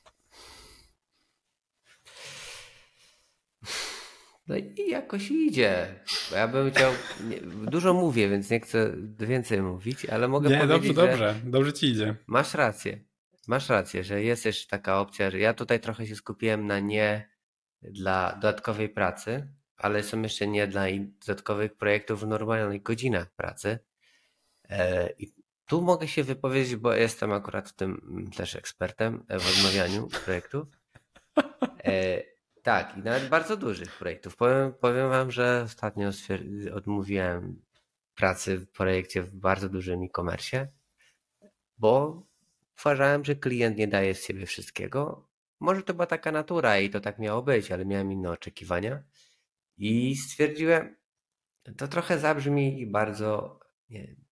No 4.51 4.57
i 4.57 4.91
jakoś 4.91 5.31
idzie. 5.31 5.95
Ja 6.33 6.49
bym 6.49 6.71
chciał. 6.71 6.93
Dużo 7.71 7.95
mówię, 7.95 8.29
więc 8.29 8.51
nie 8.51 8.61
chcę 8.61 8.93
więcej 9.19 9.63
mówić, 9.63 10.05
ale 10.05 10.29
mogę 10.29 10.51
nie, 10.51 10.59
powiedzieć. 10.59 10.95
Dobrze, 10.95 11.11
dobrze, 11.11 11.35
dobrze 11.45 11.73
ci 11.73 11.87
idzie. 11.87 12.15
Masz 12.27 12.55
rację. 12.55 13.05
Masz 13.49 13.69
rację, 13.69 14.05
że 14.05 14.23
jest 14.23 14.43
też 14.43 14.67
taka 14.67 15.01
opcja, 15.01 15.31
że 15.31 15.39
ja 15.39 15.55
tutaj 15.55 15.81
trochę 15.81 16.07
się 16.07 16.17
skupiłem 16.17 16.67
na 16.67 16.81
nie 16.81 17.31
dla 17.83 18.33
dodatkowej 18.33 18.89
pracy, 18.89 19.49
ale 19.77 20.03
są 20.03 20.23
jeszcze 20.23 20.47
nie 20.47 20.67
dla 20.67 20.85
dodatkowych 21.27 21.77
projektów 21.77 22.21
w 22.21 22.27
normalnych 22.27 22.83
godzinach 22.83 23.31
pracy. 23.31 23.79
E, 24.69 25.11
I 25.19 25.35
tu 25.67 25.83
mogę 25.83 26.09
się 26.09 26.25
wypowiedzieć, 26.25 26.77
bo 26.77 26.95
jestem 26.95 27.33
akurat 27.33 27.69
w 27.69 27.73
tym 27.77 28.31
też 28.37 28.57
ekspertem 28.57 29.25
w 29.29 29.59
odmawianiu 29.59 30.09
projektów. 30.25 30.67
Tak, 32.63 32.97
i 32.97 33.01
nawet 33.01 33.29
bardzo 33.29 33.57
dużych 33.57 33.99
projektów. 33.99 34.37
Powiem, 34.37 34.73
powiem 34.73 35.09
wam, 35.09 35.31
że 35.31 35.63
ostatnio 35.65 36.11
odmówiłem 36.75 37.63
pracy 38.15 38.57
w 38.59 38.71
projekcie 38.71 39.23
w 39.23 39.35
bardzo 39.35 39.69
dużym 39.69 40.03
e-commerce, 40.03 40.69
bo 41.79 42.23
uważałem, 42.81 43.25
że 43.25 43.35
klient 43.35 43.77
nie 43.77 43.89
daje 43.89 44.15
z 44.15 44.25
siebie 44.25 44.47
wszystkiego. 44.47 45.29
Może 45.61 45.83
to 45.83 45.95
była 45.95 46.07
taka 46.07 46.33
natura 46.33 46.79
i 46.79 46.91
to 46.91 47.01
tak 47.01 47.19
miało 47.19 47.43
być, 47.43 47.73
ale 47.73 47.85
miałem 47.85 48.13
inne 48.13 48.31
oczekiwania. 48.31 49.03
I 49.79 50.17
stwierdziłem, 50.17 50.97
to 51.77 51.89
trochę 51.89 52.19
zabrzmi 52.19 52.87
bardzo 52.87 53.61
nie 53.91 54.07
wiem, 54.07 54.25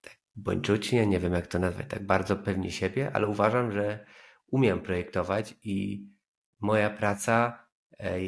tak 0.00 0.18
bończucznie, 0.36 1.06
nie 1.06 1.20
wiem 1.20 1.32
jak 1.32 1.46
to 1.46 1.58
nazwać, 1.58 1.86
tak 1.88 2.06
bardzo 2.06 2.36
pewnie 2.36 2.70
siebie, 2.70 3.10
ale 3.12 3.26
uważam, 3.26 3.72
że 3.72 4.06
umiem 4.46 4.80
projektować 4.80 5.54
i 5.62 6.06
moja 6.64 6.90
praca 6.90 7.66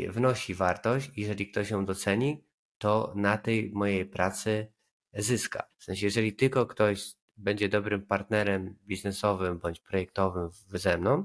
wnosi 0.09 0.55
wartość. 0.55 1.11
Jeżeli 1.17 1.51
ktoś 1.51 1.71
ją 1.71 1.85
doceni, 1.85 2.45
to 2.79 3.13
na 3.17 3.39
tej 3.39 3.71
mojej 3.71 4.07
pracy 4.07 4.73
zyska. 5.13 5.71
W 5.77 5.85
sensie, 5.85 6.07
jeżeli 6.07 6.33
tylko 6.33 6.67
ktoś 6.67 7.15
będzie 7.37 7.69
dobrym 7.69 8.03
partnerem 8.07 8.77
biznesowym 8.87 9.59
bądź 9.59 9.81
projektowym 9.81 10.51
ze 10.69 10.99
mną, 10.99 11.25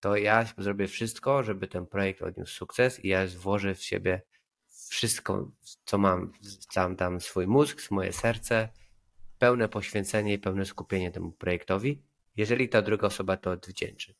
to 0.00 0.16
ja 0.16 0.44
zrobię 0.58 0.88
wszystko, 0.88 1.42
żeby 1.42 1.68
ten 1.68 1.86
projekt 1.86 2.22
odniósł 2.22 2.54
sukces 2.54 3.04
i 3.04 3.08
ja 3.08 3.26
włożę 3.38 3.74
w 3.74 3.82
siebie 3.82 4.22
wszystko, 4.90 5.52
co 5.84 5.98
mam, 5.98 6.32
sam 6.72 6.96
dam 6.96 7.20
swój 7.20 7.46
mózg, 7.46 7.90
moje 7.90 8.12
serce, 8.12 8.68
pełne 9.38 9.68
poświęcenie 9.68 10.34
i 10.34 10.38
pełne 10.38 10.64
skupienie 10.64 11.10
temu 11.10 11.32
projektowi, 11.32 12.02
jeżeli 12.36 12.68
ta 12.68 12.82
druga 12.82 13.06
osoba 13.06 13.36
to 13.36 13.50
odwdzięczy. 13.50 14.14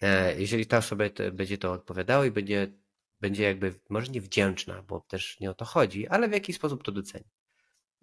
E, 0.00 0.40
jeżeli 0.40 0.66
ta 0.66 0.78
osoba 0.78 1.04
będzie 1.32 1.58
to 1.58 1.72
odpowiadała 1.72 2.26
i 2.26 2.30
będzie, 2.30 2.72
będzie 3.20 3.42
jakby, 3.42 3.74
może 3.88 4.12
nie 4.12 4.20
wdzięczna, 4.20 4.82
bo 4.82 5.00
też 5.00 5.40
nie 5.40 5.50
o 5.50 5.54
to 5.54 5.64
chodzi, 5.64 6.08
ale 6.08 6.28
w 6.28 6.32
jakiś 6.32 6.56
sposób 6.56 6.84
to 6.84 6.92
doceni. 6.92 7.24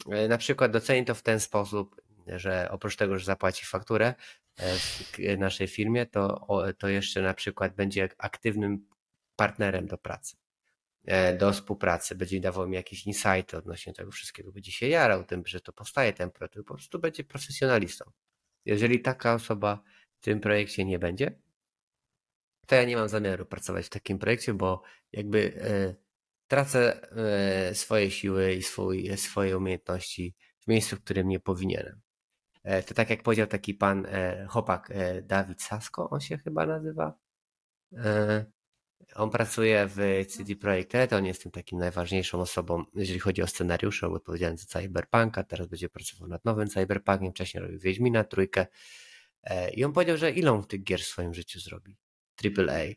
E, 0.10 0.28
na 0.28 0.38
przykład 0.38 0.72
doceni 0.72 1.06
to 1.06 1.16
w 1.16 1.22
ten 1.22 1.40
sposób, 1.40 2.02
że 2.28 2.68
oprócz 2.72 2.96
tego, 2.96 3.20
że 3.20 3.26
zapłaci 3.26 3.66
fakturę 3.66 4.14
e, 4.58 4.78
w 4.78 5.38
naszej 5.38 5.68
firmie, 5.68 6.06
to, 6.06 6.48
to 6.78 6.88
jeszcze 6.88 7.22
na 7.22 7.34
przykład 7.34 7.76
będzie 7.76 8.10
aktywnym 8.18 8.88
partnerem 9.36 9.88
do 9.88 9.98
pracy, 9.98 10.36
do 11.40 11.54
współpracy, 11.54 12.16
będzie 12.16 12.40
dawał 12.40 12.68
mi 12.68 12.76
jakieś 12.76 13.08
insighty 13.08 13.58
odnośnie 13.58 13.94
tego 13.94 14.12
wszystkiego, 14.12 14.52
będzie 14.52 14.72
się 14.72 14.88
jarał 14.88 15.24
tym, 15.24 15.44
że 15.46 15.62
to 15.62 15.74
powstaje 15.74 16.14
ten 16.14 16.32
projekt, 16.32 16.56
po 16.56 16.74
prostu 16.74 17.00
będzie 17.00 17.24
profesjonalistą. 17.24 18.12
Jeżeli 18.66 19.00
taka 19.00 19.34
osoba 19.34 19.84
w 20.20 20.24
tym 20.24 20.40
projekcie 20.40 20.86
nie 20.86 21.00
będzie, 21.00 21.45
to 22.66 22.76
ja 22.76 22.84
nie 22.84 22.96
mam 22.96 23.10
zamiaru 23.10 23.46
pracować 23.46 23.86
w 23.86 23.90
takim 23.90 24.20
projekcie, 24.20 24.54
bo 24.54 24.82
jakby 25.12 25.62
e, 25.62 25.96
tracę 26.48 27.10
e, 27.70 27.76
swoje 27.76 28.12
siły 28.12 28.54
i 28.54 28.64
swój, 28.64 29.18
swoje 29.18 29.58
umiejętności 29.58 30.36
w 30.60 30.68
miejscu, 30.68 30.96
w 30.96 31.04
którym 31.04 31.28
nie 31.28 31.40
powinienem. 31.40 32.02
E, 32.64 32.84
to 32.84 32.94
tak 32.94 33.10
jak 33.10 33.24
powiedział 33.24 33.48
taki 33.48 33.74
pan 33.74 34.08
chłopak 34.50 34.94
Dawid 35.24 35.62
Sasko, 35.62 36.10
on 36.10 36.20
się 36.20 36.38
chyba 36.38 36.66
nazywa. 36.66 37.14
On 39.16 39.30
pracuje 39.30 39.88
w 39.88 40.26
CD 40.30 40.56
Projekt 40.56 40.94
Red, 40.94 41.14
on 41.14 41.26
jest 41.26 41.44
tym 41.44 41.52
takim 41.52 41.80
najważniejszą 41.80 42.42
osobą, 42.42 42.84
jeżeli 42.96 43.20
chodzi 43.20 43.42
o 43.42 43.48
scenariusze, 43.48 44.08
odpowiedzialny 44.08 44.58
za 44.58 44.66
Cyberpunka, 44.66 45.44
teraz 45.44 45.68
będzie 45.68 45.90
pracował 45.90 46.30
nad 46.30 46.46
nowym 46.46 46.68
Cyberpunkiem, 46.68 47.32
wcześniej 47.32 47.64
robił 47.64 47.80
Wiedźmina, 47.80 48.24
trójkę. 48.24 48.68
I 49.74 49.84
on 49.84 49.94
powiedział, 49.94 50.18
że 50.18 50.34
on 50.52 50.64
tych 50.64 50.84
gier 50.84 51.00
w 51.00 51.06
swoim 51.06 51.34
życiu 51.34 51.60
zrobi. 51.60 51.98
AAA. 52.44 52.96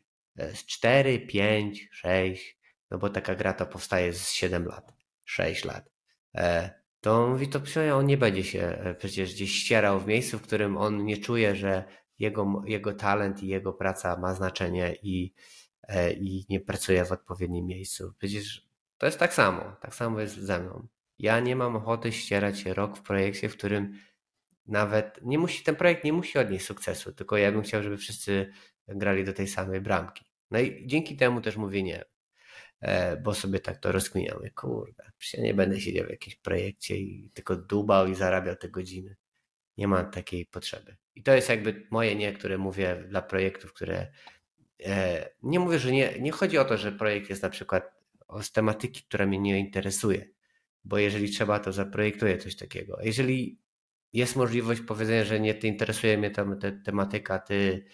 Z 0.53 0.65
4, 0.65 1.19
5, 1.19 1.89
6, 1.91 2.59
no 2.91 2.97
bo 2.97 3.09
taka 3.09 3.35
gra 3.35 3.53
to 3.53 3.65
powstaje 3.65 4.13
z 4.13 4.31
7 4.31 4.65
lat, 4.65 4.93
6 5.25 5.65
lat. 5.65 5.89
E, 6.35 6.79
to 7.01 7.23
on 7.23 7.31
mówi, 7.31 7.47
to 7.47 7.61
on 7.95 8.05
nie 8.05 8.17
będzie 8.17 8.43
się 8.43 8.61
e, 8.61 8.95
przecież 8.95 9.33
gdzieś 9.33 9.55
ścierał 9.55 9.99
w 9.99 10.07
miejscu, 10.07 10.39
w 10.39 10.41
którym 10.41 10.77
on 10.77 11.05
nie 11.05 11.17
czuje, 11.17 11.55
że 11.55 11.83
jego, 12.19 12.61
jego 12.65 12.93
talent 12.93 13.43
i 13.43 13.47
jego 13.47 13.73
praca 13.73 14.17
ma 14.17 14.33
znaczenie 14.33 14.95
i, 15.03 15.33
e, 15.87 16.13
i 16.13 16.45
nie 16.49 16.59
pracuje 16.59 17.05
w 17.05 17.11
odpowiednim 17.11 17.65
miejscu. 17.65 18.13
Przecież 18.17 18.69
to 18.97 19.05
jest 19.05 19.19
tak 19.19 19.33
samo, 19.33 19.75
tak 19.81 19.95
samo 19.95 20.19
jest 20.19 20.37
ze 20.37 20.59
mną. 20.59 20.87
Ja 21.19 21.39
nie 21.39 21.55
mam 21.55 21.75
ochoty 21.75 22.11
ścierać 22.11 22.59
się 22.59 22.73
rok 22.73 22.97
w 22.97 23.01
projekcie, 23.01 23.49
w 23.49 23.57
którym 23.57 23.93
nawet 24.69 25.19
nie 25.23 25.37
musi, 25.37 25.63
ten 25.63 25.75
projekt 25.75 26.03
nie 26.03 26.13
musi 26.13 26.39
odnieść 26.39 26.65
sukcesu, 26.65 27.13
tylko 27.13 27.37
ja 27.37 27.51
bym 27.51 27.61
chciał, 27.61 27.83
żeby 27.83 27.97
wszyscy 27.97 28.51
grali 28.87 29.23
do 29.23 29.33
tej 29.33 29.47
samej 29.47 29.81
bramki. 29.81 30.25
No 30.51 30.59
i 30.59 30.87
dzięki 30.87 31.17
temu 31.17 31.41
też 31.41 31.57
mówię 31.57 31.83
nie, 31.83 32.05
e, 32.79 33.17
bo 33.17 33.33
sobie 33.33 33.59
tak 33.59 33.77
to 33.77 33.91
rozkminiam. 33.91 34.39
Kurde, 34.55 35.11
ja 35.33 35.43
nie 35.43 35.53
będę 35.53 35.81
siedział 35.81 36.05
w 36.05 36.09
jakimś 36.09 36.35
projekcie 36.35 36.97
i 36.97 37.31
tylko 37.33 37.55
dubał 37.55 38.07
i 38.07 38.15
zarabiał 38.15 38.55
te 38.55 38.69
godziny. 38.69 39.15
Nie 39.77 39.87
ma 39.87 40.03
takiej 40.03 40.45
potrzeby. 40.45 40.97
I 41.15 41.23
to 41.23 41.35
jest 41.35 41.49
jakby 41.49 41.87
moje 41.91 42.15
nie, 42.15 42.33
które 42.33 42.57
mówię 42.57 43.03
dla 43.07 43.21
projektów, 43.21 43.73
które 43.73 44.11
e, 44.85 45.29
nie 45.43 45.59
mówię, 45.59 45.79
że 45.79 45.91
nie, 45.91 46.19
nie 46.19 46.31
chodzi 46.31 46.57
o 46.57 46.65
to, 46.65 46.77
że 46.77 46.91
projekt 46.91 47.29
jest 47.29 47.43
na 47.43 47.49
przykład 47.49 47.99
z 48.41 48.51
tematyki, 48.51 49.03
która 49.03 49.25
mnie 49.25 49.39
nie 49.39 49.59
interesuje, 49.59 50.29
bo 50.83 50.97
jeżeli 50.97 51.29
trzeba, 51.29 51.59
to 51.59 51.71
zaprojektuję 51.71 52.37
coś 52.37 52.55
takiego. 52.55 52.97
Jeżeli 53.01 53.59
jest 54.13 54.35
możliwość 54.35 54.81
powiedzenia, 54.81 55.25
że 55.25 55.39
nie 55.39 55.55
ty 55.55 55.67
interesuje 55.67 56.17
mnie 56.17 56.31
ta 56.31 56.55
te, 56.55 56.71
tematyka, 56.71 57.39
ty 57.39 57.85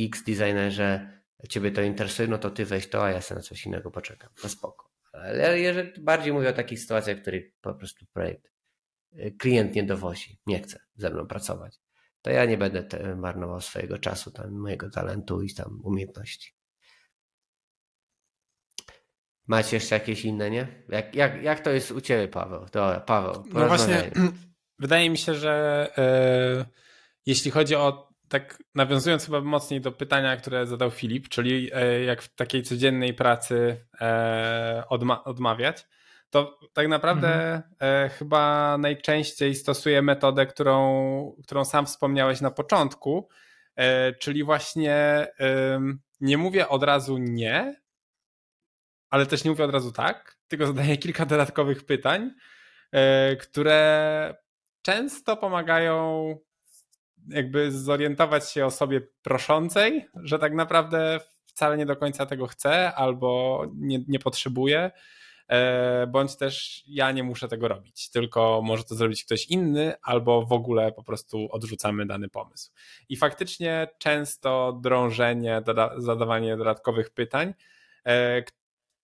X 0.00 0.22
designerze, 0.24 1.20
ciebie 1.48 1.70
to 1.70 1.82
interesuje, 1.82 2.28
no 2.28 2.38
to 2.38 2.50
ty 2.50 2.64
weź 2.64 2.88
to, 2.88 3.04
a 3.04 3.10
ja 3.10 3.20
sobie 3.20 3.38
na 3.38 3.42
coś 3.42 3.66
innego 3.66 3.90
poczekam. 3.90 4.30
No 4.42 4.48
spoko. 4.48 4.90
Ale 5.12 5.60
jeżeli 5.60 6.02
bardziej 6.02 6.32
mówię 6.32 6.48
o 6.48 6.52
takich 6.52 6.80
sytuacjach, 6.80 7.18
w 7.18 7.20
których 7.20 7.52
po 7.60 7.74
prostu 7.74 8.06
projekt, 8.12 8.52
y, 9.12 9.34
klient 9.38 9.74
nie 9.74 9.82
dowozi, 9.82 10.38
nie 10.46 10.62
chce 10.62 10.80
ze 10.96 11.10
mną 11.10 11.26
pracować, 11.26 11.80
to 12.22 12.30
ja 12.30 12.44
nie 12.44 12.58
będę 12.58 13.16
marnował 13.16 13.60
swojego 13.60 13.98
czasu, 13.98 14.30
tam, 14.30 14.50
mojego 14.50 14.90
talentu 14.90 15.42
i 15.42 15.54
tam 15.54 15.80
umiejętności. 15.84 16.56
Macie 19.46 19.76
jeszcze 19.76 19.94
jakieś 19.94 20.24
inne, 20.24 20.50
nie? 20.50 20.84
Jak, 20.88 21.14
jak, 21.14 21.42
jak 21.42 21.60
to 21.60 21.70
jest 21.70 21.90
u 21.90 22.00
Ciebie, 22.00 22.28
Paweł? 22.28 22.68
To, 22.68 23.00
Paweł, 23.06 23.44
No 23.52 23.66
właśnie, 23.68 24.10
wydaje 24.78 25.10
mi 25.10 25.18
się, 25.18 25.34
że 25.34 25.86
e, 25.98 26.66
jeśli 27.26 27.50
chodzi 27.50 27.74
o, 27.74 28.08
tak 28.28 28.62
nawiązując 28.74 29.24
chyba 29.24 29.40
mocniej 29.40 29.80
do 29.80 29.92
pytania, 29.92 30.36
które 30.36 30.66
zadał 30.66 30.90
Filip, 30.90 31.28
czyli 31.28 31.70
e, 31.74 32.04
jak 32.04 32.22
w 32.22 32.34
takiej 32.34 32.62
codziennej 32.62 33.14
pracy 33.14 33.86
e, 34.00 34.84
odma 34.88 35.24
odmawiać, 35.24 35.86
to 36.30 36.58
tak 36.72 36.88
naprawdę 36.88 37.28
mhm. 37.30 38.10
Chyba 38.10 38.76
najczęściej 38.78 39.54
stosuję 39.54 40.02
metodę, 40.02 40.46
którą, 40.46 41.36
którą 41.44 41.64
sam 41.64 41.86
wspomniałeś 41.86 42.40
na 42.40 42.50
początku, 42.50 43.28
czyli 44.20 44.44
właśnie 44.44 45.26
nie 46.20 46.38
mówię 46.38 46.68
od 46.68 46.82
razu 46.82 47.18
nie, 47.18 47.80
ale 49.10 49.26
też 49.26 49.44
nie 49.44 49.50
mówię 49.50 49.64
od 49.64 49.72
razu 49.72 49.92
tak, 49.92 50.38
tylko 50.48 50.66
zadaję 50.66 50.96
kilka 51.06 51.26
dodatkowych 51.26 51.86
pytań, 51.86 52.30
które 53.40 54.34
często 54.86 55.36
pomagają 55.36 56.36
jakby 57.28 57.72
zorientować 57.72 58.50
się 58.50 58.66
osobie 58.66 59.00
proszącej, 59.22 60.08
że 60.14 60.38
tak 60.38 60.54
naprawdę 60.54 61.20
wcale 61.46 61.76
nie 61.76 61.86
do 61.86 61.96
końca 61.96 62.26
tego 62.26 62.46
chce 62.46 62.94
albo 62.94 63.62
nie, 63.74 63.98
nie 64.08 64.18
potrzebuje, 64.18 64.90
e, 65.48 66.06
bądź 66.06 66.36
też 66.36 66.84
ja 66.86 67.12
nie 67.12 67.22
muszę 67.22 67.48
tego 67.48 67.68
robić, 67.68 68.10
tylko 68.10 68.60
może 68.64 68.84
to 68.84 68.94
zrobić 68.94 69.24
ktoś 69.24 69.46
inny, 69.46 69.94
albo 70.02 70.46
w 70.46 70.52
ogóle 70.52 70.92
po 70.92 71.02
prostu 71.02 71.48
odrzucamy 71.50 72.06
dany 72.06 72.28
pomysł. 72.28 72.72
I 73.08 73.16
faktycznie 73.16 73.88
często 73.98 74.80
drążenie, 74.82 75.62
zadawanie 75.96 76.56
dodatkowych 76.56 77.10
pytań, 77.10 77.54
e, 78.06 78.42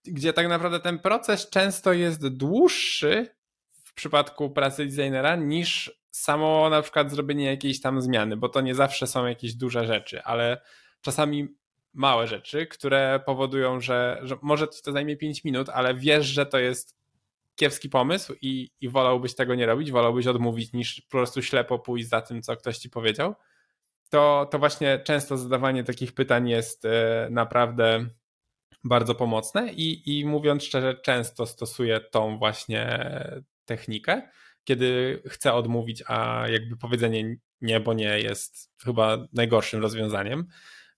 gdzie 0.05 0.33
tak 0.33 0.49
naprawdę 0.49 0.81
ten 0.81 0.99
proces 0.99 1.51
często 1.51 1.93
jest 1.93 2.29
dłuższy 2.29 3.42
w 3.93 3.95
przypadku 3.95 4.51
pracy 4.51 4.87
designera 4.87 5.37
niż 5.37 5.99
samo 6.11 6.71
na 6.71 6.83
przykład 6.83 7.11
zrobienie 7.11 7.45
jakiejś 7.45 7.81
tam 7.81 8.03
zmiany, 8.03 8.37
bo 8.37 8.49
to 8.49 8.61
nie 8.61 8.75
zawsze 8.75 9.07
są 9.07 9.27
jakieś 9.27 9.55
duże 9.55 9.87
rzeczy, 9.87 10.23
ale 10.23 10.61
czasami 11.01 11.49
małe 11.95 12.27
rzeczy, 12.27 12.67
które 12.67 13.21
powodują, 13.27 13.81
że, 13.81 14.21
że 14.23 14.37
może 14.43 14.69
to 14.69 14.93
zajmie 14.93 15.17
5 15.17 15.45
minut, 15.45 15.69
ale 15.69 15.95
wiesz, 15.95 16.27
że 16.27 16.47
to 16.47 16.59
jest 16.59 16.97
kiepski 17.55 17.89
pomysł 17.89 18.35
i, 18.43 18.71
i 18.81 18.89
wolałbyś 18.89 19.35
tego 19.35 19.55
nie 19.55 19.67
robić, 19.67 19.93
wolałbyś 19.93 20.27
odmówić 20.27 20.73
niż 20.73 21.01
po 21.01 21.11
prostu 21.11 21.43
ślepo 21.43 21.79
pójść 21.79 22.09
za 22.09 22.21
tym, 22.21 22.43
co 22.43 22.57
ktoś 22.57 22.79
ci 22.79 22.91
powiedział, 22.91 23.35
to, 24.11 24.49
to 24.51 24.59
właśnie 24.59 24.99
często 24.99 25.37
zadawanie 25.37 25.85
takich 25.85 26.13
pytań 26.13 26.49
jest 26.49 26.85
e, 26.85 27.29
naprawdę 27.31 28.07
bardzo 28.85 29.15
pomocne 29.15 29.73
i, 29.73 30.19
i 30.19 30.25
mówiąc 30.25 30.65
szczerze, 30.65 30.95
często 30.95 31.47
stosuję 31.47 32.01
tą 32.01 32.39
właśnie 32.39 33.09
technikę, 33.65 34.23
kiedy 34.65 35.23
chcę 35.27 35.53
odmówić, 35.53 36.03
a 36.07 36.45
jakby 36.49 36.77
powiedzenie 36.77 37.37
nie, 37.61 37.81
bo 37.81 37.95
nie 37.95 38.21
jest 38.21 38.73
chyba 38.85 39.27
najgorszym 39.33 39.83
rozwiązaniem, 39.83 40.47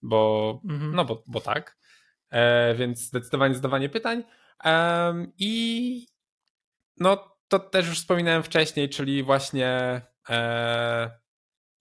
bo, 0.03 0.61
mhm. 0.65 0.95
no 0.95 1.05
bo, 1.05 1.23
bo 1.27 1.41
tak. 1.41 1.77
E, 2.31 2.75
więc 2.75 3.01
zdecydowanie 3.01 3.55
zadawanie 3.55 3.89
pytań. 3.89 4.25
E, 4.65 5.27
I 5.39 6.07
no 6.97 7.37
to 7.49 7.59
też 7.59 7.87
już 7.87 7.99
wspominałem 7.99 8.43
wcześniej, 8.43 8.89
czyli 8.89 9.23
właśnie 9.23 10.01
e, 10.29 11.11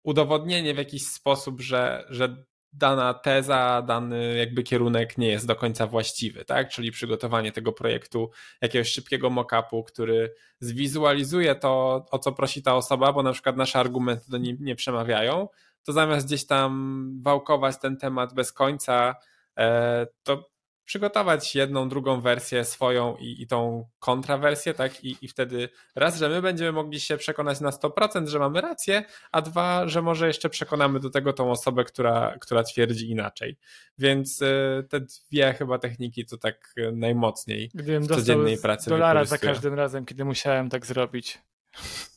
udowodnienie 0.02 0.74
w 0.74 0.78
jakiś 0.78 1.06
sposób, 1.06 1.60
że, 1.60 2.04
że 2.08 2.44
dana 2.72 3.14
teza, 3.14 3.82
dany 3.82 4.36
jakby 4.36 4.62
kierunek 4.62 5.18
nie 5.18 5.28
jest 5.28 5.46
do 5.46 5.56
końca 5.56 5.86
właściwy, 5.86 6.44
tak? 6.44 6.68
Czyli 6.68 6.90
przygotowanie 6.90 7.52
tego 7.52 7.72
projektu, 7.72 8.30
jakiegoś 8.60 8.88
szybkiego 8.88 9.30
mock-upu, 9.30 9.84
który 9.84 10.34
zwizualizuje 10.60 11.54
to, 11.54 12.04
o 12.10 12.18
co 12.18 12.32
prosi 12.32 12.62
ta 12.62 12.74
osoba, 12.74 13.12
bo 13.12 13.22
na 13.22 13.32
przykład 13.32 13.56
nasze 13.56 13.78
argumenty 13.78 14.30
do 14.30 14.38
niej 14.38 14.56
nie 14.60 14.76
przemawiają, 14.76 15.48
to 15.84 15.92
zamiast 15.92 16.26
gdzieś 16.26 16.46
tam 16.46 17.22
wałkować 17.22 17.78
ten 17.78 17.96
temat 17.96 18.34
bez 18.34 18.52
końca, 18.52 19.14
e, 19.58 20.06
to 20.22 20.49
przygotować 20.90 21.54
jedną, 21.54 21.88
drugą 21.88 22.20
wersję 22.20 22.64
swoją 22.64 23.16
i, 23.16 23.42
i 23.42 23.46
tą 23.46 23.88
kontrawersję, 23.98 24.74
tak? 24.74 25.04
I, 25.04 25.16
I 25.22 25.28
wtedy 25.28 25.68
raz, 25.94 26.18
że 26.18 26.28
my 26.28 26.42
będziemy 26.42 26.72
mogli 26.72 27.00
się 27.00 27.16
przekonać 27.16 27.60
na 27.60 27.70
100%, 27.70 28.26
że 28.26 28.38
mamy 28.38 28.60
rację, 28.60 29.04
a 29.32 29.42
dwa, 29.42 29.88
że 29.88 30.02
może 30.02 30.26
jeszcze 30.26 30.48
przekonamy 30.48 31.00
do 31.00 31.10
tego 31.10 31.32
tą 31.32 31.50
osobę, 31.50 31.84
która, 31.84 32.36
która 32.40 32.62
twierdzi 32.62 33.10
inaczej. 33.10 33.56
Więc 33.98 34.42
y, 34.42 34.86
te 34.88 35.00
dwie 35.00 35.52
chyba 35.52 35.78
techniki 35.78 36.26
to 36.26 36.38
tak 36.38 36.74
y, 36.78 36.92
najmocniej 36.92 37.70
Gdybym 37.74 38.02
w 38.02 38.08
codziennej 38.08 38.58
pracy 38.58 38.90
dolara 38.90 39.24
za 39.24 39.38
każdym 39.38 39.74
razem, 39.74 40.06
kiedy 40.06 40.24
musiałem 40.24 40.68
tak 40.68 40.86
zrobić. 40.86 41.38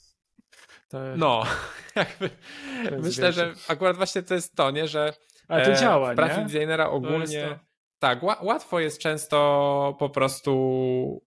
To, 0.90 1.00
no, 1.18 1.44
jakby 1.96 2.30
myślę, 3.02 3.34
że 3.34 3.54
akurat 3.68 3.98
właśnie 3.98 4.24
to 4.24 4.34
jest 4.34 4.56
to, 4.56 4.72
nie, 4.72 4.88
że 4.88 5.14
ale 5.48 5.66
to 5.66 5.72
e, 5.72 5.76
działa, 5.76 6.14
w 6.14 6.16
pracy 6.16 6.38
nie? 6.38 6.44
designera 6.44 6.90
ogólnie 6.90 7.60
tak, 8.04 8.24
łatwo 8.24 8.80
jest 8.80 8.99
często 8.99 9.95
po 9.99 10.10
prostu 10.10 11.24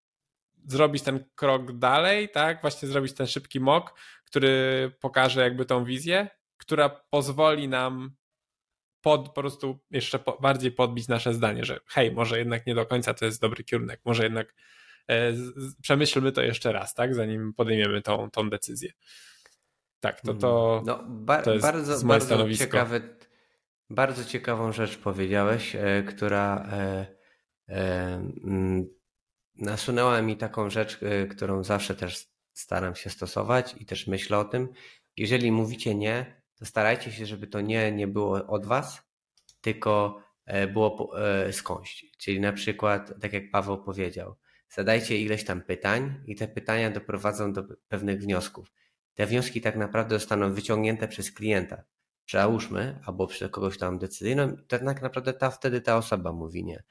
zrobić 0.66 1.02
ten 1.02 1.24
krok 1.34 1.78
dalej, 1.78 2.28
tak? 2.28 2.60
Właśnie 2.60 2.88
zrobić 2.88 3.12
ten 3.14 3.26
szybki 3.26 3.60
mock, 3.60 3.94
który 4.24 4.92
pokaże 5.00 5.40
jakby 5.40 5.64
tą 5.64 5.84
wizję, 5.84 6.28
która 6.56 6.88
pozwoli 6.88 7.68
nam 7.68 8.10
pod, 9.00 9.28
po 9.28 9.40
prostu 9.40 9.78
jeszcze 9.90 10.18
po, 10.18 10.38
bardziej 10.40 10.72
podbić 10.72 11.08
nasze 11.08 11.34
zdanie, 11.34 11.64
że 11.64 11.80
hej, 11.86 12.12
może 12.12 12.38
jednak 12.38 12.66
nie 12.66 12.74
do 12.74 12.86
końca 12.86 13.14
to 13.14 13.24
jest 13.24 13.40
dobry 13.40 13.64
kierunek, 13.64 14.00
może 14.04 14.22
jednak 14.22 14.54
e, 15.08 15.32
z, 15.32 15.80
przemyślmy 15.82 16.32
to 16.32 16.42
jeszcze 16.42 16.72
raz, 16.72 16.94
tak? 16.94 17.14
Zanim 17.14 17.54
podejmiemy 17.54 18.02
tą, 18.02 18.30
tą 18.30 18.50
decyzję. 18.50 18.92
Tak, 20.00 20.20
to 20.20 20.34
to, 20.34 20.82
no, 20.86 21.04
ba 21.08 21.42
to 21.42 21.52
jest 21.52 21.66
bardzo, 21.66 22.06
bardzo 22.06 22.54
ciekawy 22.54 23.16
bardzo 23.90 24.24
ciekawą 24.24 24.72
rzecz 24.72 24.98
powiedziałeś, 24.98 25.76
e, 25.76 26.02
która 26.02 26.68
e, 26.72 27.06
e, 27.68 28.14
mm, 28.44 28.86
nasunęła 29.54 30.22
mi 30.22 30.36
taką 30.36 30.70
rzecz, 30.70 31.00
którą 31.30 31.64
zawsze 31.64 31.94
też 31.94 32.26
staram 32.52 32.94
się 32.94 33.10
stosować 33.10 33.74
i 33.78 33.86
też 33.86 34.06
myślę 34.06 34.38
o 34.38 34.44
tym. 34.44 34.68
Jeżeli 35.16 35.52
mówicie 35.52 35.94
nie, 35.94 36.42
to 36.58 36.66
starajcie 36.66 37.12
się, 37.12 37.26
żeby 37.26 37.46
to 37.46 37.60
nie 37.60 37.92
nie 37.92 38.06
było 38.06 38.46
od 38.46 38.66
was, 38.66 39.02
tylko 39.60 40.22
było 40.72 41.12
skądś. 41.52 42.04
Czyli 42.18 42.40
na 42.40 42.52
przykład, 42.52 43.12
tak 43.20 43.32
jak 43.32 43.50
Paweł 43.50 43.84
powiedział, 43.84 44.36
zadajcie 44.68 45.18
ileś 45.18 45.44
tam 45.44 45.62
pytań 45.62 46.22
i 46.26 46.36
te 46.36 46.48
pytania 46.48 46.90
doprowadzą 46.90 47.52
do 47.52 47.64
pewnych 47.88 48.20
wniosków. 48.20 48.72
Te 49.14 49.26
wnioski 49.26 49.60
tak 49.60 49.76
naprawdę 49.76 50.18
zostaną 50.18 50.52
wyciągnięte 50.52 51.08
przez 51.08 51.32
klienta 51.32 51.84
załóżmy, 52.30 53.00
albo 53.06 53.26
przez 53.26 53.50
kogoś 53.50 53.78
tam 53.78 53.98
decyzyjną, 53.98 54.56
tak 54.68 54.82
naprawdę 55.02 55.32
ta, 55.32 55.50
wtedy 55.50 55.80
ta 55.80 55.96
osoba 55.96 56.32
mówi 56.32 56.64
nie. 56.64 56.82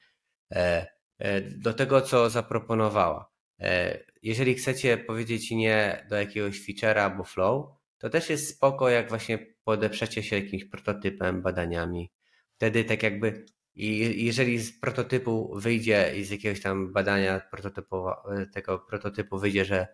E, 0.52 0.86
e, 1.18 1.40
do 1.40 1.74
tego, 1.74 2.00
co 2.00 2.30
zaproponowała. 2.30 3.30
E, 3.60 3.98
jeżeli 4.22 4.54
chcecie 4.54 4.98
powiedzieć 4.98 5.50
nie 5.50 6.06
do 6.10 6.16
jakiegoś 6.16 6.60
feature'a 6.60 6.98
albo 6.98 7.24
flow, 7.24 7.66
to 7.98 8.10
też 8.10 8.30
jest 8.30 8.56
spoko, 8.56 8.88
jak 8.88 9.08
właśnie 9.08 9.38
podeprzecie 9.64 10.22
się 10.22 10.36
jakimś 10.36 10.64
prototypem, 10.64 11.42
badaniami. 11.42 12.12
Wtedy 12.56 12.84
tak 12.84 13.02
jakby, 13.02 13.44
i 13.74 14.24
jeżeli 14.24 14.58
z 14.58 14.80
prototypu 14.80 15.58
wyjdzie 15.58 16.12
i 16.16 16.24
z 16.24 16.30
jakiegoś 16.30 16.62
tam 16.62 16.92
badania 16.92 17.40
tego 18.54 18.78
prototypu 18.78 19.38
wyjdzie, 19.38 19.64
że 19.64 19.86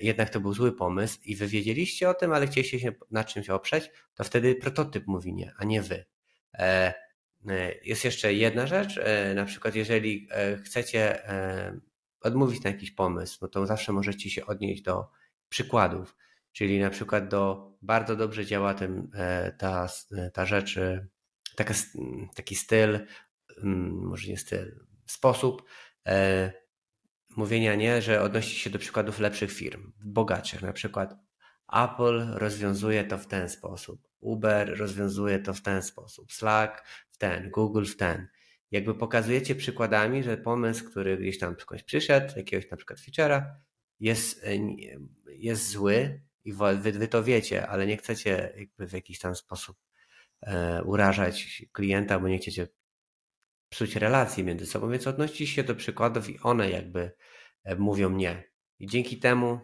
jednak 0.00 0.30
to 0.30 0.40
był 0.40 0.54
zły 0.54 0.72
pomysł 0.72 1.18
i 1.24 1.36
wy 1.36 1.46
wiedzieliście 1.46 2.08
o 2.08 2.14
tym, 2.14 2.32
ale 2.32 2.46
chcieliście 2.46 2.80
się 2.80 2.92
na 3.10 3.24
czymś 3.24 3.50
oprzeć, 3.50 3.90
to 4.14 4.24
wtedy 4.24 4.54
prototyp 4.54 5.06
mówi 5.06 5.34
nie, 5.34 5.52
a 5.58 5.64
nie 5.64 5.82
wy. 5.82 6.04
E, 6.54 6.94
jest 7.84 8.04
jeszcze 8.04 8.34
jedna 8.34 8.66
rzecz, 8.66 9.00
na 9.34 9.44
przykład 9.44 9.74
jeżeli 9.74 10.28
chcecie 10.64 11.22
odmówić 12.20 12.62
na 12.62 12.70
jakiś 12.70 12.90
pomysł, 12.90 13.38
no 13.42 13.48
to 13.48 13.66
zawsze 13.66 13.92
możecie 13.92 14.30
się 14.30 14.46
odnieść 14.46 14.82
do 14.82 15.10
przykładów, 15.48 16.16
czyli 16.52 16.80
na 16.80 16.90
przykład 16.90 17.28
do 17.28 17.72
bardzo 17.82 18.16
dobrze 18.16 18.46
działa 18.46 18.74
ten, 18.74 19.10
ta, 19.58 19.88
ta 20.32 20.46
rzecz, 20.46 20.78
taka, 21.56 21.74
taki 22.34 22.54
styl, 22.54 22.98
mm, 23.62 23.90
może 23.90 24.28
nie 24.28 24.38
styl, 24.38 24.86
sposób 25.06 25.62
mówienia 27.36 27.74
nie, 27.74 28.02
że 28.02 28.22
odnosi 28.22 28.56
się 28.56 28.70
do 28.70 28.78
przykładów 28.78 29.18
lepszych 29.18 29.52
firm, 29.52 29.92
bogatszych, 30.04 30.62
na 30.62 30.72
przykład 30.72 31.14
Apple 31.72 32.26
rozwiązuje 32.32 33.04
to 33.04 33.18
w 33.18 33.26
ten 33.26 33.48
sposób, 33.48 34.08
Uber 34.20 34.78
rozwiązuje 34.78 35.38
to 35.38 35.54
w 35.54 35.62
ten 35.62 35.82
sposób, 35.82 36.32
Slack 36.32 36.86
w 37.10 37.18
ten, 37.18 37.50
Google 37.50 37.84
w 37.84 37.96
ten. 37.96 38.28
Jakby 38.70 38.94
pokazujecie 38.94 39.54
przykładami, 39.54 40.22
że 40.22 40.36
pomysł, 40.36 40.90
który 40.90 41.18
gdzieś 41.18 41.38
tam 41.38 41.56
skądś 41.60 41.82
przyszedł, 41.82 42.32
jakiegoś 42.36 42.70
na 42.70 42.76
przykład 42.76 42.98
feature'a, 42.98 43.42
jest, 44.00 44.44
e, 44.44 44.56
jest 45.26 45.70
zły 45.70 46.22
i 46.44 46.52
wy, 46.52 46.92
wy 46.92 47.08
to 47.08 47.24
wiecie, 47.24 47.66
ale 47.66 47.86
nie 47.86 47.96
chcecie 47.96 48.52
jakby 48.56 48.86
w 48.86 48.92
jakiś 48.92 49.18
tam 49.18 49.34
sposób 49.34 49.76
e, 50.42 50.82
urażać 50.84 51.64
klienta, 51.72 52.18
bo 52.18 52.28
nie 52.28 52.38
chcecie 52.38 52.68
psuć 53.68 53.96
relacji 53.96 54.44
między 54.44 54.66
sobą, 54.66 54.90
więc 54.90 55.06
odnosicie 55.06 55.46
się 55.46 55.64
do 55.64 55.74
przykładów 55.74 56.30
i 56.30 56.38
one 56.40 56.70
jakby 56.70 57.12
e, 57.64 57.76
mówią 57.76 58.10
nie. 58.10 58.44
I 58.78 58.86
dzięki 58.86 59.18
temu 59.18 59.60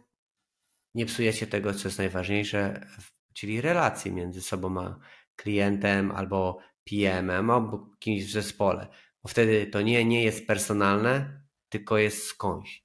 nie 0.94 1.07
psujecie 1.07 1.46
tego, 1.46 1.74
co 1.74 1.88
jest 1.88 1.98
najważniejsze, 1.98 2.86
czyli 3.34 3.61
relacji 3.61 4.12
między 4.12 4.42
sobą 4.42 4.80
a 4.80 4.98
klientem 5.36 6.11
albo 6.11 6.59
PM-em 6.84 7.50
albo 7.50 7.90
kimś 7.98 8.24
w 8.24 8.32
zespole. 8.32 8.88
Bo 9.22 9.28
wtedy 9.28 9.66
to 9.66 9.82
nie, 9.82 10.05
nie 10.05 10.24
jest 10.24 10.46
personalne, 10.46 11.42
tylko 11.68 11.98
jest 11.98 12.24
skądś. 12.24 12.84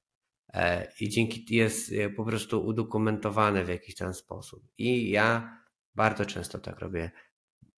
E, 0.54 0.92
I 1.00 1.08
dzięki 1.08 1.56
jest 1.56 1.92
e, 1.92 2.10
po 2.10 2.24
prostu 2.24 2.66
udokumentowane 2.66 3.64
w 3.64 3.68
jakiś 3.68 3.94
ten 3.94 4.14
sposób. 4.14 4.62
I 4.78 5.10
ja 5.10 5.58
bardzo 5.94 6.26
często 6.26 6.58
tak 6.58 6.78
robię. 6.78 7.10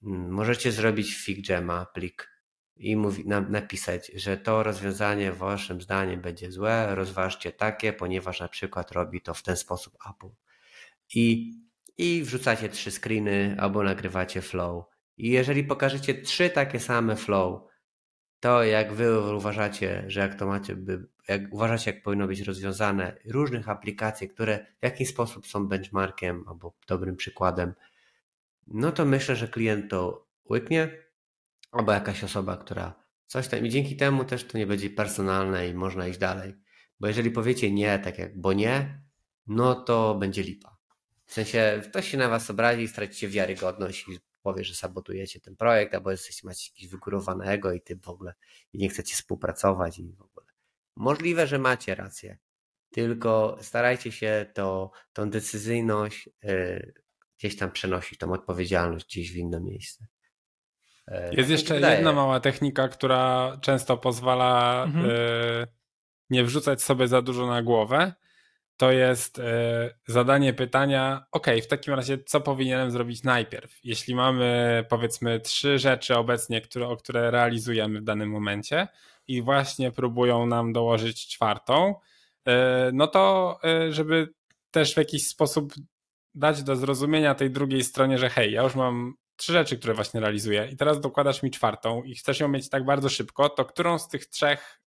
Możecie 0.03 0.73
zrobić 0.73 1.15
FigJama 1.15 1.87
plik 1.87 2.40
i 2.81 2.97
mówi, 2.97 3.29
na, 3.29 3.41
napisać, 3.41 4.13
że 4.15 4.37
to 4.37 4.63
rozwiązanie 4.63 5.33
waszym 5.33 5.81
zdaniem 5.81 6.21
będzie 6.21 6.53
złe, 6.53 6.95
rozważcie 6.95 7.53
takie, 7.53 7.93
ponieważ 7.93 8.41
na 8.41 8.49
przykład 8.49 8.93
robi 8.93 9.21
to 9.21 9.35
w 9.35 9.43
ten 9.43 9.57
sposób 9.57 9.95
Apple. 10.11 10.29
I, 11.15 11.55
i 11.99 12.23
wrzucacie 12.23 12.69
trzy 12.69 12.91
screeny 12.91 13.57
albo 13.59 13.83
nagrywacie 13.83 14.43
flow. 14.43 14.85
I 15.17 15.31
jeżeli 15.31 15.65
pokażecie 15.65 16.15
trzy 16.15 16.51
takie 16.51 16.81
same 16.81 17.17
flow, 17.17 17.63
to 18.41 18.65
jak 18.65 18.93
wy 18.93 19.35
uważacie, 19.35 20.05
że 20.07 20.21
jak 20.21 20.35
to 20.35 20.47
macie, 20.47 20.77
by, 20.77 21.07
jak 21.29 21.43
uważacie, 21.51 21.91
jak 21.91 22.03
powinno 22.03 22.27
być 22.27 22.41
rozwiązane 22.41 23.17
różnych 23.25 23.69
aplikacji, 23.69 24.29
które 24.29 24.67
w 24.81 24.85
jakiś 24.85 25.09
sposób 25.09 25.47
są 25.47 25.69
benchmarkiem 25.69 26.45
albo 26.49 26.75
dobrym 26.89 27.17
przykładem, 27.17 27.75
no 28.67 28.93
to 28.93 29.05
myślę, 29.05 29.37
że 29.37 29.49
klient 29.49 29.91
to 29.91 30.27
łyknie 30.51 31.10
albo 31.71 31.93
jakaś 31.93 32.25
osoba, 32.25 32.57
która 32.57 33.05
coś 33.27 33.49
tam 33.49 33.67
i 33.67 33.71
dzięki 33.71 33.97
temu 33.97 34.25
też 34.25 34.45
to 34.45 34.59
nie 34.59 34.67
będzie 34.67 34.91
personalne 34.91 35.69
i 35.69 35.75
można 35.75 36.09
iść 36.09 36.19
dalej. 36.19 36.55
Bo 37.01 37.07
jeżeli 37.07 37.31
powiecie 37.31 37.71
nie, 37.71 37.99
tak 37.99 38.19
jak 38.19 38.41
bo 38.41 38.53
nie, 38.53 39.03
no 39.47 39.75
to 39.75 40.15
będzie 40.15 40.43
lipa. 40.43 40.77
W 41.27 41.33
sensie 41.33 41.83
ktoś 41.85 42.09
się 42.11 42.19
na 42.19 42.29
was 42.29 42.51
obrazi 42.51 42.83
i 42.83 42.89
stracicie 42.89 43.29
wiarygodność 43.29 44.09
i 44.09 44.19
powie, 44.43 44.65
że 44.65 44.75
sabotujecie 44.75 45.41
ten 45.41 45.57
projekt, 45.57 45.95
albo 45.95 46.11
jesteście, 46.11 46.47
macie 46.47 46.71
jakieś 46.75 46.89
wygórowanego 46.89 47.73
i 47.73 47.81
ty 47.81 47.97
w 47.97 48.09
ogóle 48.09 48.35
i 48.73 48.79
nie 48.79 48.89
chcecie 48.89 49.15
współpracować 49.15 49.99
i 49.99 50.13
w 50.13 50.23
ogóle. 50.23 50.47
Możliwe, 50.97 51.47
że 51.47 51.59
macie 51.59 51.95
rację, 51.95 52.39
tylko 52.91 53.59
starajcie 53.61 54.13
się 54.13 54.47
to, 54.55 54.91
tą 55.13 55.31
decyzyjność 55.31 56.29
yy, 56.43 56.95
gdzieś 57.39 57.57
tam 57.57 57.73
przenosić, 57.73 58.19
tą 58.19 58.33
odpowiedzialność 58.33 59.07
gdzieś 59.07 59.33
w 59.33 59.37
inne 59.37 59.61
miejsce. 59.61 60.07
E, 61.09 61.25
Jest 61.25 61.37
tak 61.37 61.49
jeszcze 61.49 61.81
jedna 61.81 62.13
mała 62.13 62.41
technika, 62.41 62.89
która 62.89 63.57
często 63.61 63.97
pozwala 63.97 64.83
mhm. 64.85 65.11
E, 65.11 65.67
nie 66.31 66.45
wrzucać 66.45 66.83
sobie 66.83 67.09
za 67.09 67.23
dużo 67.23 67.47
na 67.47 67.63
głowę. 67.63 68.13
To 68.77 68.93
jest 68.93 69.39
e, 69.39 69.95
zadanie 70.07 70.53
pytania, 70.53 71.25
ok, 71.33 71.47
w 71.63 71.67
takim 71.67 71.95
razie 71.95 72.19
co 72.19 72.41
powinienem 72.41 72.91
zrobić 72.91 73.23
najpierw? 73.23 73.79
Jeśli 73.85 74.15
mamy 74.15 74.85
powiedzmy 74.89 75.41
trzy 75.41 75.79
rzeczy 75.79 76.17
obecnie, 76.17 76.61
które, 76.61 76.89
o 76.89 76.97
które 76.97 77.31
realizujemy 77.31 78.01
w 78.01 78.05
danym 78.05 78.31
momencie 78.31 78.89
i 79.29 79.43
właśnie 79.43 79.93
próbują 79.93 80.47
nam 80.47 80.73
dołożyć 80.73 81.29
czwartą, 81.29 81.95
no 82.93 83.07
to 83.07 83.59
żeby 83.91 84.29
też 84.71 84.95
w 84.95 84.97
jakiś 84.97 85.29
sposób 85.29 85.73
dać 86.35 86.63
do 86.63 86.77
zrozumienia 86.77 87.35
tej 87.35 87.51
drugiej 87.51 87.85
stronie, 87.85 88.19
że 88.19 88.31
hej, 88.31 88.53
ja 88.53 88.63
już 88.63 88.75
mam 88.75 89.15
trzy 89.41 89.53
rzeczy, 89.53 89.79
które 89.79 89.95
właśnie 89.95 90.21
realizuję 90.21 90.69
i 90.73 90.77
teraz 90.77 91.01
dokładasz 91.01 91.43
mi 91.43 91.51
czwartą 91.51 92.03
i 92.03 92.15
chcesz 92.15 92.41
ją 92.41 92.49
mieć 92.49 92.69
tak 92.69 92.85
bardzo 92.85 93.09
szybko, 93.09 93.49
to 93.49 93.65
którą 93.65 93.99
z 93.99 94.09
tych 94.09 94.27
trzech 94.27 94.81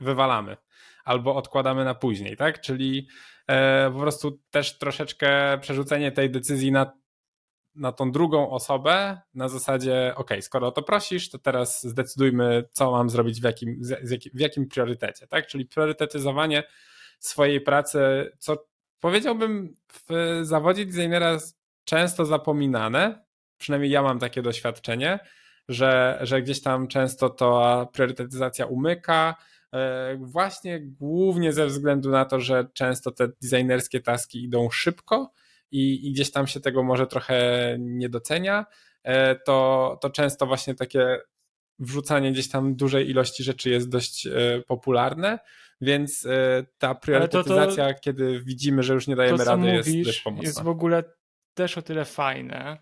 wywalamy 0.00 0.56
albo 1.04 1.36
odkładamy 1.36 1.84
na 1.84 1.94
później, 1.94 2.36
tak? 2.36 2.60
Czyli 2.60 3.08
e, 3.48 3.90
po 3.90 3.98
prostu 3.98 4.40
też 4.50 4.78
troszeczkę 4.78 5.58
przerzucenie 5.60 6.12
tej 6.12 6.30
decyzji 6.30 6.72
na, 6.72 6.92
na 7.74 7.92
tą 7.92 8.12
drugą 8.12 8.50
osobę 8.50 9.20
na 9.34 9.48
zasadzie, 9.48 10.12
ok, 10.16 10.30
skoro 10.40 10.66
o 10.66 10.72
to 10.72 10.82
prosisz, 10.82 11.30
to 11.30 11.38
teraz 11.38 11.86
zdecydujmy, 11.86 12.64
co 12.72 12.90
mam 12.90 13.10
zrobić 13.10 13.40
w 13.40 13.44
jakim, 13.44 13.80
w 14.34 14.40
jakim 14.40 14.68
priorytecie, 14.68 15.26
tak? 15.26 15.46
Czyli 15.46 15.66
priorytetyzowanie 15.66 16.62
swojej 17.18 17.60
pracy, 17.60 17.98
co 18.38 18.66
powiedziałbym 19.00 19.74
w 19.88 20.38
zawodzie 20.42 20.86
designera 20.86 21.38
często 21.84 22.24
zapominane, 22.24 23.25
przynajmniej 23.58 23.90
ja 23.90 24.02
mam 24.02 24.18
takie 24.18 24.42
doświadczenie, 24.42 25.18
że, 25.68 26.18
że 26.20 26.42
gdzieś 26.42 26.62
tam 26.62 26.88
często 26.88 27.30
ta 27.30 27.86
priorytetyzacja 27.92 28.66
umyka, 28.66 29.34
e, 29.72 30.16
właśnie 30.20 30.80
głównie 30.80 31.52
ze 31.52 31.66
względu 31.66 32.10
na 32.10 32.24
to, 32.24 32.40
że 32.40 32.68
często 32.74 33.10
te 33.10 33.28
designerskie 33.42 34.00
taski 34.00 34.44
idą 34.44 34.70
szybko 34.70 35.32
i, 35.70 36.08
i 36.08 36.12
gdzieś 36.12 36.30
tam 36.30 36.46
się 36.46 36.60
tego 36.60 36.82
może 36.82 37.06
trochę 37.06 37.76
nie 37.78 38.08
docenia, 38.08 38.66
e, 39.02 39.36
to, 39.36 39.98
to 40.00 40.10
często 40.10 40.46
właśnie 40.46 40.74
takie 40.74 41.18
wrzucanie 41.78 42.32
gdzieś 42.32 42.48
tam 42.48 42.76
dużej 42.76 43.10
ilości 43.10 43.42
rzeczy 43.44 43.70
jest 43.70 43.88
dość 43.88 44.26
e, 44.26 44.32
popularne, 44.66 45.38
więc 45.80 46.28
ta 46.78 46.94
priorytetyzacja, 46.94 47.86
to, 47.86 47.94
to, 47.94 48.00
kiedy 48.00 48.40
widzimy, 48.40 48.82
że 48.82 48.94
już 48.94 49.06
nie 49.06 49.16
dajemy 49.16 49.38
to, 49.38 49.44
rady, 49.44 49.66
jest 49.66 50.02
dość 50.04 50.20
pomocna. 50.20 50.46
Jest 50.46 50.62
w 50.62 50.68
ogóle 50.68 51.04
też 51.54 51.78
o 51.78 51.82
tyle 51.82 52.04
fajne, 52.04 52.78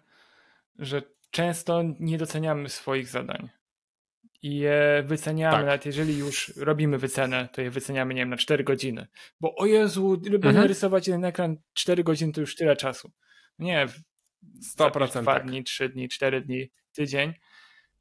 że 0.78 1.02
często 1.30 1.82
nie 2.00 2.18
doceniamy 2.18 2.68
swoich 2.68 3.08
zadań. 3.08 3.48
I 4.42 4.56
je 4.56 5.04
wyceniamy, 5.06 5.56
tak. 5.56 5.66
nawet 5.66 5.86
jeżeli 5.86 6.18
już 6.18 6.52
robimy 6.56 6.98
wycenę, 6.98 7.48
to 7.52 7.62
je 7.62 7.70
wyceniamy, 7.70 8.14
nie 8.14 8.20
wiem, 8.20 8.30
na 8.30 8.36
4 8.36 8.64
godziny. 8.64 9.06
Bo 9.40 9.54
o 9.54 9.66
Jezu, 9.66 10.20
żeby 10.24 10.36
mhm. 10.36 10.54
narysować 10.54 11.08
jeden 11.08 11.24
ekran 11.24 11.56
4 11.72 12.04
godziny, 12.04 12.32
to 12.32 12.40
już 12.40 12.56
tyle 12.56 12.76
czasu. 12.76 13.12
Nie, 13.58 13.86
100% 14.78 15.22
2 15.22 15.34
tak. 15.34 15.46
dni, 15.46 15.64
3 15.64 15.88
dni, 15.88 16.08
4 16.08 16.40
dni, 16.40 16.70
tydzień. 16.92 17.32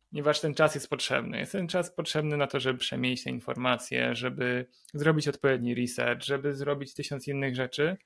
Ponieważ 0.09 0.39
ten 0.39 0.53
czas 0.53 0.75
jest 0.75 0.89
potrzebny. 0.89 1.37
Jest 1.37 1.51
ten 1.51 1.67
czas 1.67 1.95
potrzebny 1.95 2.37
na 2.37 2.47
to, 2.47 2.59
żeby 2.59 2.79
przemieścić 2.79 3.23
te 3.23 3.29
informacje, 3.29 4.15
żeby 4.15 4.65
zrobić 4.93 5.27
odpowiedni 5.27 5.75
research, 5.75 6.23
żeby 6.23 6.53
zrobić 6.53 6.93
tysiąc 6.93 7.27
innych 7.27 7.55
rzeczy. 7.55 7.97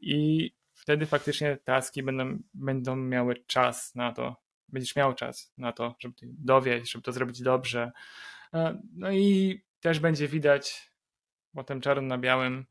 I 0.00 0.50
wtedy 0.82 1.06
faktycznie 1.06 1.56
taski 1.64 2.02
będą, 2.02 2.38
będą 2.54 2.96
miały 2.96 3.36
czas 3.46 3.94
na 3.94 4.12
to, 4.12 4.36
będziesz 4.68 4.96
miał 4.96 5.14
czas 5.14 5.52
na 5.58 5.72
to, 5.72 5.94
żeby 5.98 6.14
dowieść, 6.22 6.92
żeby 6.92 7.02
to 7.02 7.12
zrobić 7.12 7.42
dobrze. 7.42 7.92
E, 8.54 8.82
no 8.94 9.12
i 9.12 9.60
też 9.80 10.00
będzie 10.00 10.28
widać 10.28 10.92
potem 11.54 11.80
czarno 11.80 12.02
na 12.02 12.18
białym, 12.18 12.66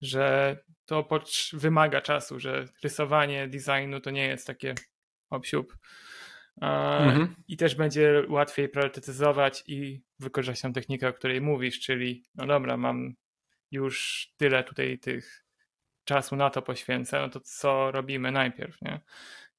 że 0.00 0.56
to 0.84 1.08
wymaga 1.52 2.00
czasu, 2.00 2.40
że 2.40 2.68
rysowanie 2.82 3.48
designu 3.48 4.00
to 4.00 4.10
nie 4.10 4.26
jest 4.26 4.46
takie 4.46 4.74
obsiub. 5.30 5.76
E, 6.62 6.66
mhm. 6.98 7.34
I 7.48 7.56
też 7.56 7.74
będzie 7.74 8.24
łatwiej 8.28 8.68
priorytetyzować 8.68 9.64
i 9.66 10.02
wykorzystać 10.18 10.62
tą 10.62 10.72
technikę, 10.72 11.08
o 11.08 11.12
której 11.12 11.40
mówisz, 11.40 11.80
czyli 11.80 12.24
no 12.34 12.46
dobra, 12.46 12.76
mam 12.76 13.14
już 13.70 14.26
tyle 14.36 14.64
tutaj 14.64 14.98
tych 14.98 15.41
czasu 16.04 16.36
na 16.36 16.50
to 16.50 16.62
poświęcę, 16.62 17.20
no 17.20 17.28
to 17.28 17.40
co 17.40 17.90
robimy 17.90 18.30
najpierw, 18.30 18.82
nie? 18.82 19.00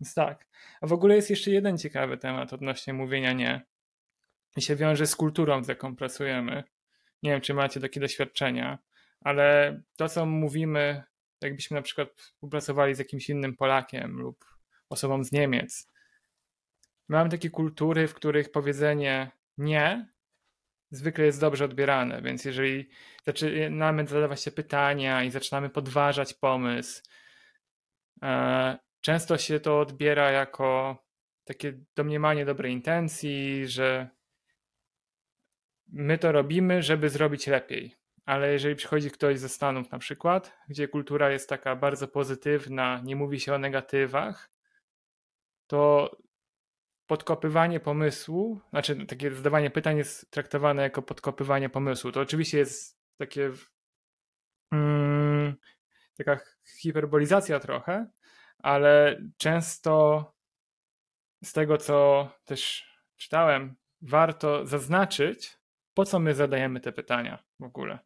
Więc 0.01 0.13
tak. 0.13 0.47
A 0.81 0.87
w 0.87 0.93
ogóle 0.93 1.15
jest 1.15 1.29
jeszcze 1.29 1.51
jeden 1.51 1.77
ciekawy 1.77 2.17
temat 2.17 2.53
odnośnie 2.53 2.93
mówienia 2.93 3.33
nie. 3.33 3.65
I 4.57 4.61
się 4.61 4.75
wiąże 4.75 5.07
z 5.07 5.15
kulturą, 5.15 5.63
z 5.63 5.67
jaką 5.67 5.95
pracujemy. 5.95 6.63
Nie 7.23 7.31
wiem, 7.31 7.41
czy 7.41 7.53
macie 7.53 7.79
takie 7.79 7.99
doświadczenia, 7.99 8.79
ale 9.21 9.79
to, 9.95 10.09
co 10.09 10.25
mówimy, 10.25 11.03
jakbyśmy 11.41 11.75
na 11.75 11.81
przykład 11.81 12.09
współpracowali 12.15 12.95
z 12.95 12.99
jakimś 12.99 13.29
innym 13.29 13.55
Polakiem 13.55 14.17
lub 14.17 14.45
osobą 14.89 15.23
z 15.23 15.31
Niemiec, 15.31 15.91
mamy 17.07 17.29
takie 17.29 17.49
kultury, 17.49 18.07
w 18.07 18.13
których 18.13 18.51
powiedzenie 18.51 19.31
nie 19.57 20.12
zwykle 20.93 21.25
jest 21.25 21.41
dobrze 21.41 21.65
odbierane, 21.65 22.21
więc 22.21 22.45
jeżeli 22.45 22.89
zaczynamy 23.25 24.07
zadawać 24.07 24.41
się 24.41 24.51
pytania 24.51 25.23
i 25.23 25.31
zaczynamy 25.31 25.69
podważać 25.69 26.33
pomysł, 26.33 27.03
e, 28.23 28.77
często 29.01 29.37
się 29.37 29.59
to 29.59 29.79
odbiera 29.79 30.31
jako 30.31 30.97
takie 31.43 31.73
domniemanie 31.95 32.45
dobrej 32.45 32.73
intencji, 32.73 33.67
że 33.67 34.09
my 35.87 36.17
to 36.17 36.31
robimy, 36.31 36.81
żeby 36.81 37.09
zrobić 37.09 37.47
lepiej. 37.47 37.95
Ale 38.25 38.51
jeżeli 38.51 38.75
przychodzi 38.75 39.11
ktoś 39.11 39.39
ze 39.39 39.49
Stanów 39.49 39.91
na 39.91 39.99
przykład, 39.99 40.57
gdzie 40.69 40.87
kultura 40.87 41.31
jest 41.31 41.49
taka 41.49 41.75
bardzo 41.75 42.07
pozytywna, 42.07 43.01
nie 43.03 43.15
mówi 43.15 43.39
się 43.39 43.53
o 43.53 43.57
negatywach, 43.57 44.49
to 45.67 46.11
podkopywanie 47.13 47.79
pomysłu, 47.79 48.59
znaczy 48.69 49.05
takie 49.05 49.31
zadawanie 49.31 49.69
pytań 49.69 49.97
jest 49.97 50.31
traktowane 50.31 50.81
jako 50.81 51.01
podkopywanie 51.01 51.69
pomysłu. 51.69 52.11
To 52.11 52.21
oczywiście 52.21 52.57
jest 52.57 52.99
takie 53.17 53.51
mm, 54.71 55.55
taka 56.17 56.39
hiperbolizacja 56.81 57.59
trochę, 57.59 58.07
ale 58.59 59.21
często 59.37 60.25
z 61.43 61.53
tego, 61.53 61.77
co 61.77 62.29
też 62.45 62.87
czytałem, 63.17 63.75
warto 64.01 64.65
zaznaczyć, 64.65 65.57
po 65.93 66.05
co 66.05 66.19
my 66.19 66.33
zadajemy 66.33 66.79
te 66.79 66.91
pytania 66.91 67.43
w 67.59 67.63
ogóle. 67.63 67.99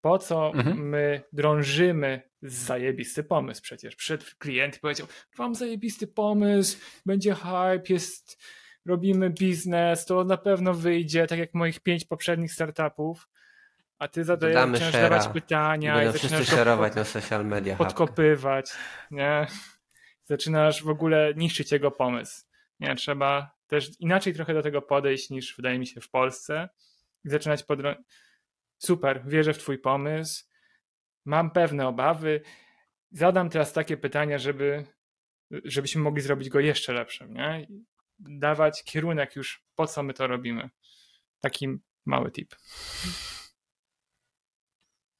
Po 0.00 0.18
co 0.18 0.52
mhm. 0.54 0.88
my 0.88 1.22
drążymy 1.32 2.22
zajebisty 2.42 3.24
pomysł 3.24 3.62
przecież. 3.62 3.96
Przyszedł 3.96 4.24
klient 4.38 4.76
i 4.76 4.80
powiedział, 4.80 5.06
mam 5.38 5.54
zajebisty 5.54 6.06
pomysł, 6.06 6.78
będzie 7.06 7.34
hype, 7.34 7.82
jest, 7.88 8.42
robimy 8.86 9.30
biznes, 9.30 10.06
to 10.06 10.24
na 10.24 10.36
pewno 10.36 10.74
wyjdzie, 10.74 11.26
tak 11.26 11.38
jak 11.38 11.54
moich 11.54 11.80
pięć 11.80 12.04
poprzednich 12.04 12.52
startupów. 12.52 13.28
A 13.98 14.08
ty 14.08 14.24
zadajesz, 14.24 14.70
zaczynasz 14.70 14.92
zadawać 14.92 15.28
pytania 15.28 16.04
i, 16.04 16.08
i 16.08 16.12
zaczynasz 16.12 16.46
szerować 16.46 16.94
na 16.94 17.04
social 17.04 17.46
media. 17.46 17.76
Podkopywać, 17.76 18.70
nie? 19.10 19.46
Zaczynasz 20.24 20.82
w 20.82 20.88
ogóle 20.88 21.34
niszczyć 21.36 21.72
jego 21.72 21.90
pomysł. 21.90 22.46
Nie, 22.80 22.94
trzeba 22.94 23.50
też 23.66 23.90
inaczej 23.98 24.34
trochę 24.34 24.54
do 24.54 24.62
tego 24.62 24.82
podejść 24.82 25.30
niż 25.30 25.56
wydaje 25.56 25.78
mi 25.78 25.86
się 25.86 26.00
w 26.00 26.10
Polsce 26.10 26.68
i 27.24 27.28
zaczynać 27.28 27.62
podrążyć 27.62 28.02
super, 28.80 29.22
wierzę 29.26 29.54
w 29.54 29.58
Twój 29.58 29.78
pomysł, 29.78 30.44
mam 31.24 31.50
pewne 31.50 31.88
obawy. 31.88 32.40
Zadam 33.10 33.50
teraz 33.50 33.72
takie 33.72 33.96
pytania, 33.96 34.38
żeby, 34.38 34.84
żebyśmy 35.50 36.02
mogli 36.02 36.22
zrobić 36.22 36.48
go 36.48 36.60
jeszcze 36.60 36.92
lepszym, 36.92 37.34
nie? 37.34 37.66
Dawać 38.18 38.84
kierunek 38.84 39.36
już, 39.36 39.64
po 39.74 39.86
co 39.86 40.02
my 40.02 40.14
to 40.14 40.26
robimy. 40.26 40.70
Taki 41.40 41.68
mały 42.06 42.30
tip. 42.30 42.54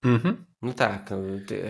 Mhm. 0.04 0.46
No 0.62 0.72
tak, 0.72 1.10
no, 1.10 1.16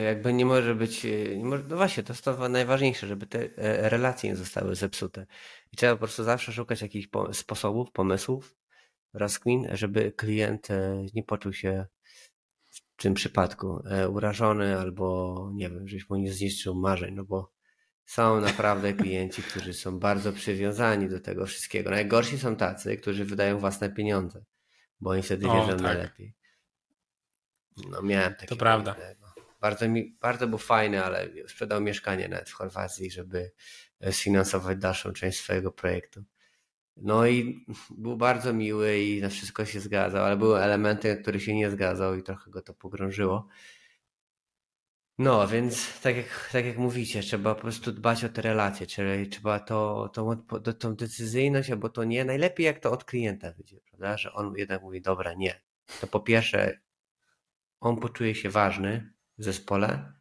jakby 0.00 0.32
nie 0.32 0.44
może 0.46 0.74
być, 0.74 1.04
nie 1.36 1.44
może, 1.44 1.64
no 1.68 1.76
właśnie, 1.76 2.02
to 2.02 2.12
jest 2.12 2.24
to 2.24 2.48
najważniejsze, 2.48 3.06
żeby 3.06 3.26
te 3.26 3.38
e, 3.56 3.88
relacje 3.88 4.30
nie 4.30 4.36
zostały 4.36 4.74
zepsute. 4.74 5.26
I 5.72 5.76
trzeba 5.76 5.92
po 5.92 5.98
prostu 5.98 6.24
zawsze 6.24 6.52
szukać 6.52 6.82
jakichś 6.82 7.08
sposobów, 7.32 7.92
pomysłów, 7.92 8.59
rozkmin, 9.12 9.68
żeby 9.72 10.12
klient 10.12 10.70
e, 10.70 11.04
nie 11.14 11.22
poczuł 11.22 11.52
się 11.52 11.86
w 12.68 12.80
tym 12.96 13.14
przypadku 13.14 13.82
e, 13.90 14.08
urażony 14.08 14.78
albo 14.78 15.50
nie 15.54 15.70
wiem, 15.70 15.88
żeś 15.88 16.10
mu 16.10 16.16
nie 16.16 16.32
zniszczył 16.32 16.74
marzeń, 16.74 17.14
no 17.14 17.24
bo 17.24 17.52
są 18.04 18.40
naprawdę 18.40 18.92
klienci, 19.02 19.42
którzy 19.42 19.74
są 19.74 19.98
bardzo 19.98 20.32
przywiązani 20.32 21.08
do 21.08 21.20
tego 21.20 21.46
wszystkiego. 21.46 21.90
Najgorsi 21.90 22.38
są 22.38 22.56
tacy, 22.56 22.96
którzy 22.96 23.24
wydają 23.24 23.58
własne 23.58 23.90
pieniądze, 23.90 24.44
bo 25.00 25.10
oni 25.10 25.22
wtedy 25.22 25.46
wierzą 25.46 25.68
tak. 25.68 25.80
najlepiej. 25.80 26.34
No 27.90 28.02
miałem 28.02 28.34
takie. 28.34 28.46
To 28.46 28.56
prawda. 28.56 28.96
No. 29.20 29.30
Bardzo, 29.60 29.88
mi, 29.88 30.16
bardzo 30.20 30.48
był 30.48 30.58
fajny, 30.58 31.04
ale 31.04 31.28
sprzedał 31.48 31.80
mieszkanie 31.80 32.28
nawet 32.28 32.50
w 32.50 32.52
Chorwacji, 32.52 33.10
żeby 33.10 33.52
e, 34.00 34.12
sfinansować 34.12 34.78
dalszą 34.78 35.12
część 35.12 35.40
swojego 35.40 35.72
projektu. 35.72 36.24
No 36.96 37.26
i 37.26 37.66
był 37.90 38.16
bardzo 38.16 38.52
miły 38.52 38.98
i 38.98 39.20
na 39.22 39.28
wszystko 39.28 39.64
się 39.64 39.80
zgadzał, 39.80 40.24
ale 40.24 40.36
były 40.36 40.60
elementy, 40.60 41.16
które 41.16 41.40
się 41.40 41.54
nie 41.54 41.70
zgadzał 41.70 42.14
i 42.14 42.22
trochę 42.22 42.50
go 42.50 42.62
to 42.62 42.74
pogrążyło. 42.74 43.48
No, 45.20 45.48
więc 45.48 46.00
tak 46.00 46.16
jak, 46.16 46.48
tak 46.52 46.64
jak 46.66 46.78
mówicie, 46.78 47.20
trzeba 47.22 47.54
po 47.54 47.60
prostu 47.60 47.92
dbać 47.92 48.24
o 48.24 48.28
te 48.28 48.42
relacje, 48.42 48.86
czyli 48.86 49.28
trzeba 49.28 49.60
to, 49.60 50.10
to, 50.12 50.36
to, 50.36 50.72
tą 50.72 50.96
decyzyjność, 50.96 51.70
albo 51.70 51.88
to 51.88 52.04
nie, 52.04 52.24
najlepiej 52.24 52.66
jak 52.66 52.78
to 52.78 52.92
od 52.92 53.04
klienta 53.04 53.52
wyjdzie, 53.52 53.80
prawda, 53.80 54.16
że 54.16 54.32
on 54.32 54.54
jednak 54.56 54.82
mówi, 54.82 55.00
dobra, 55.00 55.34
nie. 55.34 55.60
To 56.00 56.06
po 56.06 56.20
pierwsze, 56.20 56.80
on 57.80 57.96
poczuje 57.96 58.34
się 58.34 58.50
ważny 58.50 59.12
w 59.38 59.44
zespole, 59.44 60.12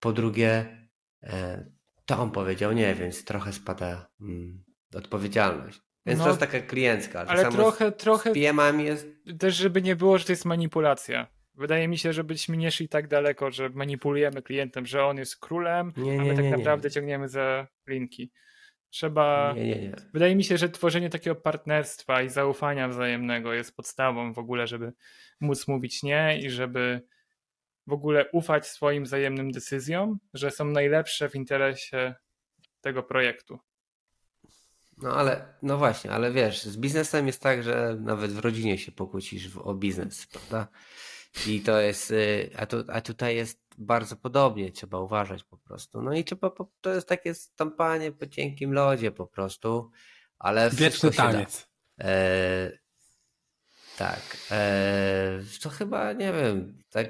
po 0.00 0.12
drugie, 0.12 0.78
e, 1.22 1.66
to 2.04 2.18
on 2.18 2.30
powiedział 2.30 2.72
nie, 2.72 2.94
więc 2.94 3.24
trochę 3.24 3.52
spada 3.52 4.10
mm, 4.20 4.64
odpowiedzialność. 4.94 5.80
Więc 6.06 6.18
no, 6.18 6.24
to 6.24 6.30
jest 6.30 6.40
taka 6.40 6.60
kliencka. 6.60 7.24
Ale 7.28 7.50
trochę, 7.50 7.92
trochę. 7.92 8.32
PM 8.32 8.80
jest. 8.80 9.08
Też, 9.38 9.56
żeby 9.56 9.82
nie 9.82 9.96
było, 9.96 10.18
że 10.18 10.24
to 10.24 10.32
jest 10.32 10.44
manipulacja. 10.44 11.26
Wydaje 11.54 11.88
mi 11.88 11.98
się, 11.98 12.12
że 12.12 12.24
byśmy 12.24 12.56
nie 12.56 12.70
szli 12.70 12.88
tak 12.88 13.08
daleko, 13.08 13.50
że 13.50 13.68
manipulujemy 13.68 14.42
klientem, 14.42 14.86
że 14.86 15.04
on 15.04 15.16
jest 15.16 15.36
królem, 15.36 15.92
nie, 15.96 16.14
nie, 16.14 16.20
a 16.20 16.24
my 16.24 16.34
tak 16.34 16.44
nie, 16.44 16.50
naprawdę 16.50 16.90
ciągniemy 16.90 17.28
za 17.28 17.66
linki. 17.86 18.32
Trzeba. 18.90 19.52
Nie, 19.56 19.64
nie, 19.64 19.82
nie. 19.82 19.92
Wydaje 20.12 20.36
mi 20.36 20.44
się, 20.44 20.58
że 20.58 20.68
tworzenie 20.68 21.10
takiego 21.10 21.36
partnerstwa 21.36 22.22
i 22.22 22.28
zaufania 22.28 22.88
wzajemnego 22.88 23.52
jest 23.52 23.76
podstawą 23.76 24.32
w 24.32 24.38
ogóle, 24.38 24.66
żeby 24.66 24.92
móc 25.40 25.68
mówić 25.68 26.02
nie 26.02 26.38
i 26.42 26.50
żeby 26.50 27.02
w 27.86 27.92
ogóle 27.92 28.30
ufać 28.32 28.66
swoim 28.66 29.04
wzajemnym 29.04 29.50
decyzjom, 29.50 30.18
że 30.34 30.50
są 30.50 30.64
najlepsze 30.64 31.28
w 31.28 31.34
interesie 31.34 32.14
tego 32.80 33.02
projektu. 33.02 33.58
No 35.02 35.16
ale, 35.16 35.54
no 35.62 35.78
właśnie, 35.78 36.10
ale 36.10 36.32
wiesz, 36.32 36.64
z 36.64 36.76
biznesem 36.76 37.26
jest 37.26 37.42
tak, 37.42 37.62
że 37.62 37.96
nawet 38.00 38.32
w 38.32 38.38
rodzinie 38.38 38.78
się 38.78 38.92
pokłócisz 38.92 39.56
o 39.56 39.74
biznes, 39.74 40.26
prawda? 40.26 40.68
I 41.46 41.60
to 41.60 41.80
jest, 41.80 42.10
y, 42.10 42.50
a, 42.56 42.66
tu, 42.66 42.84
a 42.88 43.00
tutaj 43.00 43.36
jest 43.36 43.60
bardzo 43.78 44.16
podobnie, 44.16 44.72
trzeba 44.72 44.98
uważać 44.98 45.44
po 45.44 45.58
prostu. 45.58 46.02
No 46.02 46.14
i 46.14 46.24
trzeba, 46.24 46.52
to 46.80 46.94
jest 46.94 47.08
takie 47.08 47.34
stąpanie 47.34 48.12
po 48.12 48.26
cienkim 48.26 48.72
lodzie 48.72 49.10
po 49.10 49.26
prostu, 49.26 49.90
ale 50.38 50.70
Wieczny 50.70 51.10
taniec. 51.10 51.68
E, 52.00 52.72
tak, 53.98 54.36
e, 54.50 55.40
to 55.62 55.70
chyba, 55.70 56.12
nie 56.12 56.32
wiem, 56.32 56.82
tak, 56.90 57.08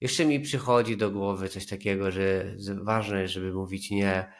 jeszcze 0.00 0.24
mi 0.24 0.40
przychodzi 0.40 0.96
do 0.96 1.10
głowy 1.10 1.48
coś 1.48 1.66
takiego, 1.66 2.10
że 2.10 2.54
ważne 2.82 3.22
jest, 3.22 3.34
żeby 3.34 3.52
mówić 3.52 3.90
nie, 3.90 4.32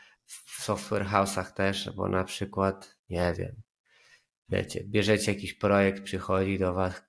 w 0.45 0.63
software 0.63 1.07
house'ach 1.07 1.53
też, 1.53 1.91
bo 1.97 2.09
na 2.09 2.25
przykład, 2.25 2.97
nie 3.11 3.35
wiem, 3.39 3.63
wiecie, 4.49 4.85
bierzecie 4.85 5.33
jakiś 5.33 5.55
projekt, 5.55 6.03
przychodzi 6.03 6.59
do 6.59 6.75
was, 6.75 7.03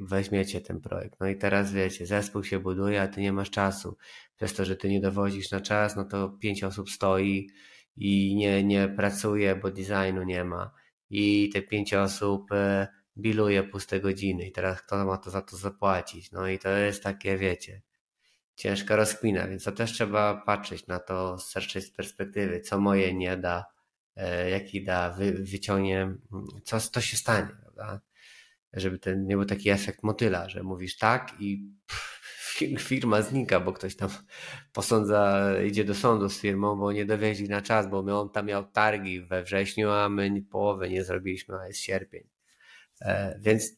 weźmiecie 0.00 0.60
ten 0.60 0.80
projekt. 0.80 1.20
No 1.20 1.28
i 1.28 1.36
teraz 1.36 1.72
wiecie, 1.72 2.06
zespół 2.06 2.44
się 2.44 2.58
buduje, 2.58 3.02
a 3.02 3.08
ty 3.08 3.20
nie 3.20 3.32
masz 3.32 3.50
czasu. 3.50 3.96
Przez 4.36 4.54
to, 4.54 4.64
że 4.64 4.76
ty 4.76 4.88
nie 4.88 5.00
dowodzisz 5.00 5.50
na 5.50 5.60
czas, 5.60 5.96
no 5.96 6.04
to 6.04 6.28
pięć 6.28 6.64
osób 6.64 6.90
stoi 6.90 7.50
i 7.96 8.34
nie, 8.36 8.64
nie 8.64 8.88
pracuje, 8.88 9.56
bo 9.56 9.70
designu 9.70 10.22
nie 10.22 10.44
ma. 10.44 10.70
I 11.10 11.50
te 11.52 11.62
pięć 11.62 11.94
osób 11.94 12.52
e, 12.52 12.88
biluje 13.16 13.62
puste 13.62 14.00
godziny 14.00 14.46
i 14.46 14.52
teraz 14.52 14.82
kto 14.82 15.04
ma 15.04 15.18
to 15.18 15.30
za 15.30 15.42
to 15.42 15.56
zapłacić? 15.56 16.32
No 16.32 16.48
i 16.48 16.58
to 16.58 16.68
jest 16.68 17.02
takie, 17.02 17.36
wiecie, 17.38 17.82
ciężka 18.62 18.96
rozkmina, 18.96 19.48
więc 19.48 19.64
to 19.64 19.72
też 19.72 19.92
trzeba 19.92 20.42
patrzeć 20.46 20.86
na 20.86 20.98
to 20.98 21.38
z 21.38 21.50
szerszej 21.50 21.82
perspektywy, 21.96 22.60
co 22.60 22.80
moje 22.80 23.14
nie 23.14 23.36
da, 23.36 23.64
e, 24.16 24.50
jaki 24.50 24.84
da, 24.84 25.10
wy, 25.10 25.32
wyciągnie, 25.32 26.14
co 26.64 27.00
się 27.00 27.16
stanie, 27.16 27.48
prawda? 27.62 28.00
Żeby 28.72 28.98
ten 28.98 29.26
nie 29.26 29.36
był 29.36 29.44
taki 29.44 29.70
efekt 29.70 30.02
motyla, 30.02 30.48
że 30.48 30.62
mówisz 30.62 30.96
tak 30.96 31.34
i 31.40 31.70
pff, 31.86 32.22
firma 32.88 33.22
znika, 33.22 33.60
bo 33.60 33.72
ktoś 33.72 33.96
tam 33.96 34.08
posądza, 34.72 35.50
idzie 35.62 35.84
do 35.84 35.94
sądu 35.94 36.28
z 36.28 36.40
firmą, 36.40 36.76
bo 36.76 36.92
nie 36.92 37.04
dowieźli 37.04 37.48
na 37.48 37.62
czas, 37.62 37.90
bo 37.90 38.20
on 38.20 38.30
tam 38.30 38.46
miał 38.46 38.64
targi 38.64 39.20
we 39.20 39.42
wrześniu, 39.42 39.90
a 39.90 40.08
my 40.08 40.42
połowę 40.50 40.88
nie 40.88 41.04
zrobiliśmy, 41.04 41.54
a 41.60 41.66
jest 41.66 41.80
sierpień. 41.80 42.28
E, 43.00 43.38
więc 43.40 43.76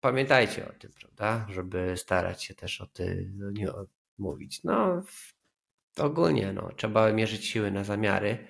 pamiętajcie 0.00 0.68
o 0.68 0.72
tym, 0.72 0.92
prawda? 1.00 1.46
Żeby 1.50 1.96
starać 1.96 2.44
się 2.44 2.54
też 2.54 2.80
o 2.80 2.86
tym, 2.86 3.34
no 3.38 3.50
nie, 3.50 3.68
mówić. 4.18 4.64
No, 4.64 5.02
ogólnie 5.98 6.52
no, 6.52 6.70
trzeba 6.76 7.12
mierzyć 7.12 7.46
siły 7.46 7.70
na 7.70 7.84
zamiary. 7.84 8.46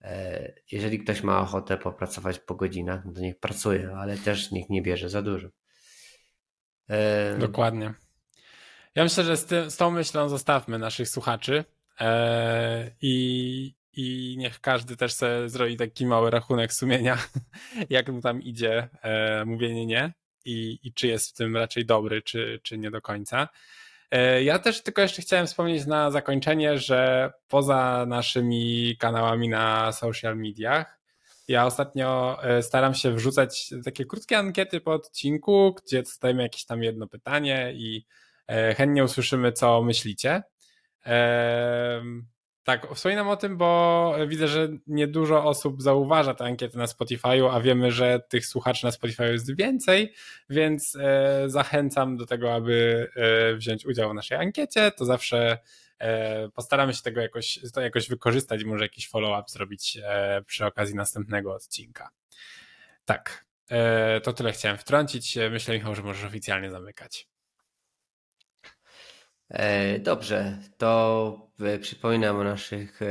E, 0.00 0.52
jeżeli 0.72 0.98
ktoś 0.98 1.22
ma 1.22 1.40
ochotę 1.40 1.78
popracować 1.78 2.38
po 2.38 2.54
godzinach, 2.54 3.04
no 3.04 3.12
to 3.12 3.20
niech 3.20 3.38
pracuje, 3.38 3.94
ale 3.96 4.16
też 4.16 4.50
niech 4.50 4.70
nie 4.70 4.82
bierze 4.82 5.08
za 5.08 5.22
dużo. 5.22 5.48
E, 6.88 7.38
Dokładnie. 7.38 7.94
Ja 8.94 9.02
myślę, 9.02 9.24
że 9.24 9.36
z, 9.36 9.72
z 9.72 9.76
tą 9.76 9.90
myślą 9.90 10.28
zostawmy 10.28 10.78
naszych 10.78 11.08
słuchaczy 11.08 11.64
e, 12.00 12.90
i 13.00 13.74
i 13.94 14.36
niech 14.38 14.60
każdy 14.60 14.96
też 14.96 15.14
sobie 15.14 15.48
zrobi 15.48 15.76
taki 15.76 16.06
mały 16.06 16.30
rachunek 16.30 16.72
sumienia, 16.72 17.18
jak 17.90 18.08
mu 18.08 18.20
tam 18.20 18.42
idzie 18.42 18.88
mówienie 19.46 19.86
nie 19.86 20.12
i, 20.44 20.78
i 20.82 20.92
czy 20.92 21.06
jest 21.06 21.30
w 21.30 21.32
tym 21.32 21.56
raczej 21.56 21.86
dobry, 21.86 22.22
czy, 22.22 22.60
czy 22.62 22.78
nie 22.78 22.90
do 22.90 23.02
końca. 23.02 23.48
E, 24.12 24.42
ja 24.42 24.58
też 24.58 24.82
tylko 24.82 25.02
jeszcze 25.02 25.22
chciałem 25.22 25.46
wspomnieć 25.46 25.86
na 25.86 26.10
zakończenie, 26.10 26.78
że 26.78 27.32
poza 27.48 28.06
naszymi 28.06 28.96
kanałami 28.98 29.48
na 29.48 29.92
social 29.92 30.36
mediach, 30.36 31.00
ja 31.48 31.66
ostatnio 31.66 32.38
e, 32.44 32.62
staram 32.62 32.94
się 32.94 33.12
wrzucać 33.12 33.70
takie 33.84 34.04
krótkie 34.04 34.38
ankiety 34.38 34.80
po 34.80 34.92
odcinku, 34.92 35.74
gdzie 35.84 36.02
dostajemy 36.02 36.42
jakieś 36.42 36.64
tam 36.64 36.82
jedno 36.82 37.08
pytanie 37.08 37.72
i 37.74 38.06
e, 38.46 38.74
chętnie 38.74 39.04
usłyszymy, 39.04 39.52
co 39.52 39.82
myślicie. 39.82 40.42
Tak, 42.64 42.94
wspominam 42.94 43.28
o 43.28 43.36
tym, 43.36 43.56
bo 43.56 44.14
widzę, 44.26 44.48
że 44.48 44.68
niedużo 44.86 45.44
osób 45.44 45.82
zauważa 45.82 46.34
tę 46.34 46.44
ankietę 46.44 46.78
na 46.78 46.86
Spotify'u, 46.86 47.48
a 47.52 47.60
wiemy, 47.60 47.92
że 47.92 48.20
tych 48.28 48.46
słuchaczy 48.46 48.84
na 48.84 48.90
Spotify'u 48.90 49.30
jest 49.30 49.56
więcej, 49.56 50.14
więc 50.50 50.96
e, 51.00 51.44
zachęcam 51.46 52.16
do 52.16 52.26
tego, 52.26 52.54
aby 52.54 53.08
e, 53.16 53.54
wziąć 53.54 53.86
udział 53.86 54.10
w 54.10 54.14
naszej 54.14 54.38
ankiecie. 54.38 54.90
To 54.90 55.04
zawsze 55.04 55.58
e, 55.98 56.48
postaramy 56.48 56.94
się 56.94 57.02
tego 57.02 57.20
jakoś, 57.20 57.58
to 57.74 57.80
jakoś 57.80 58.08
wykorzystać 58.08 58.64
może 58.64 58.84
jakiś 58.84 59.08
follow-up 59.08 59.44
zrobić 59.48 59.98
przy 60.46 60.66
okazji 60.66 60.94
następnego 60.94 61.54
odcinka. 61.54 62.10
Tak, 63.04 63.46
to 64.22 64.32
tyle 64.32 64.52
chciałem 64.52 64.78
wtrącić. 64.78 65.38
Myślę, 65.50 65.74
Michał, 65.74 65.94
że 65.94 66.02
możesz 66.02 66.24
oficjalnie 66.24 66.70
zamykać. 66.70 67.31
E, 69.52 69.98
dobrze, 69.98 70.58
to 70.78 71.50
e, 71.60 71.78
przypominam 71.78 72.36
o 72.36 72.44
naszych 72.44 73.02
e, 73.02 73.06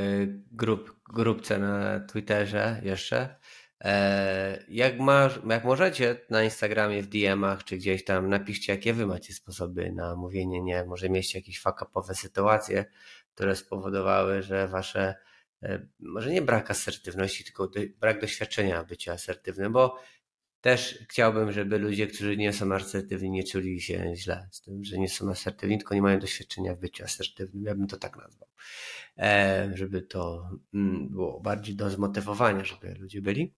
grup, 0.51 0.95
grupce 1.13 1.59
na 1.59 1.99
Twitterze 1.99 2.81
jeszcze. 2.83 3.35
Jak, 4.67 4.99
masz, 4.99 5.39
jak 5.49 5.63
możecie 5.63 6.15
na 6.29 6.43
Instagramie, 6.43 7.03
w 7.03 7.07
DM-ach 7.07 7.63
czy 7.63 7.77
gdzieś 7.77 8.03
tam 8.03 8.29
napiszcie, 8.29 8.73
jakie 8.73 8.93
wy 8.93 9.05
macie 9.05 9.33
sposoby 9.33 9.91
na 9.91 10.15
mówienie 10.15 10.61
nie. 10.61 10.85
Może 10.85 11.09
mieliście 11.09 11.39
jakieś 11.39 11.61
fakapowe 11.61 12.15
sytuacje, 12.15 12.85
które 13.33 13.55
spowodowały, 13.55 14.41
że 14.41 14.67
wasze 14.67 15.15
może 15.99 16.31
nie 16.31 16.41
brak 16.41 16.71
asertywności, 16.71 17.43
tylko 17.43 17.71
brak 17.99 18.21
doświadczenia 18.21 18.83
bycia 18.83 19.13
asertywnym, 19.13 19.73
bo 19.73 19.97
też 20.61 21.05
chciałbym, 21.09 21.51
żeby 21.51 21.77
ludzie, 21.77 22.07
którzy 22.07 22.37
nie 22.37 22.53
są 22.53 22.73
asertywni, 22.73 23.31
nie 23.31 23.43
czuli 23.43 23.81
się 23.81 24.13
źle 24.15 24.47
z 24.51 24.61
tym, 24.61 24.83
że 24.83 24.97
nie 24.97 25.09
są 25.09 25.31
asertywni, 25.31 25.77
tylko 25.77 25.95
nie 25.95 26.01
mają 26.01 26.19
doświadczenia 26.19 26.75
w 26.75 26.79
byciu 26.79 27.03
asertywnym. 27.03 27.63
Ja 27.63 27.75
bym 27.75 27.87
to 27.87 27.97
tak 27.97 28.17
nazwał. 28.17 28.49
E, 29.17 29.71
żeby 29.73 30.01
to 30.01 30.49
mm, 30.73 31.09
było 31.09 31.39
bardziej 31.39 31.75
do 31.75 31.89
zmotywowania, 31.89 32.63
żeby 32.63 32.95
ludzie 32.99 33.21
byli. 33.21 33.55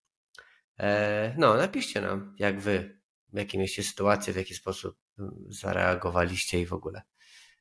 E, 0.79 1.35
no, 1.37 1.57
napiszcie 1.57 2.01
nam, 2.01 2.35
jak 2.39 2.59
wy, 2.59 2.99
w 3.33 3.37
jakie 3.37 3.57
mieliście 3.57 3.83
sytuacje, 3.83 4.33
w 4.33 4.37
jaki 4.37 4.53
sposób 4.53 4.97
mm, 5.19 5.31
zareagowaliście 5.49 6.61
i 6.61 6.65
w 6.65 6.73
ogóle. 6.73 7.01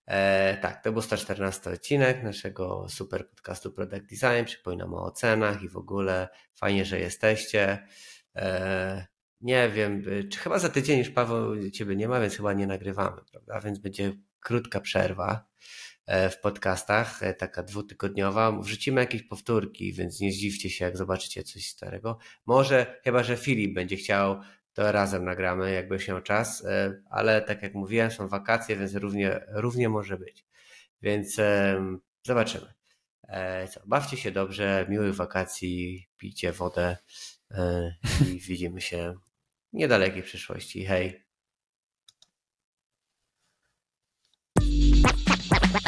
E, 0.07 0.57
tak, 0.57 0.85
to 0.85 0.93
był 0.93 1.03
114 1.03 1.71
odcinek 1.71 2.23
naszego 2.23 2.87
super 2.89 3.29
podcastu 3.29 3.73
Product 3.73 4.07
Design. 4.07 4.45
Przypominam 4.45 4.95
o 4.95 5.05
ocenach 5.05 5.63
i 5.63 5.69
w 5.69 5.77
ogóle 5.77 6.29
fajnie, 6.55 6.85
że 6.85 7.01
jesteście. 7.01 7.87
E, 8.37 9.12
nie 9.43 9.69
wiem, 9.69 10.09
y, 10.09 10.25
czy 10.25 10.39
chyba 10.39 10.59
za 10.59 10.69
tydzień 10.69 10.99
już 10.99 11.11
Paweł 11.11 11.71
ciebie 11.71 11.97
nie 11.97 12.09
ma, 12.09 12.21
więc 12.21 12.37
chyba 12.37 12.53
nie 12.53 12.67
nagrywamy, 12.67 13.21
prawda? 13.31 13.61
Więc 13.61 13.79
będzie 13.79 14.13
krótka 14.41 14.81
przerwa 14.81 15.45
e, 16.07 16.31
w 16.31 16.41
podcastach, 16.41 17.23
e, 17.23 17.35
taka 17.35 17.63
dwutygodniowa. 17.63 18.53
Wrzucimy 18.53 19.01
jakieś 19.01 19.23
powtórki, 19.23 19.93
więc 19.93 20.21
nie 20.21 20.33
zdziwcie 20.33 20.71
się, 20.71 20.85
jak 20.85 20.97
zobaczycie 20.97 21.43
coś 21.43 21.67
starego. 21.67 22.19
Może, 22.47 23.01
chyba 23.05 23.23
że 23.23 23.37
Filip 23.37 23.75
będzie 23.75 23.97
chciał, 23.97 24.41
to 24.73 24.93
razem 24.93 25.25
nagramy, 25.25 25.73
jakby 25.73 26.01
się 26.01 26.23
czas, 26.23 26.65
e, 26.65 27.03
ale 27.11 27.43
tak 27.43 27.63
jak 27.63 27.75
mówiłem, 27.75 28.11
są 28.11 28.29
wakacje, 28.29 28.77
więc 28.77 28.95
równie, 28.95 29.41
równie 29.49 29.89
może 29.89 30.19
być. 30.19 30.47
Więc 31.03 31.37
zobaczymy. 32.23 32.73
Co, 33.71 33.81
bawcie 33.87 34.17
się 34.17 34.31
dobrze, 34.31 34.87
miłych 34.89 35.15
wakacji, 35.15 36.09
pijcie 36.17 36.53
wodę 36.53 36.97
i 38.27 38.39
widzimy 38.39 38.81
się 38.81 39.15
niedalekiej 39.73 40.23
przyszłości. 40.23 40.85
Hej. 40.85 41.23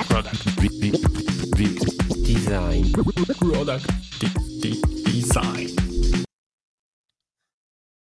Product. 0.08 0.44
Design. 2.26 2.92
Product. 3.38 3.86
Design. 5.06 5.83